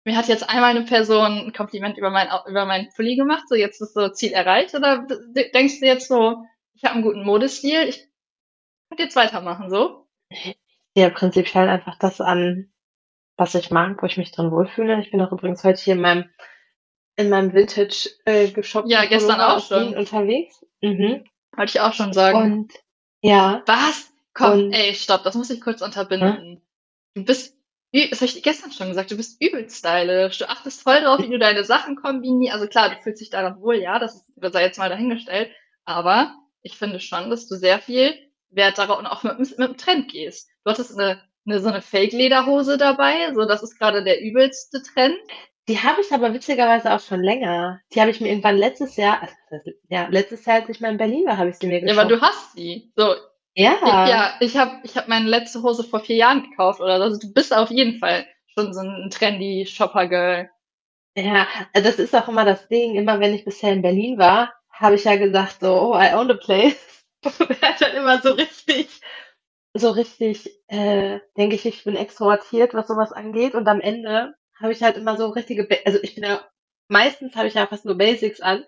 mir 0.05 0.17
hat 0.17 0.29
jetzt 0.29 0.49
einmal 0.49 0.71
eine 0.71 0.85
Person 0.85 1.47
ein 1.47 1.53
Kompliment 1.53 1.99
über 1.99 2.11
mein, 2.11 2.29
über 2.47 2.65
meinen 2.65 2.89
Pulli 2.95 3.17
gemacht, 3.17 3.45
so 3.49 3.55
jetzt 3.55 3.83
ist 3.83 3.93
so 3.93 4.09
Ziel 4.09 4.33
erreicht? 4.33 4.75
Oder 4.75 5.07
denkst 5.53 5.81
du 5.81 5.87
jetzt 5.87 6.09
so, 6.09 6.45
ich 6.75 6.85
habe 6.85 6.95
einen 6.95 7.03
guten 7.03 7.25
Modestil, 7.25 7.89
ich 7.89 8.09
könnte 8.89 9.03
jetzt 9.03 9.17
weitermachen, 9.17 9.69
so? 9.69 10.07
Ja, 10.95 11.11
prinzipiell 11.11 11.69
einfach 11.69 11.99
das 11.99 12.21
an, 12.21 12.73
was 13.37 13.55
ich 13.55 13.71
mag, 13.71 14.01
wo 14.01 14.07
ich 14.07 14.17
mich 14.17 14.31
drin 14.31 14.51
wohlfühle. 14.51 15.01
Ich 15.01 15.11
bin 15.11 15.21
auch 15.21 15.33
übrigens 15.33 15.65
heute 15.65 15.83
hier 15.83 15.95
in 15.95 16.01
meinem, 16.01 16.31
in 17.19 17.29
meinem 17.31 17.53
Vintage 17.53 18.11
äh, 18.25 18.49
geshoppten 18.49 18.91
Ja, 18.91 19.05
gestern 19.05 19.37
Pullover 19.37 19.57
auch 19.57 19.67
schon. 19.67 19.97
Unterwegs. 19.97 20.65
Mhm. 20.81 21.25
Wollte 21.57 21.71
ich 21.71 21.81
auch 21.81 21.93
schon 21.93 22.13
sagen. 22.13 22.53
Und 22.53 22.73
ja, 23.21 23.63
Was? 23.67 24.13
Komm, 24.35 24.53
Und- 24.53 24.73
ey, 24.73 24.95
stopp, 24.95 25.25
das 25.25 25.35
muss 25.35 25.51
ich 25.51 25.61
kurz 25.61 25.83
unterbinden. 25.83 26.63
Du 27.15 27.25
bist, 27.25 27.57
das 27.93 28.21
habe 28.21 28.27
ich 28.27 28.43
gestern 28.45 28.71
schon 28.71 28.89
gesagt, 28.89 29.11
du 29.11 29.17
bist 29.17 29.43
übelst 29.43 29.79
stylisch. 29.79 30.39
Du 30.39 30.49
achtest 30.49 30.83
voll 30.83 31.01
drauf, 31.01 31.21
wie 31.21 31.29
du 31.29 31.41
deine 31.41 31.65
Sachen 31.65 31.97
kombinierst. 31.97 32.55
Also 32.55 32.69
klar, 32.69 32.91
du 32.91 33.03
fühlst 33.03 33.21
dich 33.21 33.31
daran 33.31 33.61
wohl, 33.61 33.77
ja, 33.77 33.99
das 33.99 34.25
sei 34.41 34.63
jetzt 34.63 34.79
mal 34.79 34.89
dahingestellt. 34.89 35.51
Aber 35.85 36.37
ich 36.63 36.77
finde 36.79 37.01
schon, 37.01 37.31
dass 37.31 37.49
du 37.49 37.57
sehr 37.57 37.81
viel 37.81 38.15
Wert 38.51 38.79
darauf 38.79 39.01
und 39.01 39.07
auch 39.07 39.25
mit, 39.25 39.39
mit 39.39 39.59
dem 39.59 39.77
Trend 39.77 40.09
gehst. 40.13 40.49
Du 40.65 40.71
hattest 40.71 40.97
eine, 40.97 41.21
eine 41.45 41.59
so 41.61 41.69
eine 41.69 41.83
Fake-Lederhose 41.83 42.79
dabei, 42.79 43.35
so 43.35 43.45
das 43.45 43.65
ist 43.65 43.77
gerade 43.77 44.05
der 44.05 44.21
übelste 44.21 44.83
Trend. 44.83 45.17
Die 45.69 45.79
habe 45.79 46.01
ich 46.01 46.13
aber 46.13 46.33
witzigerweise 46.35 46.93
auch 46.93 47.01
schon 47.01 47.23
länger. 47.23 47.81
Die 47.95 48.01
habe 48.01 48.11
ich 48.11 48.21
mir 48.21 48.29
irgendwann 48.29 48.57
letztes 48.57 48.97
Jahr, 48.97 49.21
also, 49.23 49.71
ja, 49.89 50.09
letztes 50.11 50.45
Jahr, 50.47 50.57
als 50.61 50.69
ich 50.69 50.81
mal 50.81 50.91
in 50.93 50.99
Berlin 50.99 51.27
war, 51.27 51.37
habe 51.39 51.51
ich 51.51 51.57
sie 51.57 51.67
mir 51.67 51.81
Ja, 51.81 51.81
geshoppt. 51.81 51.99
aber 52.01 52.09
du 52.17 52.21
hast 52.21 52.53
sie. 52.55 52.93
So, 52.97 53.15
ja. 53.55 53.77
Ja, 53.85 54.35
ich 54.41 54.57
habe 54.57 54.81
ich 54.85 54.97
hab 54.97 55.09
meine 55.09 55.29
letzte 55.29 55.63
Hose 55.63 55.85
vor 55.85 56.01
vier 56.01 56.17
Jahren 56.17 56.43
gekauft 56.51 56.81
oder 56.81 56.99
so. 56.99 57.05
Also 57.05 57.19
du 57.21 57.33
bist 57.33 57.55
auf 57.55 57.71
jeden 57.71 57.99
Fall 57.99 58.27
schon 58.55 58.73
so 58.73 58.81
ein 58.81 59.11
trendy 59.11 59.67
Shopper-Girl. 59.67 60.49
Ja, 61.17 61.47
das 61.75 61.99
ist 61.99 62.15
auch 62.15 62.29
immer 62.29 62.45
das 62.45 62.69
Ding. 62.69 62.95
Immer 62.95 63.21
wenn 63.21 63.35
ich 63.35 63.45
bisher 63.45 63.73
in 63.73 63.83
Berlin 63.83 64.19
war, 64.19 64.55
habe 64.71 64.95
ich 64.97 65.05
ja 65.05 65.17
gesagt 65.17 65.61
so, 65.61 65.75
oh, 65.95 65.97
I 65.99 66.15
own 66.15 66.29
the 66.29 66.35
place. 66.35 67.05
Und 67.25 67.51
er 67.63 67.71
hat 67.71 67.81
dann 67.83 67.97
immer 67.97 68.21
so 68.23 68.33
richtig, 68.33 68.89
so 69.75 69.91
richtig, 69.91 70.51
äh, 70.69 71.19
denke 71.37 71.57
ich, 71.57 71.67
ich 71.67 71.85
bin 71.85 71.97
extrovertiert, 71.97 72.75
was 72.75 72.87
sowas 72.89 73.13
angeht. 73.13 73.55
Und 73.55 73.67
am 73.69 73.81
Ende 73.81 74.35
habe 74.61 74.73
ich 74.73 74.83
halt 74.83 74.97
immer 74.97 75.17
so 75.17 75.29
richtige, 75.29 75.67
also 75.87 75.99
ich 76.03 76.15
bin 76.15 76.25
ja, 76.25 76.47
meistens 76.89 77.37
habe 77.37 77.49
ich 77.49 77.55
ja 77.55 77.67
fast 77.67 77.85
nur 77.85 77.97
Basics 77.97 78.41
an. 78.41 78.65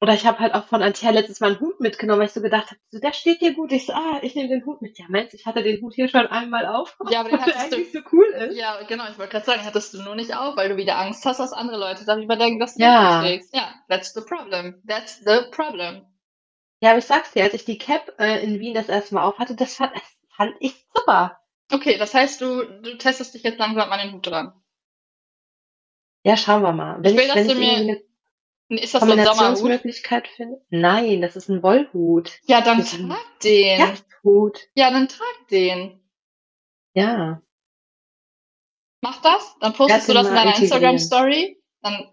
Oder 0.00 0.14
ich 0.14 0.24
habe 0.26 0.38
halt 0.38 0.54
auch 0.54 0.66
von 0.68 0.80
Antia 0.80 1.10
letztes 1.10 1.40
Mal 1.40 1.48
einen 1.52 1.60
Hut 1.60 1.80
mitgenommen, 1.80 2.20
weil 2.20 2.28
ich 2.28 2.32
so 2.32 2.40
gedacht 2.40 2.66
habe, 2.70 2.80
so, 2.90 3.00
der 3.00 3.12
steht 3.12 3.40
dir 3.40 3.52
gut. 3.54 3.72
Ich 3.72 3.84
so, 3.86 3.92
ah, 3.94 4.20
ich 4.22 4.36
nehme 4.36 4.48
den 4.48 4.64
Hut 4.64 4.80
mit. 4.80 4.96
Ja, 4.96 5.06
meinst 5.08 5.32
du, 5.32 5.36
ich 5.38 5.44
hatte 5.44 5.64
den 5.64 5.82
Hut 5.82 5.92
hier 5.94 6.06
schon 6.08 6.28
einmal 6.28 6.66
auf, 6.66 6.96
Ja, 7.10 7.18
aber 7.20 7.30
den 7.30 7.40
hattest 7.40 7.72
du. 7.72 7.84
so 7.84 7.98
cool 8.12 8.26
ist. 8.26 8.56
Ja, 8.56 8.80
genau, 8.84 9.08
ich 9.10 9.18
wollte 9.18 9.32
gerade 9.32 9.44
sagen, 9.46 9.64
hattest 9.64 9.94
du 9.94 10.02
nur 10.02 10.14
nicht 10.14 10.36
auf, 10.36 10.56
weil 10.56 10.68
du 10.68 10.76
wieder 10.76 10.98
Angst 10.98 11.24
hast, 11.24 11.40
dass 11.40 11.52
andere 11.52 11.78
Leute 11.80 12.04
darüber 12.04 12.36
denken, 12.36 12.60
dass 12.60 12.76
du 12.76 12.82
Ja. 12.84 13.20
den 13.22 13.28
trägst. 13.28 13.52
Ja, 13.56 13.74
that's 13.88 14.14
the 14.14 14.20
problem. 14.20 14.80
That's 14.86 15.18
the 15.24 15.50
problem. 15.50 16.06
Ja, 16.80 16.90
aber 16.90 16.98
ich 16.98 17.06
sag's 17.06 17.32
dir, 17.32 17.42
als 17.42 17.54
ich 17.54 17.64
die 17.64 17.78
Cap 17.78 18.14
äh, 18.20 18.40
in 18.44 18.60
Wien 18.60 18.74
das 18.74 18.88
erste 18.88 19.16
Mal 19.16 19.24
auf 19.24 19.40
hatte, 19.40 19.56
das 19.56 19.74
fand, 19.74 19.96
das 19.96 20.02
fand 20.36 20.54
ich 20.60 20.76
super. 20.94 21.40
Okay, 21.72 21.98
das 21.98 22.14
heißt, 22.14 22.40
du, 22.40 22.62
du 22.82 22.96
testest 22.98 23.34
dich 23.34 23.42
jetzt 23.42 23.58
langsam 23.58 23.90
an 23.90 23.98
den 23.98 24.12
Hut 24.12 24.24
dran. 24.28 24.52
Ja, 26.24 26.36
schauen 26.36 26.62
wir 26.62 26.72
mal. 26.72 26.96
Wenn 27.02 27.12
Ich 27.12 27.18
will, 27.18 27.26
ich, 27.26 27.32
dass 27.34 27.46
du 27.46 27.54
mir- 27.54 27.72
eine 28.70 28.80
Ist 28.80 28.92
das 28.94 29.02
so 29.02 29.06
ein 29.06 29.16
Sommerhut? 29.18 29.26
Kombinationsmöglichkeit 29.36 30.28
finde. 30.28 30.60
Nein, 30.70 31.22
das 31.22 31.36
ist 31.36 31.48
ein 31.48 31.62
Wollhut. 31.62 32.38
Ja, 32.44 32.60
dann 32.60 32.78
Das 32.78 32.90
trag 32.90 33.40
den. 33.42 33.78
Jagdhut. 33.80 34.60
Ja, 34.74 34.90
dann 34.90 35.08
trag 35.08 35.48
den. 35.50 36.00
Ja. 36.94 37.40
Mach 39.00 39.22
das, 39.22 39.56
dann 39.60 39.72
postest 39.72 40.08
Werde 40.08 40.18
du 40.20 40.24
das 40.24 40.28
in 40.28 40.34
deiner. 40.34 40.58
Instagram-Story, 40.58 41.62
dann 41.82 42.12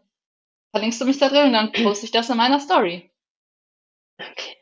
verlinkst 0.71 1.01
du 1.01 1.05
mich 1.05 1.17
da 1.17 1.29
drin 1.29 1.47
und 1.47 1.53
dann 1.53 1.71
poste 1.71 2.05
ich 2.05 2.11
das 2.11 2.29
in 2.29 2.37
meiner 2.37 2.59
Story. 2.59 3.11
Okay. 4.19 4.55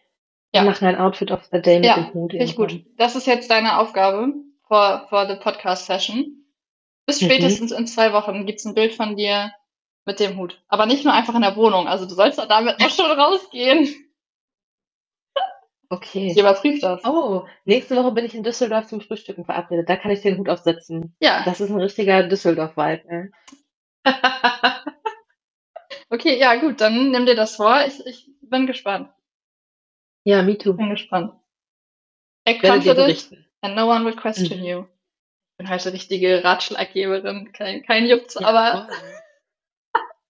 Ja. 0.56 0.62
Wir 0.64 0.70
machen 0.72 0.88
ein 0.88 0.96
Outfit 0.98 1.32
of 1.32 1.44
the 1.52 1.62
Day 1.62 1.78
mit 1.78 1.86
Ja, 1.86 1.96
dem 1.96 2.14
Hut. 2.14 2.34
Ich 2.34 2.56
gut. 2.56 2.86
Das 2.98 3.16
ist 3.16 3.28
jetzt 3.28 3.50
deine 3.52 3.78
Aufgabe 3.80 4.34
for, 4.68 5.06
for 5.10 5.28
the 5.28 5.36
Podcast 5.36 5.86
Session. 5.88 6.43
Bis 7.06 7.22
Mhm. 7.22 7.26
spätestens 7.26 7.72
in 7.72 7.88
zwei 7.88 8.14
Wochen 8.14 8.46
gibt's 8.46 8.66
ein 8.66 8.76
Bild 8.76 8.94
von 8.94 9.16
dir 9.16 9.52
mit 10.06 10.20
dem 10.20 10.38
Hut. 10.38 10.62
Aber 10.68 10.86
nicht 10.86 11.04
nur 11.06 11.14
einfach 11.14 11.36
in 11.36 11.42
der 11.42 11.56
Wohnung. 11.56 11.88
Also 11.88 12.06
du 12.06 12.14
sollst 12.16 12.38
da 12.40 12.46
damit 12.46 12.78
auch 12.84 12.90
schon 12.90 13.12
rausgehen. 13.12 13.94
Okay. 15.90 16.32
Ich 16.32 16.38
überprüfe 16.40 16.80
das. 16.82 17.06
Oh, 17.06 17.46
nächste 17.66 17.96
Woche 17.96 18.12
bin 18.14 18.26
ich 18.26 18.36
in 18.36 18.44
Düsseldorf 18.44 18.88
zum 18.88 19.02
Frühstücken 19.02 19.46
verabredet. 19.46 19.90
Da 19.90 19.96
kann 19.98 20.12
ich 20.12 20.22
den 20.22 20.38
Hut 20.38 20.50
aufsetzen. 20.50 21.16
Ja, 21.22 21.44
Das 21.46 21.62
ist 21.62 21.70
ein 21.70 21.80
richtiger 21.80 22.24
Düsseldorf-Vibe. 22.24 23.04
ey. 23.10 23.32
okay, 26.10 26.38
ja 26.40 26.56
gut, 26.56 26.82
dann 26.82 27.12
nimm 27.12 27.26
dir 27.26 27.36
das 27.36 27.56
vor. 27.58 27.84
Ich, 27.88 28.06
ich 28.06 28.30
bin 28.42 28.68
gespannt. 28.68 29.10
ja, 30.26 30.42
me 30.42 30.58
too. 30.58 30.74
Bin 30.74 30.90
gespannt. 30.90 31.34
Act 32.46 32.62
confident 32.64 33.30
and 33.62 33.76
no 33.76 33.88
one 33.88 34.06
will 34.06 34.16
question 34.16 34.60
Mhm. 34.60 34.66
you. 34.66 34.86
Ich 35.54 35.58
bin 35.58 35.70
halt 35.70 35.86
eine 35.86 35.94
richtige 35.94 36.44
Ratschlaggeberin. 36.44 37.52
Kein, 37.54 37.84
kein 37.84 38.08
Juckt's, 38.08 38.34
Ja, 38.36 38.48
aber. 38.48 38.88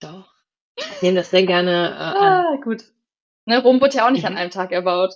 Doch. 0.02 0.30
Ich 0.76 1.02
nehme 1.02 1.16
das 1.16 1.30
sehr 1.30 1.46
gerne 1.46 1.72
äh, 1.72 1.96
an. 2.20 2.46
ah, 2.46 2.56
gut. 2.62 2.84
Ne, 3.46 3.62
Rom 3.62 3.80
wurde 3.80 3.96
ja 3.98 4.06
auch 4.06 4.12
nicht 4.12 4.26
an 4.26 4.34
Mhm. 4.34 4.40
einem 4.40 4.52
Tag 4.52 4.72
erbaut. 4.74 5.14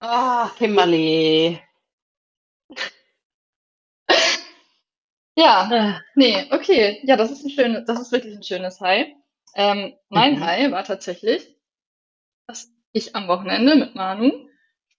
Ah, 0.00 0.50
Kimberly. 0.56 1.60
Ja, 5.34 5.68
Ah, 5.70 6.00
nee, 6.14 6.46
okay. 6.50 7.00
Ja, 7.04 7.16
das 7.16 7.30
ist 7.30 7.44
ein 7.44 7.50
schönes, 7.50 7.84
das 7.86 8.00
ist 8.00 8.12
wirklich 8.12 8.36
ein 8.36 8.42
schönes 8.42 8.80
High. 8.80 9.08
Ähm, 9.54 9.94
mein 10.10 10.34
Mhm. 10.36 10.44
High 10.44 10.70
war 10.72 10.84
tatsächlich, 10.84 11.56
dass 12.46 12.70
ich 12.92 13.16
am 13.16 13.28
Wochenende 13.28 13.76
mit 13.76 13.94
Manu 13.94 14.30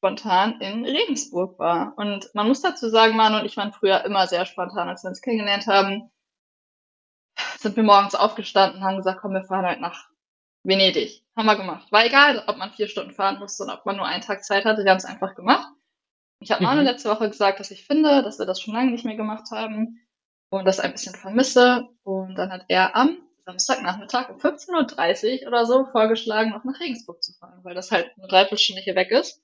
spontan 0.04 0.60
in 0.60 0.84
Regensburg 0.84 1.58
war. 1.60 1.94
Und 1.96 2.30
man 2.34 2.46
muss 2.48 2.62
dazu 2.62 2.90
sagen, 2.90 3.16
Manu 3.16 3.40
und 3.40 3.46
ich 3.46 3.56
waren 3.56 3.72
früher 3.72 4.04
immer 4.04 4.28
sehr 4.28 4.46
spontan, 4.46 4.90
als 4.90 5.04
wir 5.04 5.08
uns 5.10 5.22
kennengelernt 5.22 5.66
haben. 5.68 6.12
Sind 7.58 7.78
wir 7.78 7.84
morgens 7.84 8.14
aufgestanden, 8.14 8.84
haben 8.84 8.98
gesagt, 8.98 9.22
komm, 9.22 9.34
wir 9.34 9.46
fahren 9.46 9.66
halt 9.66 9.80
nach 9.80 10.10
Venedig. 10.64 11.24
Haben 11.38 11.46
wir 11.46 11.56
gemacht. 11.56 11.90
War 11.92 12.06
egal, 12.06 12.44
ob 12.48 12.58
man 12.58 12.72
vier 12.72 12.90
Stunden 12.90 13.14
fahren 13.14 13.40
musste 13.40 13.64
und 13.64 13.70
ob 13.70 13.86
man 13.86 13.96
nur 13.96 14.06
einen 14.06 14.22
Tag 14.22 14.44
Zeit 14.44 14.66
hatte. 14.66 14.84
Wir 14.84 14.92
haben 14.92 14.98
es 14.98 15.06
einfach 15.06 15.36
gemacht. 15.36 15.70
Ich 16.42 16.52
habe 16.52 16.62
Manu 16.64 16.82
Mhm. 16.82 16.88
letzte 16.88 17.10
Woche 17.10 17.30
gesagt, 17.30 17.62
dass 17.62 17.72
ich 17.72 17.86
finde, 17.86 18.24
dass 18.24 18.40
wir 18.40 18.46
das 18.46 18.60
schon 18.60 18.74
lange 18.74 18.92
nicht 18.92 19.06
mehr 19.06 19.16
gemacht 19.16 19.52
haben 19.52 20.02
und 20.50 20.66
das 20.66 20.82
ein 20.82 20.92
bisschen 20.92 21.16
vermisse. 21.16 21.88
Und 22.04 22.36
dann 22.36 22.52
hat 22.52 22.66
er 22.68 22.94
am 22.98 23.18
Samstagnachmittag 23.46 24.30
um 24.30 24.38
15.30 24.38 25.44
Uhr 25.44 25.48
oder 25.48 25.66
so 25.66 25.86
vorgeschlagen, 25.86 26.50
noch 26.52 26.66
nach 26.66 26.80
Regensburg 26.82 27.24
zu 27.24 27.32
fahren, 27.34 27.62
weil 27.64 27.74
das 27.74 27.92
halt 27.92 28.12
eine 28.18 28.28
Dreiviertelstunde 28.28 28.82
hier 28.82 28.96
weg 28.96 29.12
ist. 29.12 29.42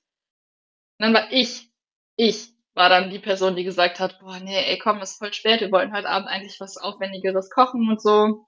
Und 0.99 1.05
dann 1.05 1.13
war 1.13 1.31
ich, 1.31 1.71
ich 2.17 2.49
war 2.75 2.89
dann 2.89 3.09
die 3.09 3.19
Person, 3.19 3.55
die 3.55 3.63
gesagt 3.63 3.99
hat, 3.99 4.19
boah, 4.19 4.39
nee, 4.39 4.57
ey, 4.65 4.77
komm, 4.77 5.01
ist 5.01 5.17
voll 5.17 5.33
spät, 5.33 5.61
wir 5.61 5.71
wollten 5.71 5.93
heute 5.93 6.09
Abend 6.09 6.27
eigentlich 6.27 6.59
was 6.59 6.77
Aufwendigeres 6.77 7.49
kochen 7.49 7.89
und 7.89 8.01
so. 8.01 8.45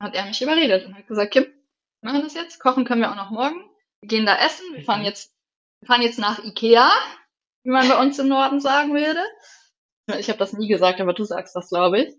Hat 0.00 0.14
er 0.14 0.26
mich 0.26 0.42
überredet 0.42 0.84
und 0.86 0.94
hat 0.96 1.06
gesagt, 1.06 1.32
Kim, 1.32 1.44
wir 1.44 2.12
machen 2.12 2.22
das 2.22 2.34
jetzt, 2.34 2.60
kochen 2.60 2.84
können 2.84 3.00
wir 3.00 3.10
auch 3.10 3.16
noch 3.16 3.30
morgen. 3.30 3.70
Wir 4.00 4.08
gehen 4.08 4.26
da 4.26 4.36
essen, 4.44 4.64
wir 4.74 4.84
fahren 4.84 5.00
Mhm. 5.00 5.06
jetzt, 5.06 5.32
wir 5.80 5.86
fahren 5.86 6.02
jetzt 6.02 6.18
nach 6.18 6.42
Ikea, 6.44 6.90
wie 7.64 7.70
man 7.70 7.88
bei 7.88 8.00
uns 8.00 8.18
im 8.18 8.28
Norden 8.28 8.60
sagen 8.60 8.92
würde. 8.94 9.24
Ich 10.18 10.28
habe 10.28 10.38
das 10.38 10.52
nie 10.52 10.68
gesagt, 10.68 11.00
aber 11.00 11.14
du 11.14 11.24
sagst 11.24 11.56
das, 11.56 11.68
glaube 11.70 12.00
ich. 12.00 12.14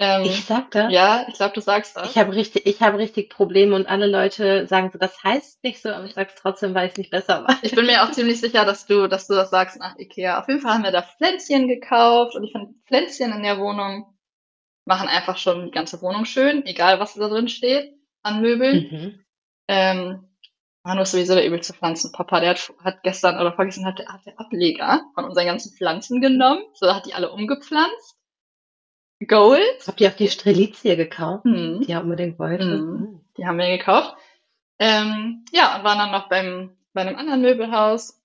Ähm, 0.00 0.22
Ich 0.22 0.44
sag 0.44 0.70
das. 0.70 0.92
ja, 0.92 1.24
ich 1.28 1.34
glaube, 1.34 1.54
du 1.54 1.60
sagst 1.60 1.96
das. 1.96 2.10
Ich 2.10 2.18
habe 2.18 2.32
richtig, 2.34 2.66
ich 2.66 2.80
habe 2.80 2.98
richtig 2.98 3.30
Probleme 3.30 3.74
und 3.74 3.88
alle 3.88 4.06
Leute 4.06 4.66
sagen 4.68 4.90
so, 4.92 4.98
das 4.98 5.22
heißt 5.24 5.64
nicht 5.64 5.82
so, 5.82 5.88
aber 5.90 6.04
ich 6.04 6.14
sag's 6.14 6.36
trotzdem, 6.36 6.74
weil 6.74 6.86
ich 6.86 6.92
es 6.92 6.98
nicht 6.98 7.10
besser 7.10 7.44
weiß. 7.46 7.58
Ich 7.62 7.74
bin 7.74 7.86
mir 7.86 8.04
auch 8.04 8.12
ziemlich 8.12 8.40
sicher, 8.40 8.64
dass 8.64 8.86
du, 8.86 9.08
dass 9.08 9.26
du 9.26 9.34
das 9.34 9.50
sagst 9.50 9.78
nach 9.78 9.98
Ikea. 9.98 10.38
Auf 10.40 10.46
jeden 10.48 10.60
Fall 10.60 10.74
haben 10.74 10.84
wir 10.84 10.92
da 10.92 11.02
Pflänzchen 11.02 11.66
gekauft 11.66 12.36
und 12.36 12.44
ich 12.44 12.52
finde 12.52 12.74
Pflänzchen 12.86 13.32
in 13.32 13.42
der 13.42 13.58
Wohnung 13.58 14.14
machen 14.84 15.08
einfach 15.08 15.36
schon 15.36 15.66
die 15.66 15.70
ganze 15.70 16.00
Wohnung 16.00 16.24
schön, 16.24 16.64
egal 16.64 16.98
was 17.00 17.14
da 17.14 17.28
drin 17.28 17.48
steht. 17.48 17.92
an 18.22 18.40
Möbeln. 18.40 18.88
Mhm. 18.90 19.24
Ähm, 19.68 20.24
Manu 20.82 21.02
ist 21.02 21.10
sowieso 21.10 21.34
der 21.34 21.46
übelste 21.46 21.74
Pflanzenpapa. 21.74 22.40
Der 22.40 22.50
hat, 22.50 22.72
hat 22.82 23.02
gestern 23.02 23.38
oder 23.38 23.52
vorgestern 23.52 23.84
hat 23.84 23.98
der, 23.98 24.08
hat 24.08 24.24
der 24.24 24.38
Ableger 24.40 25.02
von 25.14 25.24
unseren 25.24 25.44
ganzen 25.46 25.76
Pflanzen 25.76 26.20
genommen. 26.20 26.62
So 26.72 26.94
hat 26.94 27.04
die 27.06 27.14
alle 27.14 27.30
umgepflanzt. 27.30 28.17
Gold. 29.26 29.86
Habt 29.86 30.00
ihr 30.00 30.08
auch 30.08 30.16
die 30.16 30.28
Strelizie 30.28 30.96
gekauft? 30.96 31.44
Mhm. 31.44 31.80
Die 31.80 31.92
er 31.92 32.02
unbedingt 32.02 32.38
wollte. 32.38 32.64
Mhm. 32.64 33.20
Die 33.36 33.46
haben 33.46 33.58
wir 33.58 33.76
gekauft. 33.76 34.16
Ähm, 34.78 35.44
ja, 35.52 35.76
und 35.76 35.84
waren 35.84 35.98
dann 35.98 36.12
noch 36.12 36.28
beim, 36.28 36.76
bei 36.92 37.00
einem 37.00 37.16
anderen 37.16 37.42
Möbelhaus. 37.42 38.20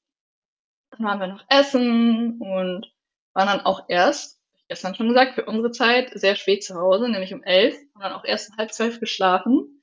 Dann 0.92 1.06
waren 1.06 1.20
wir 1.20 1.28
noch 1.28 1.44
essen 1.50 2.40
und 2.40 2.92
waren 3.34 3.48
dann 3.48 3.62
auch 3.62 3.86
erst, 3.88 4.40
ich 4.56 4.68
gestern 4.68 4.94
schon 4.94 5.08
gesagt, 5.08 5.34
für 5.34 5.46
unsere 5.46 5.72
Zeit 5.72 6.12
sehr 6.14 6.36
spät 6.36 6.64
zu 6.64 6.76
Hause, 6.76 7.10
nämlich 7.10 7.34
um 7.34 7.44
elf 7.44 7.76
und 7.96 8.02
dann 8.04 8.14
auch 8.14 8.24
erst 8.24 8.52
um 8.52 8.58
halb 8.58 8.72
zwölf 8.72 9.00
geschlafen. 9.00 9.82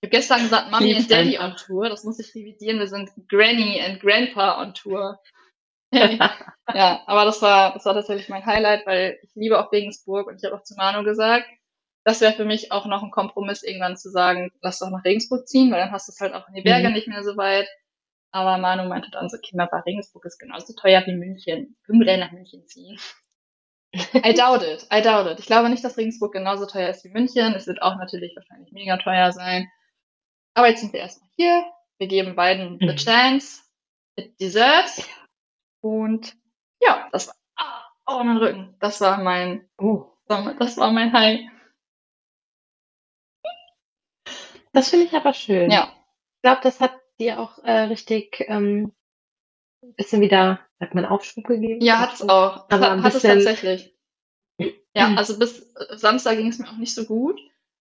Ich 0.00 0.06
habe 0.06 0.16
gestern 0.16 0.42
gesagt, 0.42 0.70
Mami 0.70 0.94
und 0.94 1.10
Daddy 1.10 1.40
on 1.40 1.56
Tour. 1.56 1.88
Das 1.88 2.04
muss 2.04 2.20
ich 2.20 2.32
revidieren. 2.32 2.78
Wir 2.78 2.86
sind 2.86 3.10
Granny 3.28 3.80
and 3.80 4.00
Grandpa 4.00 4.62
on 4.62 4.72
Tour. 4.72 5.18
ja, 5.92 7.02
aber 7.06 7.24
das 7.24 7.40
war, 7.40 7.72
das 7.72 7.84
war 7.84 7.94
tatsächlich 7.94 8.28
mein 8.28 8.44
Highlight, 8.44 8.86
weil 8.86 9.18
ich 9.22 9.30
liebe 9.34 9.58
auch 9.58 9.72
Regensburg 9.72 10.26
und 10.26 10.36
ich 10.36 10.44
habe 10.44 10.56
auch 10.56 10.62
zu 10.62 10.74
Manu 10.76 11.02
gesagt, 11.02 11.46
das 12.04 12.20
wäre 12.20 12.32
für 12.32 12.44
mich 12.44 12.72
auch 12.72 12.86
noch 12.86 13.02
ein 13.02 13.10
Kompromiss, 13.10 13.62
irgendwann 13.62 13.96
zu 13.96 14.10
sagen, 14.10 14.50
lass 14.62 14.78
doch 14.78 14.90
nach 14.90 15.04
Regensburg 15.04 15.46
ziehen, 15.46 15.70
weil 15.70 15.80
dann 15.80 15.92
hast 15.92 16.08
du 16.08 16.12
es 16.12 16.20
halt 16.20 16.34
auch 16.34 16.48
in 16.48 16.54
die 16.54 16.62
Berge 16.62 16.88
mhm. 16.88 16.94
nicht 16.94 17.08
mehr 17.08 17.22
so 17.22 17.36
weit. 17.36 17.68
Aber 18.30 18.58
Manu 18.58 18.88
meinte 18.88 19.10
dann 19.10 19.28
so, 19.28 19.38
Kinderbar 19.38 19.84
Regensburg 19.86 20.24
ist 20.26 20.38
genauso 20.38 20.74
teuer 20.74 21.02
wie 21.06 21.16
München. 21.16 21.76
Können 21.84 22.00
wir 22.00 22.06
denn 22.06 22.20
nach 22.20 22.32
München 22.32 22.66
ziehen? 22.66 22.98
I 23.94 24.34
doubt 24.34 24.62
it. 24.62 24.86
I 24.92 25.00
doubt 25.00 25.30
it. 25.30 25.38
Ich 25.38 25.46
glaube 25.46 25.70
nicht, 25.70 25.82
dass 25.82 25.96
Regensburg 25.96 26.32
genauso 26.32 26.66
teuer 26.66 26.90
ist 26.90 27.04
wie 27.04 27.10
München. 27.10 27.54
Es 27.54 27.66
wird 27.66 27.80
auch 27.80 27.96
natürlich 27.96 28.36
wahrscheinlich 28.36 28.70
mega 28.72 28.98
teuer 28.98 29.32
sein. 29.32 29.68
Aber 30.54 30.68
jetzt 30.68 30.80
sind 30.80 30.92
wir 30.92 31.00
erstmal 31.00 31.30
hier. 31.36 31.64
Wir 31.98 32.06
geben 32.06 32.36
beiden 32.36 32.74
mhm. 32.74 32.88
the 32.88 32.96
chance. 32.96 33.62
It 34.16 34.38
deserves. 34.40 35.08
Und 35.80 36.36
ja, 36.80 37.08
das 37.12 37.28
war, 37.28 37.34
oh, 38.06 38.24
mein 38.24 38.36
Rücken. 38.36 38.76
Das 38.80 39.00
war 39.00 39.22
mein, 39.22 39.68
oh. 39.78 40.06
das 40.26 40.76
war 40.76 40.92
mein 40.92 41.12
High. 41.12 41.40
Das 44.72 44.90
finde 44.90 45.06
ich 45.06 45.14
aber 45.14 45.32
schön. 45.34 45.70
Ja. 45.70 45.92
Ich 46.36 46.42
glaube, 46.42 46.60
das 46.62 46.80
hat 46.80 46.92
dir 47.18 47.40
auch 47.40 47.58
äh, 47.64 47.82
richtig 47.82 48.44
ähm, 48.46 48.92
bisschen 49.96 50.20
wieder, 50.20 50.60
sagt 50.78 50.94
man, 50.94 51.04
Aufschwung 51.04 51.44
gegeben. 51.44 51.80
Ja, 51.80 52.00
hat 52.00 52.14
es 52.14 52.22
auch. 52.22 52.68
Aber 52.70 52.90
hat, 52.90 53.02
hat 53.02 53.14
es 53.14 53.22
tatsächlich. 53.22 53.94
Ja, 54.94 55.14
also 55.16 55.38
bis 55.38 55.72
Samstag 55.90 56.36
ging 56.36 56.48
es 56.48 56.58
mir 56.58 56.68
auch 56.68 56.76
nicht 56.76 56.94
so 56.94 57.04
gut. 57.04 57.40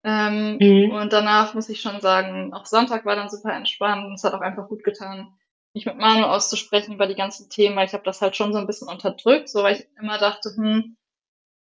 Ähm, 0.03 0.57
mhm. 0.59 0.93
Und 0.93 1.13
danach 1.13 1.55
muss 1.55 1.69
ich 1.69 1.81
schon 1.81 2.01
sagen, 2.01 2.55
auch 2.55 2.65
Sonntag 2.65 3.05
war 3.05 3.17
dann 3.17 3.29
super 3.29 3.53
entspannt 3.53 4.07
und 4.07 4.15
es 4.15 4.25
hat 4.25 4.33
auch 4.33 4.41
einfach 4.41 4.67
gut 4.69 4.83
getan, 4.83 5.35
mich 5.75 5.87
mit 5.87 5.97
Manu 5.97 6.25
auszusprechen 6.25 6.95
über 6.95 7.07
die 7.07 7.15
ganzen 7.15 7.49
Themen, 7.49 7.77
weil 7.77 7.87
ich 7.87 7.93
habe 7.93 8.05
das 8.05 8.21
halt 8.21 8.37
schon 8.37 8.53
so 8.53 8.59
ein 8.59 8.67
bisschen 8.67 8.89
unterdrückt, 8.89 9.49
so 9.49 9.63
weil 9.63 9.77
ich 9.77 9.87
immer 9.99 10.19
dachte, 10.19 10.51
hm, 10.55 10.97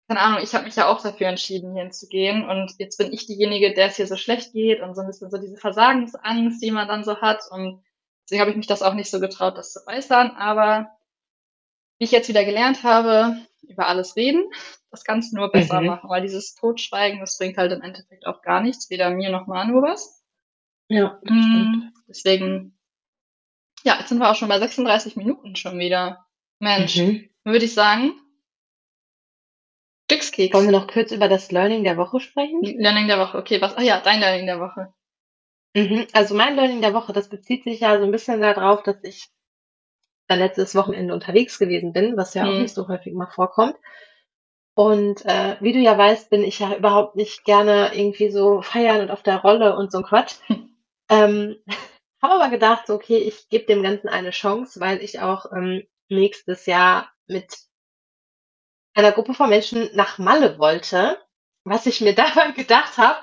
keine 0.07 0.21
Ahnung, 0.21 0.39
ich 0.41 0.53
habe 0.55 0.63
mich 0.63 0.77
ja 0.77 0.87
auch 0.87 1.01
dafür 1.01 1.27
entschieden, 1.27 1.73
hier 1.73 1.83
hinzugehen 1.83 2.47
und 2.47 2.73
jetzt 2.77 2.97
bin 2.97 3.11
ich 3.11 3.25
diejenige, 3.25 3.73
der 3.73 3.87
es 3.87 3.97
hier 3.97 4.07
so 4.07 4.15
schlecht 4.15 4.53
geht 4.53 4.81
und 4.81 4.95
so 4.95 5.01
ein 5.01 5.07
bisschen 5.07 5.29
so 5.29 5.37
diese 5.37 5.57
Versagensangst, 5.57 6.63
die 6.63 6.71
man 6.71 6.87
dann 6.87 7.03
so 7.03 7.19
hat 7.19 7.43
und 7.51 7.83
deswegen 8.23 8.41
habe 8.41 8.51
ich 8.51 8.57
mich 8.57 8.67
das 8.67 8.81
auch 8.81 8.93
nicht 8.93 9.09
so 9.09 9.19
getraut, 9.19 9.57
das 9.57 9.73
zu 9.73 9.85
äußern, 9.85 10.31
aber 10.31 10.89
wie 11.99 12.05
ich 12.05 12.11
jetzt 12.11 12.29
wieder 12.29 12.45
gelernt 12.45 12.83
habe, 12.83 13.35
über 13.67 13.87
alles 13.87 14.15
reden, 14.15 14.45
das 14.91 15.03
Ganze 15.03 15.35
nur 15.35 15.51
besser 15.51 15.81
mhm. 15.81 15.87
machen, 15.87 16.09
weil 16.09 16.21
dieses 16.21 16.55
Totschweigen, 16.55 17.19
das 17.19 17.37
bringt 17.37 17.57
halt 17.57 17.73
im 17.73 17.81
Endeffekt 17.81 18.25
auch 18.25 18.41
gar 18.41 18.61
nichts, 18.61 18.89
weder 18.89 19.09
mir 19.09 19.29
noch 19.29 19.47
Manu 19.47 19.81
was. 19.81 20.23
Ja, 20.89 21.19
mhm, 21.23 21.91
deswegen 22.07 22.76
ja, 23.87 23.97
jetzt 23.99 24.09
sind 24.09 24.19
wir 24.19 24.29
auch 24.29 24.35
schon 24.35 24.49
bei 24.49 24.59
36 24.59 25.15
Minuten 25.15 25.55
schon 25.55 25.79
wieder. 25.79 26.25
Mensch, 26.59 26.97
mhm. 26.97 27.29
würde 27.45 27.63
ich 27.63 27.73
sagen. 27.73 28.19
Glückskeks. 30.09 30.53
Wollen 30.53 30.65
wir 30.65 30.77
noch 30.77 30.87
kurz 30.87 31.11
über 31.11 31.29
das 31.29 31.51
Learning 31.51 31.85
der 31.85 31.95
Woche 31.95 32.19
sprechen? 32.19 32.61
Learning 32.61 33.07
der 33.07 33.17
Woche, 33.17 33.37
okay. 33.37 33.61
Was? 33.61 33.75
Ach 33.77 33.81
ja, 33.81 34.01
dein 34.01 34.19
Learning 34.19 34.45
der 34.45 34.59
Woche. 34.59 34.93
Mhm. 35.73 36.05
Also 36.11 36.35
mein 36.35 36.55
Learning 36.55 36.81
der 36.81 36.93
Woche, 36.93 37.13
das 37.13 37.29
bezieht 37.29 37.63
sich 37.63 37.79
ja 37.79 37.97
so 37.97 38.03
ein 38.03 38.11
bisschen 38.11 38.41
darauf, 38.41 38.83
dass 38.83 39.01
ich 39.03 39.29
dann 40.27 40.39
letztes 40.39 40.75
Wochenende 40.75 41.13
unterwegs 41.13 41.57
gewesen 41.57 41.93
bin, 41.93 42.17
was 42.17 42.33
ja 42.33 42.43
mhm. 42.43 42.49
auch 42.49 42.59
nicht 42.59 42.73
so 42.73 42.89
häufig 42.89 43.13
mal 43.13 43.31
vorkommt. 43.31 43.75
Und 44.75 45.25
äh, 45.25 45.55
wie 45.61 45.71
du 45.71 45.79
ja 45.79 45.97
weißt, 45.97 46.29
bin 46.29 46.43
ich 46.43 46.59
ja 46.59 46.75
überhaupt 46.75 47.15
nicht 47.15 47.45
gerne 47.45 47.91
irgendwie 47.93 48.29
so 48.29 48.61
feiern 48.61 48.99
und 48.99 49.11
auf 49.11 49.23
der 49.23 49.37
Rolle 49.37 49.77
und 49.77 49.93
so 49.93 49.99
ein 49.99 50.03
Quatsch. 50.03 50.35
ähm, 51.09 51.55
habe 52.21 52.35
aber 52.35 52.49
gedacht, 52.49 52.87
so, 52.87 52.95
okay, 52.95 53.17
ich 53.17 53.49
gebe 53.49 53.65
dem 53.65 53.83
Ganzen 53.83 54.09
eine 54.09 54.31
Chance, 54.31 54.79
weil 54.79 55.01
ich 55.03 55.19
auch 55.19 55.51
ähm, 55.51 55.83
nächstes 56.09 56.65
Jahr 56.65 57.11
mit 57.27 57.57
einer 58.93 59.11
Gruppe 59.11 59.33
von 59.33 59.49
Menschen 59.49 59.89
nach 59.93 60.17
Malle 60.17 60.57
wollte. 60.57 61.17
Was 61.63 61.85
ich 61.85 62.01
mir 62.01 62.15
dabei 62.15 62.51
gedacht 62.51 62.97
habe, 62.97 63.21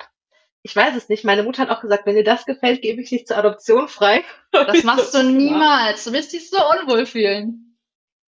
ich 0.63 0.75
weiß 0.75 0.95
es 0.95 1.09
nicht. 1.09 1.23
Meine 1.23 1.43
Mutter 1.43 1.61
hat 1.63 1.69
auch 1.69 1.81
gesagt, 1.81 2.05
wenn 2.05 2.15
dir 2.15 2.23
das 2.23 2.45
gefällt, 2.45 2.81
gebe 2.81 3.01
ich 3.01 3.09
dich 3.09 3.27
zur 3.27 3.37
Adoption 3.37 3.87
frei. 3.87 4.23
Das 4.51 4.83
machst 4.83 5.13
du 5.13 5.21
niemals. 5.21 6.05
Du 6.05 6.13
wirst 6.13 6.31
dich 6.31 6.49
so 6.49 6.57
unwohl 6.57 7.05
fühlen. 7.05 7.77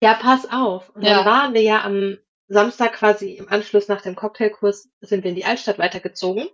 Ja, 0.03 0.13
pass 0.13 0.45
auf. 0.51 0.89
Und 0.89 1.03
ja. 1.03 1.15
dann 1.15 1.25
waren 1.25 1.53
wir 1.53 1.61
ja 1.61 1.83
am 1.83 2.17
Samstag 2.49 2.93
quasi 2.93 3.33
im 3.33 3.49
Anschluss 3.49 3.87
nach 3.87 4.01
dem 4.01 4.15
Cocktailkurs 4.15 4.89
sind 4.99 5.23
wir 5.23 5.29
in 5.29 5.35
die 5.35 5.45
Altstadt 5.45 5.79
weitergezogen. 5.79 6.47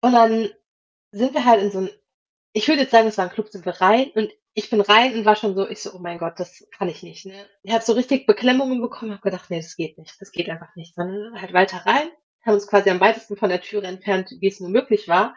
Und 0.00 0.12
dann 0.12 0.50
sind 1.12 1.34
wir 1.34 1.44
halt 1.44 1.62
in 1.62 1.70
so 1.70 1.80
ein 1.80 1.90
ich 2.52 2.68
würde 2.68 2.82
jetzt 2.82 2.90
sagen, 2.90 3.08
es 3.08 3.18
war 3.18 3.26
ein 3.26 3.32
Club, 3.32 3.48
sind 3.48 3.64
wir 3.64 3.80
rein 3.80 4.10
und 4.14 4.32
ich 4.54 4.70
bin 4.70 4.80
rein 4.80 5.14
und 5.14 5.24
war 5.24 5.36
schon 5.36 5.54
so, 5.54 5.68
ich 5.68 5.82
so, 5.82 5.92
oh 5.94 5.98
mein 6.00 6.18
Gott, 6.18 6.38
das 6.38 6.66
kann 6.76 6.88
ich 6.88 7.02
nicht. 7.02 7.24
Ne? 7.26 7.46
Ich 7.62 7.72
habe 7.72 7.84
so 7.84 7.92
richtig 7.92 8.26
Beklemmungen 8.26 8.80
bekommen, 8.80 9.12
habe 9.12 9.22
gedacht, 9.22 9.50
nee, 9.50 9.60
das 9.60 9.76
geht 9.76 9.96
nicht, 9.98 10.20
das 10.20 10.32
geht 10.32 10.48
einfach 10.48 10.74
nicht. 10.74 10.98
Dann 10.98 11.40
halt 11.40 11.52
weiter 11.52 11.78
rein, 11.86 12.10
haben 12.44 12.54
uns 12.54 12.66
quasi 12.66 12.90
am 12.90 13.00
weitesten 13.00 13.36
von 13.36 13.48
der 13.48 13.60
Türe 13.60 13.86
entfernt, 13.86 14.30
wie 14.40 14.48
es 14.48 14.60
nur 14.60 14.70
möglich 14.70 15.06
war. 15.06 15.36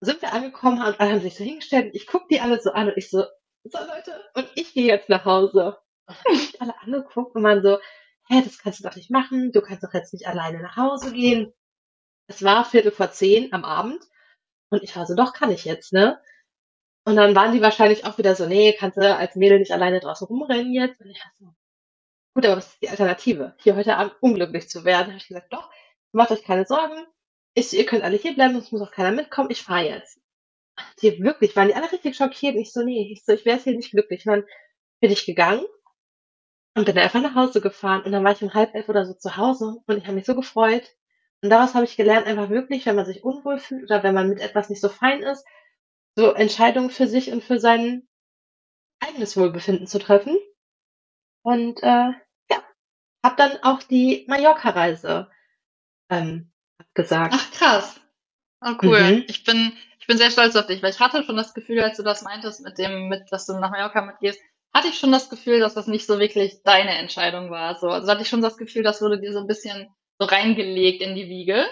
Sind 0.00 0.22
wir 0.22 0.32
angekommen 0.32 0.78
und 0.78 0.98
alle 1.00 1.10
haben 1.10 1.20
sich 1.20 1.36
so 1.36 1.44
hingestellt 1.44 1.86
und 1.86 1.94
ich 1.94 2.06
guck 2.06 2.28
die 2.28 2.40
alle 2.40 2.60
so 2.60 2.70
an 2.70 2.88
und 2.88 2.96
ich 2.96 3.10
so, 3.10 3.24
so 3.64 3.78
Leute, 3.78 4.24
und 4.34 4.48
ich 4.54 4.72
gehe 4.72 4.86
jetzt 4.86 5.08
nach 5.08 5.24
Hause. 5.24 5.78
Und 6.06 6.16
dann 6.24 6.32
mich 6.32 6.60
alle 6.62 6.80
angeguckt 6.80 7.34
und 7.34 7.42
man 7.42 7.62
so, 7.62 7.78
hä, 8.28 8.42
das 8.42 8.58
kannst 8.58 8.80
du 8.80 8.84
doch 8.84 8.96
nicht 8.96 9.10
machen, 9.10 9.52
du 9.52 9.60
kannst 9.60 9.82
doch 9.84 9.92
jetzt 9.92 10.14
nicht 10.14 10.26
alleine 10.26 10.62
nach 10.62 10.76
Hause 10.76 11.12
gehen. 11.12 11.52
Es 12.28 12.42
war 12.42 12.64
Viertel 12.64 12.92
vor 12.92 13.10
zehn 13.10 13.52
am 13.52 13.64
Abend 13.64 14.02
und 14.70 14.82
ich 14.82 14.94
war 14.96 15.06
so, 15.06 15.14
doch, 15.14 15.32
kann 15.32 15.50
ich 15.50 15.64
jetzt, 15.64 15.92
ne? 15.92 16.20
Und 17.08 17.16
dann 17.16 17.34
waren 17.34 17.52
die 17.52 17.62
wahrscheinlich 17.62 18.04
auch 18.04 18.18
wieder 18.18 18.34
so, 18.34 18.44
nee, 18.44 18.74
kannst 18.78 18.98
du 18.98 19.16
als 19.16 19.34
Mädel 19.34 19.60
nicht 19.60 19.72
alleine 19.72 19.98
draußen 19.98 20.26
rumrennen 20.26 20.74
jetzt? 20.74 21.00
Und 21.00 21.08
ich 21.08 21.18
war 21.18 21.32
so, 21.38 21.54
gut, 22.34 22.44
aber 22.44 22.58
was 22.58 22.66
ist 22.66 22.82
die 22.82 22.90
Alternative? 22.90 23.54
Hier 23.60 23.76
heute 23.76 23.96
Abend 23.96 24.14
unglücklich 24.20 24.68
zu 24.68 24.84
werden. 24.84 25.06
Da 25.06 25.12
habe 25.12 25.16
ich 25.16 25.28
gesagt, 25.28 25.50
doch, 25.50 25.70
macht 26.12 26.32
euch 26.32 26.44
keine 26.44 26.66
Sorgen. 26.66 27.06
Ich, 27.54 27.72
ihr 27.72 27.86
könnt 27.86 28.04
alle 28.04 28.18
hier 28.18 28.34
bleiben, 28.34 28.56
es 28.56 28.72
muss 28.72 28.82
auch 28.82 28.90
keiner 28.90 29.12
mitkommen, 29.12 29.50
ich 29.50 29.62
fahre 29.62 29.88
jetzt. 29.88 30.20
Die 31.00 31.18
wirklich, 31.22 31.56
waren 31.56 31.68
die 31.68 31.74
alle 31.74 31.90
richtig 31.90 32.14
schockiert. 32.14 32.56
Und 32.56 32.60
ich 32.60 32.74
so, 32.74 32.82
nee, 32.82 33.10
ich 33.10 33.24
so, 33.24 33.32
ich 33.32 33.46
wäre 33.46 33.58
hier 33.58 33.74
nicht 33.74 33.92
glücklich. 33.92 34.26
Und 34.26 34.32
dann 34.32 34.44
bin 35.00 35.10
ich 35.10 35.24
gegangen 35.24 35.64
und 36.74 36.84
bin 36.84 36.98
einfach 36.98 37.22
nach 37.22 37.34
Hause 37.34 37.62
gefahren. 37.62 38.02
Und 38.02 38.12
dann 38.12 38.22
war 38.22 38.32
ich 38.32 38.42
um 38.42 38.52
halb 38.52 38.74
elf 38.74 38.90
oder 38.90 39.06
so 39.06 39.14
zu 39.14 39.38
Hause 39.38 39.78
und 39.86 39.96
ich 39.96 40.04
habe 40.04 40.16
mich 40.16 40.26
so 40.26 40.34
gefreut. 40.34 40.94
Und 41.40 41.48
daraus 41.48 41.72
habe 41.72 41.86
ich 41.86 41.96
gelernt, 41.96 42.26
einfach 42.26 42.50
wirklich, 42.50 42.84
wenn 42.84 42.96
man 42.96 43.06
sich 43.06 43.24
unwohl 43.24 43.58
fühlt 43.58 43.84
oder 43.84 44.02
wenn 44.02 44.14
man 44.14 44.28
mit 44.28 44.40
etwas 44.40 44.68
nicht 44.68 44.82
so 44.82 44.90
fein 44.90 45.22
ist, 45.22 45.46
so 46.16 46.32
Entscheidungen 46.32 46.90
für 46.90 47.06
sich 47.06 47.30
und 47.30 47.42
für 47.42 47.58
sein 47.58 48.06
eigenes 49.00 49.36
Wohlbefinden 49.36 49.86
zu 49.86 49.98
treffen. 49.98 50.36
Und 51.42 51.82
äh, 51.82 52.10
ja, 52.50 52.62
habe 53.24 53.36
dann 53.36 53.62
auch 53.62 53.82
die 53.82 54.24
Mallorca-Reise 54.28 55.30
ähm, 56.10 56.52
gesagt. 56.94 57.34
Ach 57.36 57.50
krass. 57.52 58.00
Oh 58.60 58.74
cool. 58.82 59.00
Mhm. 59.00 59.24
Ich 59.28 59.44
bin 59.44 59.72
ich 60.00 60.06
bin 60.06 60.18
sehr 60.18 60.30
stolz 60.30 60.56
auf 60.56 60.66
dich, 60.66 60.82
weil 60.82 60.90
ich 60.90 61.00
hatte 61.00 61.22
schon 61.22 61.36
das 61.36 61.54
Gefühl, 61.54 61.80
als 61.80 61.96
du 61.96 62.02
das 62.02 62.22
meintest 62.22 62.62
mit 62.62 62.78
dem, 62.78 63.08
mit, 63.08 63.30
dass 63.30 63.46
du 63.46 63.52
nach 63.58 63.70
Mallorca 63.70 64.00
mitgehst, 64.00 64.40
hatte 64.74 64.88
ich 64.88 64.98
schon 64.98 65.12
das 65.12 65.28
Gefühl, 65.28 65.60
dass 65.60 65.74
das 65.74 65.86
nicht 65.86 66.06
so 66.06 66.18
wirklich 66.18 66.62
deine 66.62 66.96
Entscheidung 66.96 67.50
war. 67.50 67.78
So, 67.78 67.88
also 67.88 68.08
hatte 68.08 68.22
ich 68.22 68.28
schon 68.28 68.42
das 68.42 68.56
Gefühl, 68.56 68.82
das 68.82 69.02
wurde 69.02 69.20
dir 69.20 69.32
so 69.32 69.40
ein 69.40 69.46
bisschen 69.46 69.88
so 70.18 70.26
reingelegt 70.26 71.02
in 71.02 71.14
die 71.14 71.28
Wiege. 71.28 71.66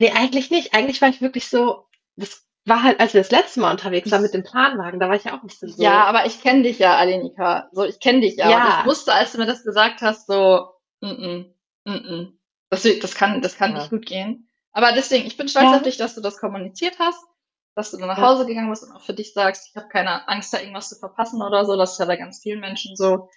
Nee, 0.00 0.12
eigentlich 0.12 0.50
nicht. 0.50 0.74
Eigentlich 0.74 1.00
war 1.02 1.08
ich 1.08 1.20
wirklich 1.20 1.48
so, 1.48 1.88
das 2.16 2.47
war 2.68 2.82
halt, 2.82 3.00
als 3.00 3.14
wir 3.14 3.20
das 3.20 3.30
letzte 3.30 3.60
Mal 3.60 3.70
unterwegs 3.70 4.10
waren 4.10 4.22
mit 4.22 4.34
dem 4.34 4.44
Planwagen, 4.44 5.00
da 5.00 5.08
war 5.08 5.16
ich 5.16 5.24
ja 5.24 5.36
auch 5.36 5.42
ein 5.42 5.46
bisschen 5.48 5.70
so. 5.70 5.82
Ja, 5.82 6.04
aber 6.04 6.26
ich 6.26 6.42
kenne 6.42 6.62
dich 6.62 6.78
ja, 6.78 6.96
Alenika. 6.96 7.68
So, 7.72 7.84
ich 7.84 8.00
kenne 8.00 8.20
dich 8.20 8.36
ja. 8.36 8.50
ja. 8.50 8.78
Ich 8.80 8.86
wusste, 8.86 9.12
als 9.12 9.32
du 9.32 9.38
mir 9.38 9.46
das 9.46 9.64
gesagt 9.64 10.00
hast, 10.02 10.26
so, 10.26 10.68
mm 11.00 11.06
-mm, 11.06 11.44
mm 11.84 11.90
-mm. 11.90 12.32
Das, 12.70 12.82
das 12.82 13.14
kann, 13.14 13.40
das 13.42 13.56
kann 13.56 13.72
ja. 13.72 13.78
nicht 13.78 13.90
gut 13.90 14.06
gehen. 14.06 14.48
Aber 14.72 14.92
deswegen, 14.92 15.26
ich 15.26 15.36
bin 15.36 15.48
stolz 15.48 15.70
ja. 15.70 15.76
auf 15.76 15.82
dich, 15.82 15.96
dass 15.96 16.14
du 16.14 16.20
das 16.20 16.38
kommuniziert 16.38 16.98
hast, 16.98 17.24
dass 17.74 17.90
du 17.90 17.96
dann 17.96 18.08
nach 18.08 18.18
Hause 18.18 18.46
gegangen 18.46 18.70
bist 18.70 18.84
und 18.84 18.92
auch 18.92 19.02
für 19.02 19.14
dich 19.14 19.32
sagst, 19.32 19.68
ich 19.70 19.76
habe 19.76 19.88
keine 19.88 20.28
Angst, 20.28 20.52
da 20.52 20.58
irgendwas 20.58 20.88
zu 20.88 20.96
verpassen 20.96 21.42
oder 21.42 21.64
so. 21.64 21.76
Das 21.76 21.92
ist 21.92 21.98
ja 21.98 22.04
bei 22.04 22.16
ganz 22.16 22.40
vielen 22.40 22.60
Menschen 22.60 22.94
so. 22.96 23.28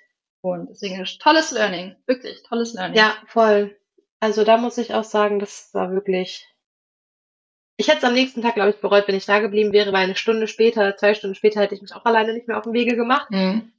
Und 0.42 0.70
deswegen 0.70 1.04
tolles 1.20 1.52
Learning. 1.52 1.96
Wirklich, 2.08 2.44
tolles 2.44 2.74
Learning. 2.74 2.98
Ja, 2.98 3.14
voll. 3.28 3.78
Also 4.20 4.44
da 4.44 4.58
muss 4.58 4.78
ich 4.78 4.94
auch 4.94 5.04
sagen, 5.04 5.40
das 5.40 5.70
war 5.74 5.92
wirklich 5.92 6.48
Ich 7.82 7.88
hätte 7.88 7.98
es 7.98 8.04
am 8.04 8.14
nächsten 8.14 8.44
Tag, 8.44 8.54
glaube 8.54 8.70
ich, 8.70 8.76
bereut, 8.80 9.08
wenn 9.08 9.16
ich 9.16 9.26
da 9.26 9.40
geblieben 9.40 9.74
wäre, 9.74 9.92
weil 9.92 10.04
eine 10.04 10.16
Stunde 10.16 10.48
später, 10.48 10.96
zwei 10.98 11.16
Stunden 11.16 11.34
später 11.34 11.62
hätte 11.62 11.74
ich 11.74 11.82
mich 11.82 11.96
auch 11.96 12.06
alleine 12.06 12.32
nicht 12.32 12.48
mehr 12.48 12.60
auf 12.60 12.66
den 12.66 12.74
Wege 12.74 12.96
gemacht. 12.96 13.32
Mhm. 13.32 13.74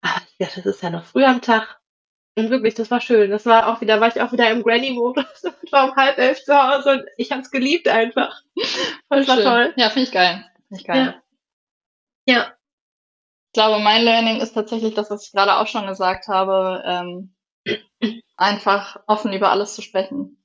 Aber 0.00 0.20
ich 0.26 0.36
dachte, 0.44 0.62
das 0.62 0.74
ist 0.74 0.82
ja 0.82 0.90
noch 0.90 1.04
früh 1.04 1.24
am 1.24 1.40
Tag. 1.40 1.78
Und 2.36 2.50
wirklich, 2.50 2.74
das 2.74 2.90
war 2.90 3.00
schön. 3.00 3.30
Das 3.30 3.46
war 3.46 3.68
auch 3.68 3.80
wieder, 3.80 4.00
war 4.00 4.08
ich 4.08 4.20
auch 4.20 4.32
wieder 4.32 4.50
im 4.50 4.64
Granny-Modus 4.64 5.44
und 5.44 5.70
war 5.70 5.90
um 5.90 5.94
halb 5.94 6.18
elf 6.18 6.42
zu 6.42 6.60
Hause 6.60 6.90
und 6.94 7.04
ich 7.18 7.30
habe 7.30 7.42
es 7.42 7.52
geliebt 7.52 7.86
einfach. 7.86 8.42
Voll 9.06 9.24
Das 9.24 9.28
war 9.28 9.36
schön. 9.36 9.44
toll. 9.44 9.74
Ja, 9.76 9.90
finde 9.90 10.08
ich 10.08 10.12
geil. 10.12 10.44
Finde 10.66 10.80
ich 10.80 10.84
geil. 10.84 11.14
Ja. 12.26 12.34
Ja. 12.34 12.52
Ich 13.46 13.52
glaube, 13.52 13.80
mein 13.80 14.02
Learning 14.02 14.40
ist 14.40 14.54
tatsächlich 14.54 14.94
das, 14.94 15.08
was 15.08 15.24
ich 15.24 15.30
gerade 15.30 15.58
auch 15.58 15.68
schon 15.68 15.86
gesagt 15.86 16.26
habe, 16.26 16.82
ähm, 16.84 17.34
einfach 18.36 19.00
offen 19.06 19.32
über 19.32 19.52
alles 19.52 19.76
zu 19.76 19.82
sprechen, 19.82 20.42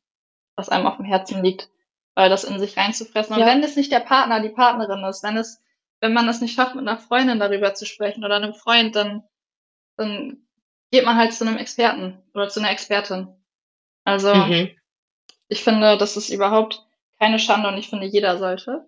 was 0.56 0.70
einem 0.70 0.86
auf 0.86 0.98
dem 0.98 1.06
Herzen 1.06 1.44
liegt, 1.44 1.68
weil 2.16 2.30
das 2.30 2.43
in 2.43 2.59
sich 2.59 2.78
reinzufressen. 2.78 3.36
Und 3.36 3.41
Ja. 3.41 3.47
wenn 3.47 3.63
es 3.63 3.76
nicht 3.76 3.91
der 3.91 3.99
Partner, 3.99 4.39
die 4.41 4.49
Partnerin 4.49 5.03
ist, 5.05 5.24
wenn 5.24 5.38
es, 5.38 5.61
wenn 6.01 6.13
man 6.13 6.28
es 6.28 6.41
nicht 6.41 6.55
schafft, 6.55 6.76
mit 6.76 6.88
einer 6.88 6.97
Freundin 6.97 7.39
darüber 7.39 7.74
zu 7.74 7.86
sprechen 7.86 8.24
oder 8.26 8.36
einem 8.38 8.53
Freund, 8.53 8.95
dann, 8.95 9.24
dann 9.97 10.47
geht 10.91 11.05
man 11.05 11.18
halt 11.18 11.34
zu 11.34 11.45
einem 11.45 11.57
Experten 11.57 12.22
oder 12.34 12.49
zu 12.49 12.59
einer 12.59 12.72
Expertin. 12.72 13.28
Also, 14.05 14.34
Mhm. 14.34 14.72
ich 15.47 15.63
finde, 15.63 15.97
das 15.97 16.18
ist 16.18 16.30
überhaupt 16.30 16.86
keine 17.20 17.39
Schande 17.39 17.68
und 17.70 17.78
ich 17.78 17.89
finde, 17.89 18.07
jeder 18.07 18.38
sollte 18.38 18.86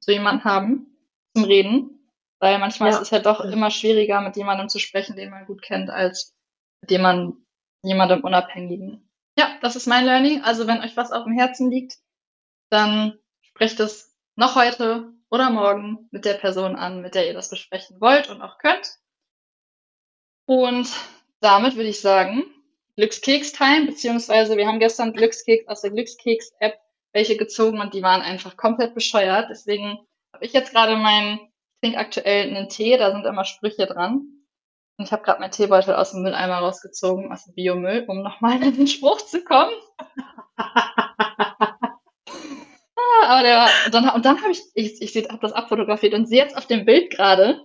so 0.00 0.12
jemanden 0.12 0.44
haben 0.44 0.86
zum 1.34 1.44
Reden, 1.44 2.08
weil 2.40 2.58
manchmal 2.58 2.90
Ja. 2.90 2.96
ist 2.96 3.02
es 3.02 3.12
halt 3.12 3.26
doch 3.26 3.40
immer 3.40 3.70
schwieriger, 3.70 4.20
mit 4.20 4.36
jemandem 4.36 4.68
zu 4.68 4.78
sprechen, 4.78 5.16
den 5.16 5.30
man 5.30 5.46
gut 5.46 5.62
kennt, 5.62 5.90
als 5.90 6.34
mit 6.80 6.90
jemandem, 6.90 7.46
jemandem 7.82 8.22
Unabhängigen. 8.22 9.08
Ja, 9.38 9.56
das 9.62 9.76
ist 9.76 9.86
mein 9.86 10.04
Learning. 10.04 10.42
Also 10.42 10.66
wenn 10.66 10.80
euch 10.80 10.96
was 10.96 11.12
auf 11.12 11.24
dem 11.24 11.34
Herzen 11.36 11.70
liegt, 11.70 11.98
dann 12.72 13.18
sprecht 13.42 13.80
es 13.80 14.16
noch 14.34 14.56
heute 14.56 15.12
oder 15.30 15.50
morgen 15.50 16.08
mit 16.10 16.24
der 16.24 16.34
Person 16.34 16.74
an, 16.74 17.02
mit 17.02 17.14
der 17.14 17.26
ihr 17.26 17.34
das 17.34 17.50
besprechen 17.50 18.00
wollt 18.00 18.30
und 18.30 18.40
auch 18.40 18.56
könnt. 18.56 18.98
Und 20.46 20.88
damit 21.40 21.76
würde 21.76 21.90
ich 21.90 22.00
sagen, 22.00 22.44
Glückskeks-Time, 22.96 23.86
beziehungsweise 23.86 24.56
wir 24.56 24.66
haben 24.66 24.78
gestern 24.78 25.12
Glückskeks 25.12 25.68
aus 25.68 25.82
der 25.82 25.90
Glückskeks-App 25.90 26.78
welche 27.12 27.36
gezogen 27.36 27.78
und 27.78 27.92
die 27.92 28.02
waren 28.02 28.22
einfach 28.22 28.56
komplett 28.56 28.94
bescheuert. 28.94 29.48
Deswegen 29.50 29.98
habe 30.32 30.44
ich 30.46 30.54
jetzt 30.54 30.72
gerade 30.72 30.96
meinen, 30.96 31.40
ich 31.40 31.80
trinke 31.82 31.98
aktuell 31.98 32.48
einen 32.48 32.70
Tee, 32.70 32.96
da 32.96 33.10
sind 33.12 33.26
immer 33.26 33.44
Sprüche 33.44 33.84
dran. 33.86 34.28
Und 34.96 35.04
ich 35.04 35.12
habe 35.12 35.22
gerade 35.22 35.40
meinen 35.40 35.50
Teebeutel 35.50 35.94
aus 35.94 36.12
dem 36.12 36.22
Mülleimer 36.22 36.58
rausgezogen, 36.58 37.30
aus 37.30 37.44
dem 37.44 37.54
Biomüll, 37.54 38.06
um 38.08 38.22
nochmal 38.22 38.62
in 38.62 38.76
den 38.76 38.86
Spruch 38.86 39.20
zu 39.20 39.44
kommen. 39.44 39.74
Aber 43.22 43.42
der 43.42 43.56
war, 43.56 43.68
und 43.86 43.94
dann, 43.94 44.08
und 44.10 44.24
dann 44.24 44.40
habe 44.40 44.50
ich, 44.50 44.62
ich, 44.74 45.00
ich 45.00 45.28
habe 45.28 45.38
das 45.40 45.52
abfotografiert 45.52 46.14
und 46.14 46.26
sehe 46.26 46.42
jetzt 46.42 46.56
auf 46.56 46.66
dem 46.66 46.84
Bild 46.84 47.10
gerade, 47.10 47.60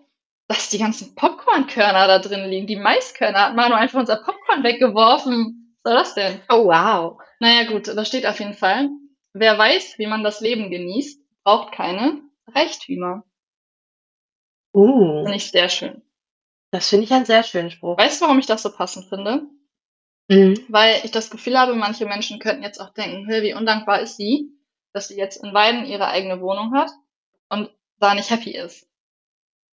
dass 0.47 0.70
die 0.70 0.78
ganzen 0.78 1.16
Popcornkörner 1.16 2.08
da 2.08 2.20
drin 2.20 2.49
liegen. 2.49 2.68
Die 2.68 2.76
Maiskörner 2.76 3.47
hat 3.47 3.55
Manu 3.55 3.76
einfach 3.76 3.99
unser 3.99 4.18
Popcorn 4.18 4.64
weggeworfen. 4.64 5.76
Was 5.84 5.91
soll 5.91 5.99
das 5.99 6.14
denn? 6.16 6.41
Oh, 6.49 6.66
wow. 6.66 7.20
Naja, 7.39 7.70
gut, 7.70 7.88
da 7.88 8.05
steht 8.05 8.26
auf 8.26 8.39
jeden 8.39 8.53
Fall, 8.53 8.89
wer 9.34 9.58
weiß, 9.58 9.97
wie 9.97 10.08
man 10.08 10.24
das 10.24 10.41
Leben 10.41 10.70
genießt, 10.70 11.22
braucht 11.43 11.74
keine 11.74 12.22
Reichtümer. 12.47 13.24
Uh, 14.74 15.24
Finde 15.24 15.36
ich 15.38 15.51
sehr 15.51 15.70
schön. 15.70 16.01
das 16.72 16.89
finde 16.89 17.05
ich 17.05 17.14
einen 17.14 17.26
sehr 17.26 17.43
schönen 17.43 17.72
Spruch. 17.72 17.97
Weißt 17.97 18.22
du, 18.22 18.26
warum 18.26 18.39
ich 18.39 18.45
das 18.45 18.62
so 18.62 18.72
passend 18.72 19.05
finde? 19.08 19.47
Mhm. 20.30 20.60
Weil 20.68 21.01
ich 21.03 21.12
das 21.12 21.30
Gefühl 21.30 21.58
habe, 21.58 21.74
manche 21.74 22.05
Menschen 22.05 22.39
könnten 22.39 22.64
jetzt 22.64 22.80
auch 22.80 22.93
denken, 22.93 23.28
wie 23.28 23.53
undankbar 23.53 24.01
ist 24.01 24.18
sie, 24.18 24.51
dass 24.98 25.08
sie 25.10 25.18
jetzt 25.18 25.43
in 25.43 25.54
Weiden 25.54 25.86
ihre 25.86 26.08
eigene 26.08 26.41
Wohnung 26.41 26.74
hat 26.74 26.89
und 27.50 27.70
da 28.00 28.14
nicht 28.16 28.30
happy 28.32 28.52
ist. 28.52 28.88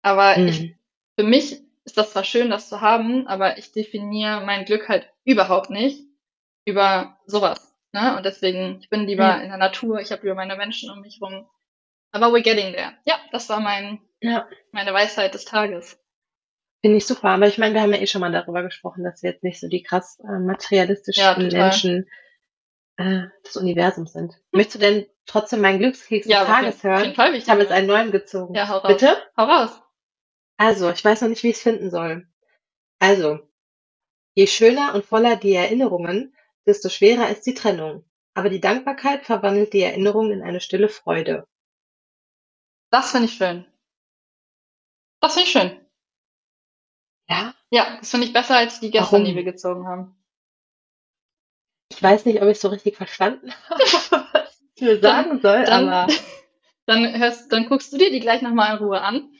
Aber 0.03 0.37
ich, 0.37 0.61
Mhm. 0.61 0.75
für 1.19 1.25
mich 1.25 1.61
ist 1.85 1.97
das 1.97 2.11
zwar 2.13 2.25
schön, 2.25 2.51
das 2.51 2.69
zu 2.69 2.81
haben, 2.81 3.27
aber 3.29 3.57
ich 3.59 3.73
definiere 3.73 4.45
mein 4.45 4.65
Glück 4.65 4.89
halt 4.89 5.09
überhaupt 5.25 5.71
nicht 5.71 6.01
über 6.65 7.19
sowas. 7.27 7.75
Ne? 7.93 8.17
Und 8.17 8.25
deswegen, 8.25 8.79
ich 8.81 8.89
bin 8.91 9.07
lieber 9.07 9.25
Ja. 9.25 9.41
in 9.41 9.49
der 9.49 9.59
Natur, 9.59 10.01
ich 10.01 10.11
habe 10.13 10.23
lieber 10.23 10.35
meine 10.35 10.57
Menschen 10.57 10.91
um 10.91 11.01
mich 11.01 11.21
rum. 11.21 11.49
Aber 12.11 12.27
we're 12.29 12.43
getting 12.43 12.73
there. 12.75 12.93
Ja, 13.05 13.17
das 13.33 13.49
war 13.49 13.61
mein, 13.61 14.01
Ja, 14.21 14.49
meine 14.71 14.93
Weisheit 14.93 15.35
des 15.35 15.45
Tages. 15.45 15.99
finde 16.81 16.99
ich 16.99 17.07
super. 17.07 17.29
Aber 17.31 17.47
ich 17.47 17.59
meine, 17.59 17.75
wir 17.75 17.83
haben 17.83 17.93
ja 17.95 18.01
eh 18.01 18.07
schon 18.07 18.21
mal 18.21 18.33
darüber 18.33 18.63
gesprochen, 18.63 19.03
dass 19.05 19.23
wir 19.23 19.31
jetzt 19.31 19.43
nicht 19.45 19.61
so 19.61 19.69
die 19.69 19.83
krass 19.83 20.19
äh, 20.21 20.39
materialistischen 20.39 21.51
Ja. 21.51 21.63
Menschen 21.65 22.09
äh, 22.97 23.23
des 23.45 23.57
Universums 23.57 24.13
sind. 24.13 24.35
Möchtest 24.53 24.77
du 24.77 24.79
denn 24.81 25.07
trotzdem 25.27 25.61
meinen 25.61 25.79
Glückskeks 25.79 26.27
des 26.27 26.33
Ja, 26.33 26.43
auf 26.43 26.49
Tages 26.49 26.83
hören? 26.83 27.17
Will 27.17 27.35
Ich 27.37 27.49
habe 27.49 27.61
jetzt 27.61 27.73
einen 27.73 27.87
neuen 27.87 28.11
gezogen. 28.11 28.55
Ja, 28.55 28.69
hau 28.69 28.79
raus. 28.79 28.89
Bitte? 28.89 29.17
Hau 29.37 29.45
raus. 29.45 29.81
Also, 30.59 30.91
ich 30.91 31.05
weiß 31.05 31.23
noch 31.23 31.29
nicht, 31.29 31.43
wie 31.43 31.51
ich 31.51 31.57
es 31.57 31.63
finden 31.63 31.91
soll. 31.91 32.27
Also, 33.01 33.41
je 34.35 34.47
schöner 34.47 34.95
und 34.95 35.05
voller 35.05 35.37
die 35.37 35.55
Erinnerungen, 35.55 36.35
desto 36.67 36.89
schwerer 36.89 37.29
ist 37.31 37.43
die 37.47 37.55
Trennung. 37.55 38.05
Aber 38.35 38.49
die 38.49 38.61
Dankbarkeit 38.61 39.27
verwandelt 39.27 39.73
die 39.73 39.83
Erinnerung 39.83 40.31
in 40.31 40.43
eine 40.43 40.61
stille 40.61 40.89
Freude. 40.89 41.47
Das 42.91 43.11
finde 43.11 43.27
ich 43.27 43.35
schön. 43.35 43.67
Das 45.21 45.35
finde 45.35 45.47
ich 45.47 45.53
schön. 45.53 45.81
Ja, 47.29 47.55
Ja, 47.71 47.97
das 47.99 48.11
finde 48.11 48.27
ich 48.27 48.33
besser 48.33 48.57
als 48.57 48.81
die 48.81 48.91
gestern, 48.91 49.13
Warum? 49.21 49.25
die 49.25 49.35
wir 49.37 49.45
gezogen 49.45 49.87
haben. 49.87 50.17
ich 51.91 52.03
weiß 52.03 52.25
nicht, 52.25 52.41
ob 52.43 52.49
ich 52.49 52.59
so 52.59 52.69
richtig 52.69 52.97
verstanden 52.97 53.53
habe, 53.71 54.42
mir 54.83 55.01
sagen 55.01 55.41
soll, 55.41 55.65
Dann, 55.65 55.89
aber. 55.89 56.13
dann 56.87 57.19
hörst, 57.19 57.53
dann 57.53 57.69
guckst 57.69 57.93
du 57.93 57.99
dir 57.99 58.11
die 58.11 58.21
gleich 58.21 58.43
nochmal 58.43 58.77
in 58.77 58.83
Ruhe 58.85 59.01
an. 59.01 59.31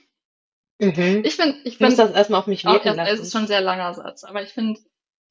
Mhm. 0.81 1.23
Ich 1.25 1.37
finde, 1.37 1.59
ich 1.65 1.79
finde, 1.79 1.97
das 1.97 2.11
erstmal 2.13 2.41
auf 2.41 2.47
mich 2.47 2.65
wirken 2.65 2.89
erst, 2.89 2.99
es 3.01 3.07
lassen. 3.09 3.23
ist 3.23 3.33
schon 3.33 3.41
ein 3.43 3.47
sehr 3.49 3.61
langer 3.61 3.95
Satz, 3.95 4.25
aber 4.25 4.43
ich 4.43 4.51
finde, 4.51 4.81
ich 4.81 4.87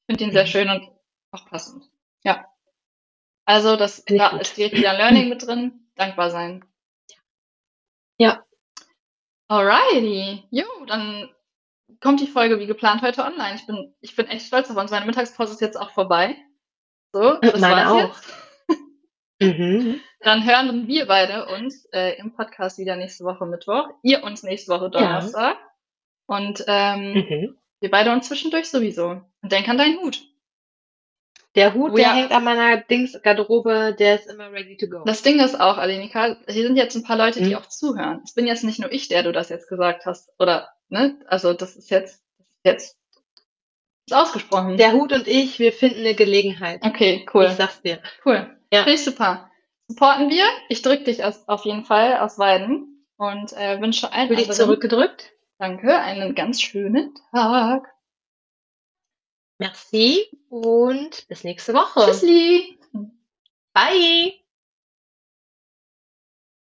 finde 0.06 0.24
ihn 0.24 0.32
sehr 0.32 0.44
Mhm. 0.44 0.48
schön 0.48 0.70
und 0.70 0.88
auch 1.32 1.46
passend. 1.48 1.84
Ja. 2.22 2.46
Also, 3.44 3.76
das, 3.76 4.04
da 4.04 4.28
gut. 4.30 4.40
ist 4.42 4.56
direkt 4.56 4.76
wieder 4.76 4.92
Learning 4.94 5.28
mit 5.28 5.46
drin. 5.46 5.88
Dankbar 5.96 6.30
sein. 6.30 6.64
Ja. 8.18 8.44
Alrighty. 9.48 10.44
Jo, 10.50 10.64
dann 10.86 11.28
kommt 12.00 12.20
die 12.20 12.26
Folge 12.26 12.58
wie 12.58 12.66
geplant 12.66 13.02
heute 13.02 13.22
online. 13.24 13.56
Ich 13.56 13.66
bin, 13.66 13.94
ich 14.00 14.16
bin 14.16 14.26
echt 14.26 14.46
stolz 14.46 14.70
auf 14.70 14.76
uns. 14.76 14.90
Meine 14.90 15.06
Mittagspause 15.06 15.52
ist 15.52 15.60
jetzt 15.60 15.76
auch 15.78 15.90
vorbei. 15.90 16.36
So, 17.12 17.34
das 17.40 17.60
Meine 17.60 17.76
war's 17.76 17.90
auch. 17.90 18.14
jetzt. 18.16 18.32
Mhm. 19.44 20.00
Dann 20.20 20.46
hören 20.46 20.86
wir 20.86 21.06
beide 21.06 21.46
uns 21.46 21.84
äh, 21.92 22.16
im 22.18 22.34
Podcast 22.34 22.78
wieder 22.78 22.96
nächste 22.96 23.24
Woche 23.24 23.44
Mittwoch. 23.46 23.88
Ihr 24.02 24.22
uns 24.22 24.42
nächste 24.42 24.72
Woche 24.72 24.90
Donnerstag. 24.90 25.56
Und 26.26 26.64
ähm, 26.68 27.12
Mhm. 27.14 27.58
wir 27.80 27.90
beide 27.90 28.12
uns 28.12 28.28
zwischendurch 28.28 28.68
sowieso. 28.70 29.22
Und 29.42 29.52
denk 29.52 29.68
an 29.68 29.78
deinen 29.78 29.98
Hut. 30.00 30.20
Der 31.54 31.74
Hut, 31.74 31.92
Oh 31.92 31.96
der 31.96 32.04
ja. 32.06 32.14
hängt 32.14 32.30
an 32.32 32.44
meiner 32.44 32.78
Dings-Garderobe, 32.78 33.94
der 33.98 34.14
ist 34.14 34.26
immer 34.30 34.50
ready 34.52 34.76
to 34.78 34.86
go. 34.86 35.02
Das 35.04 35.20
Ding 35.22 35.38
ist 35.38 35.60
auch, 35.60 35.76
Alenika, 35.76 36.36
hier 36.48 36.62
sind 36.62 36.76
jetzt 36.76 36.94
ein 36.96 37.02
paar 37.02 37.18
Leute, 37.18 37.40
die 37.42 37.50
Mhm. 37.50 37.56
auch 37.56 37.66
zuhören. 37.66 38.22
Es 38.24 38.32
bin 38.32 38.46
jetzt 38.46 38.64
nicht 38.64 38.80
nur 38.80 38.90
ich, 38.90 39.08
der 39.08 39.22
du 39.22 39.32
das 39.32 39.50
jetzt 39.50 39.68
gesagt 39.68 40.06
hast. 40.06 40.30
Oder, 40.38 40.70
ne? 40.88 41.18
Also 41.26 41.52
das 41.52 41.76
ist 41.76 41.90
jetzt, 41.90 42.22
jetzt 42.64 42.96
ist 44.06 44.14
ausgesprochen. 44.14 44.78
Der 44.78 44.92
Hut 44.92 45.12
und 45.12 45.28
ich, 45.28 45.58
wir 45.58 45.72
finden 45.72 46.00
eine 46.00 46.14
Gelegenheit. 46.14 46.80
okay, 46.84 47.26
cool. 47.34 47.44
Ich 47.44 47.52
sag's 47.52 47.82
dir. 47.82 47.98
Cool. 48.24 48.56
Ja. 48.72 48.84
Finde 48.84 48.94
ich 48.94 49.04
super. 49.04 49.50
Supporten 49.86 50.30
wir. 50.30 50.44
Ich 50.70 50.80
drück 50.80 51.04
dich 51.04 51.22
aus, 51.24 51.46
auf 51.46 51.64
jeden 51.66 51.84
Fall 51.84 52.16
aus 52.18 52.38
Weiden 52.38 53.06
und 53.16 53.52
äh, 53.52 53.80
wünsche 53.80 54.10
allen 54.12 54.30
dich 54.30 54.38
anderen, 54.38 54.56
zurückgedrückt. 54.56 55.32
danke, 55.58 55.94
einen 55.98 56.34
ganz 56.34 56.62
schönen 56.62 57.14
Tag. 57.30 57.86
Merci 59.58 60.26
und 60.48 61.28
bis 61.28 61.44
nächste 61.44 61.74
Woche. 61.74 62.06
Tschüssli. 62.06 62.78
Bye. 63.74 64.41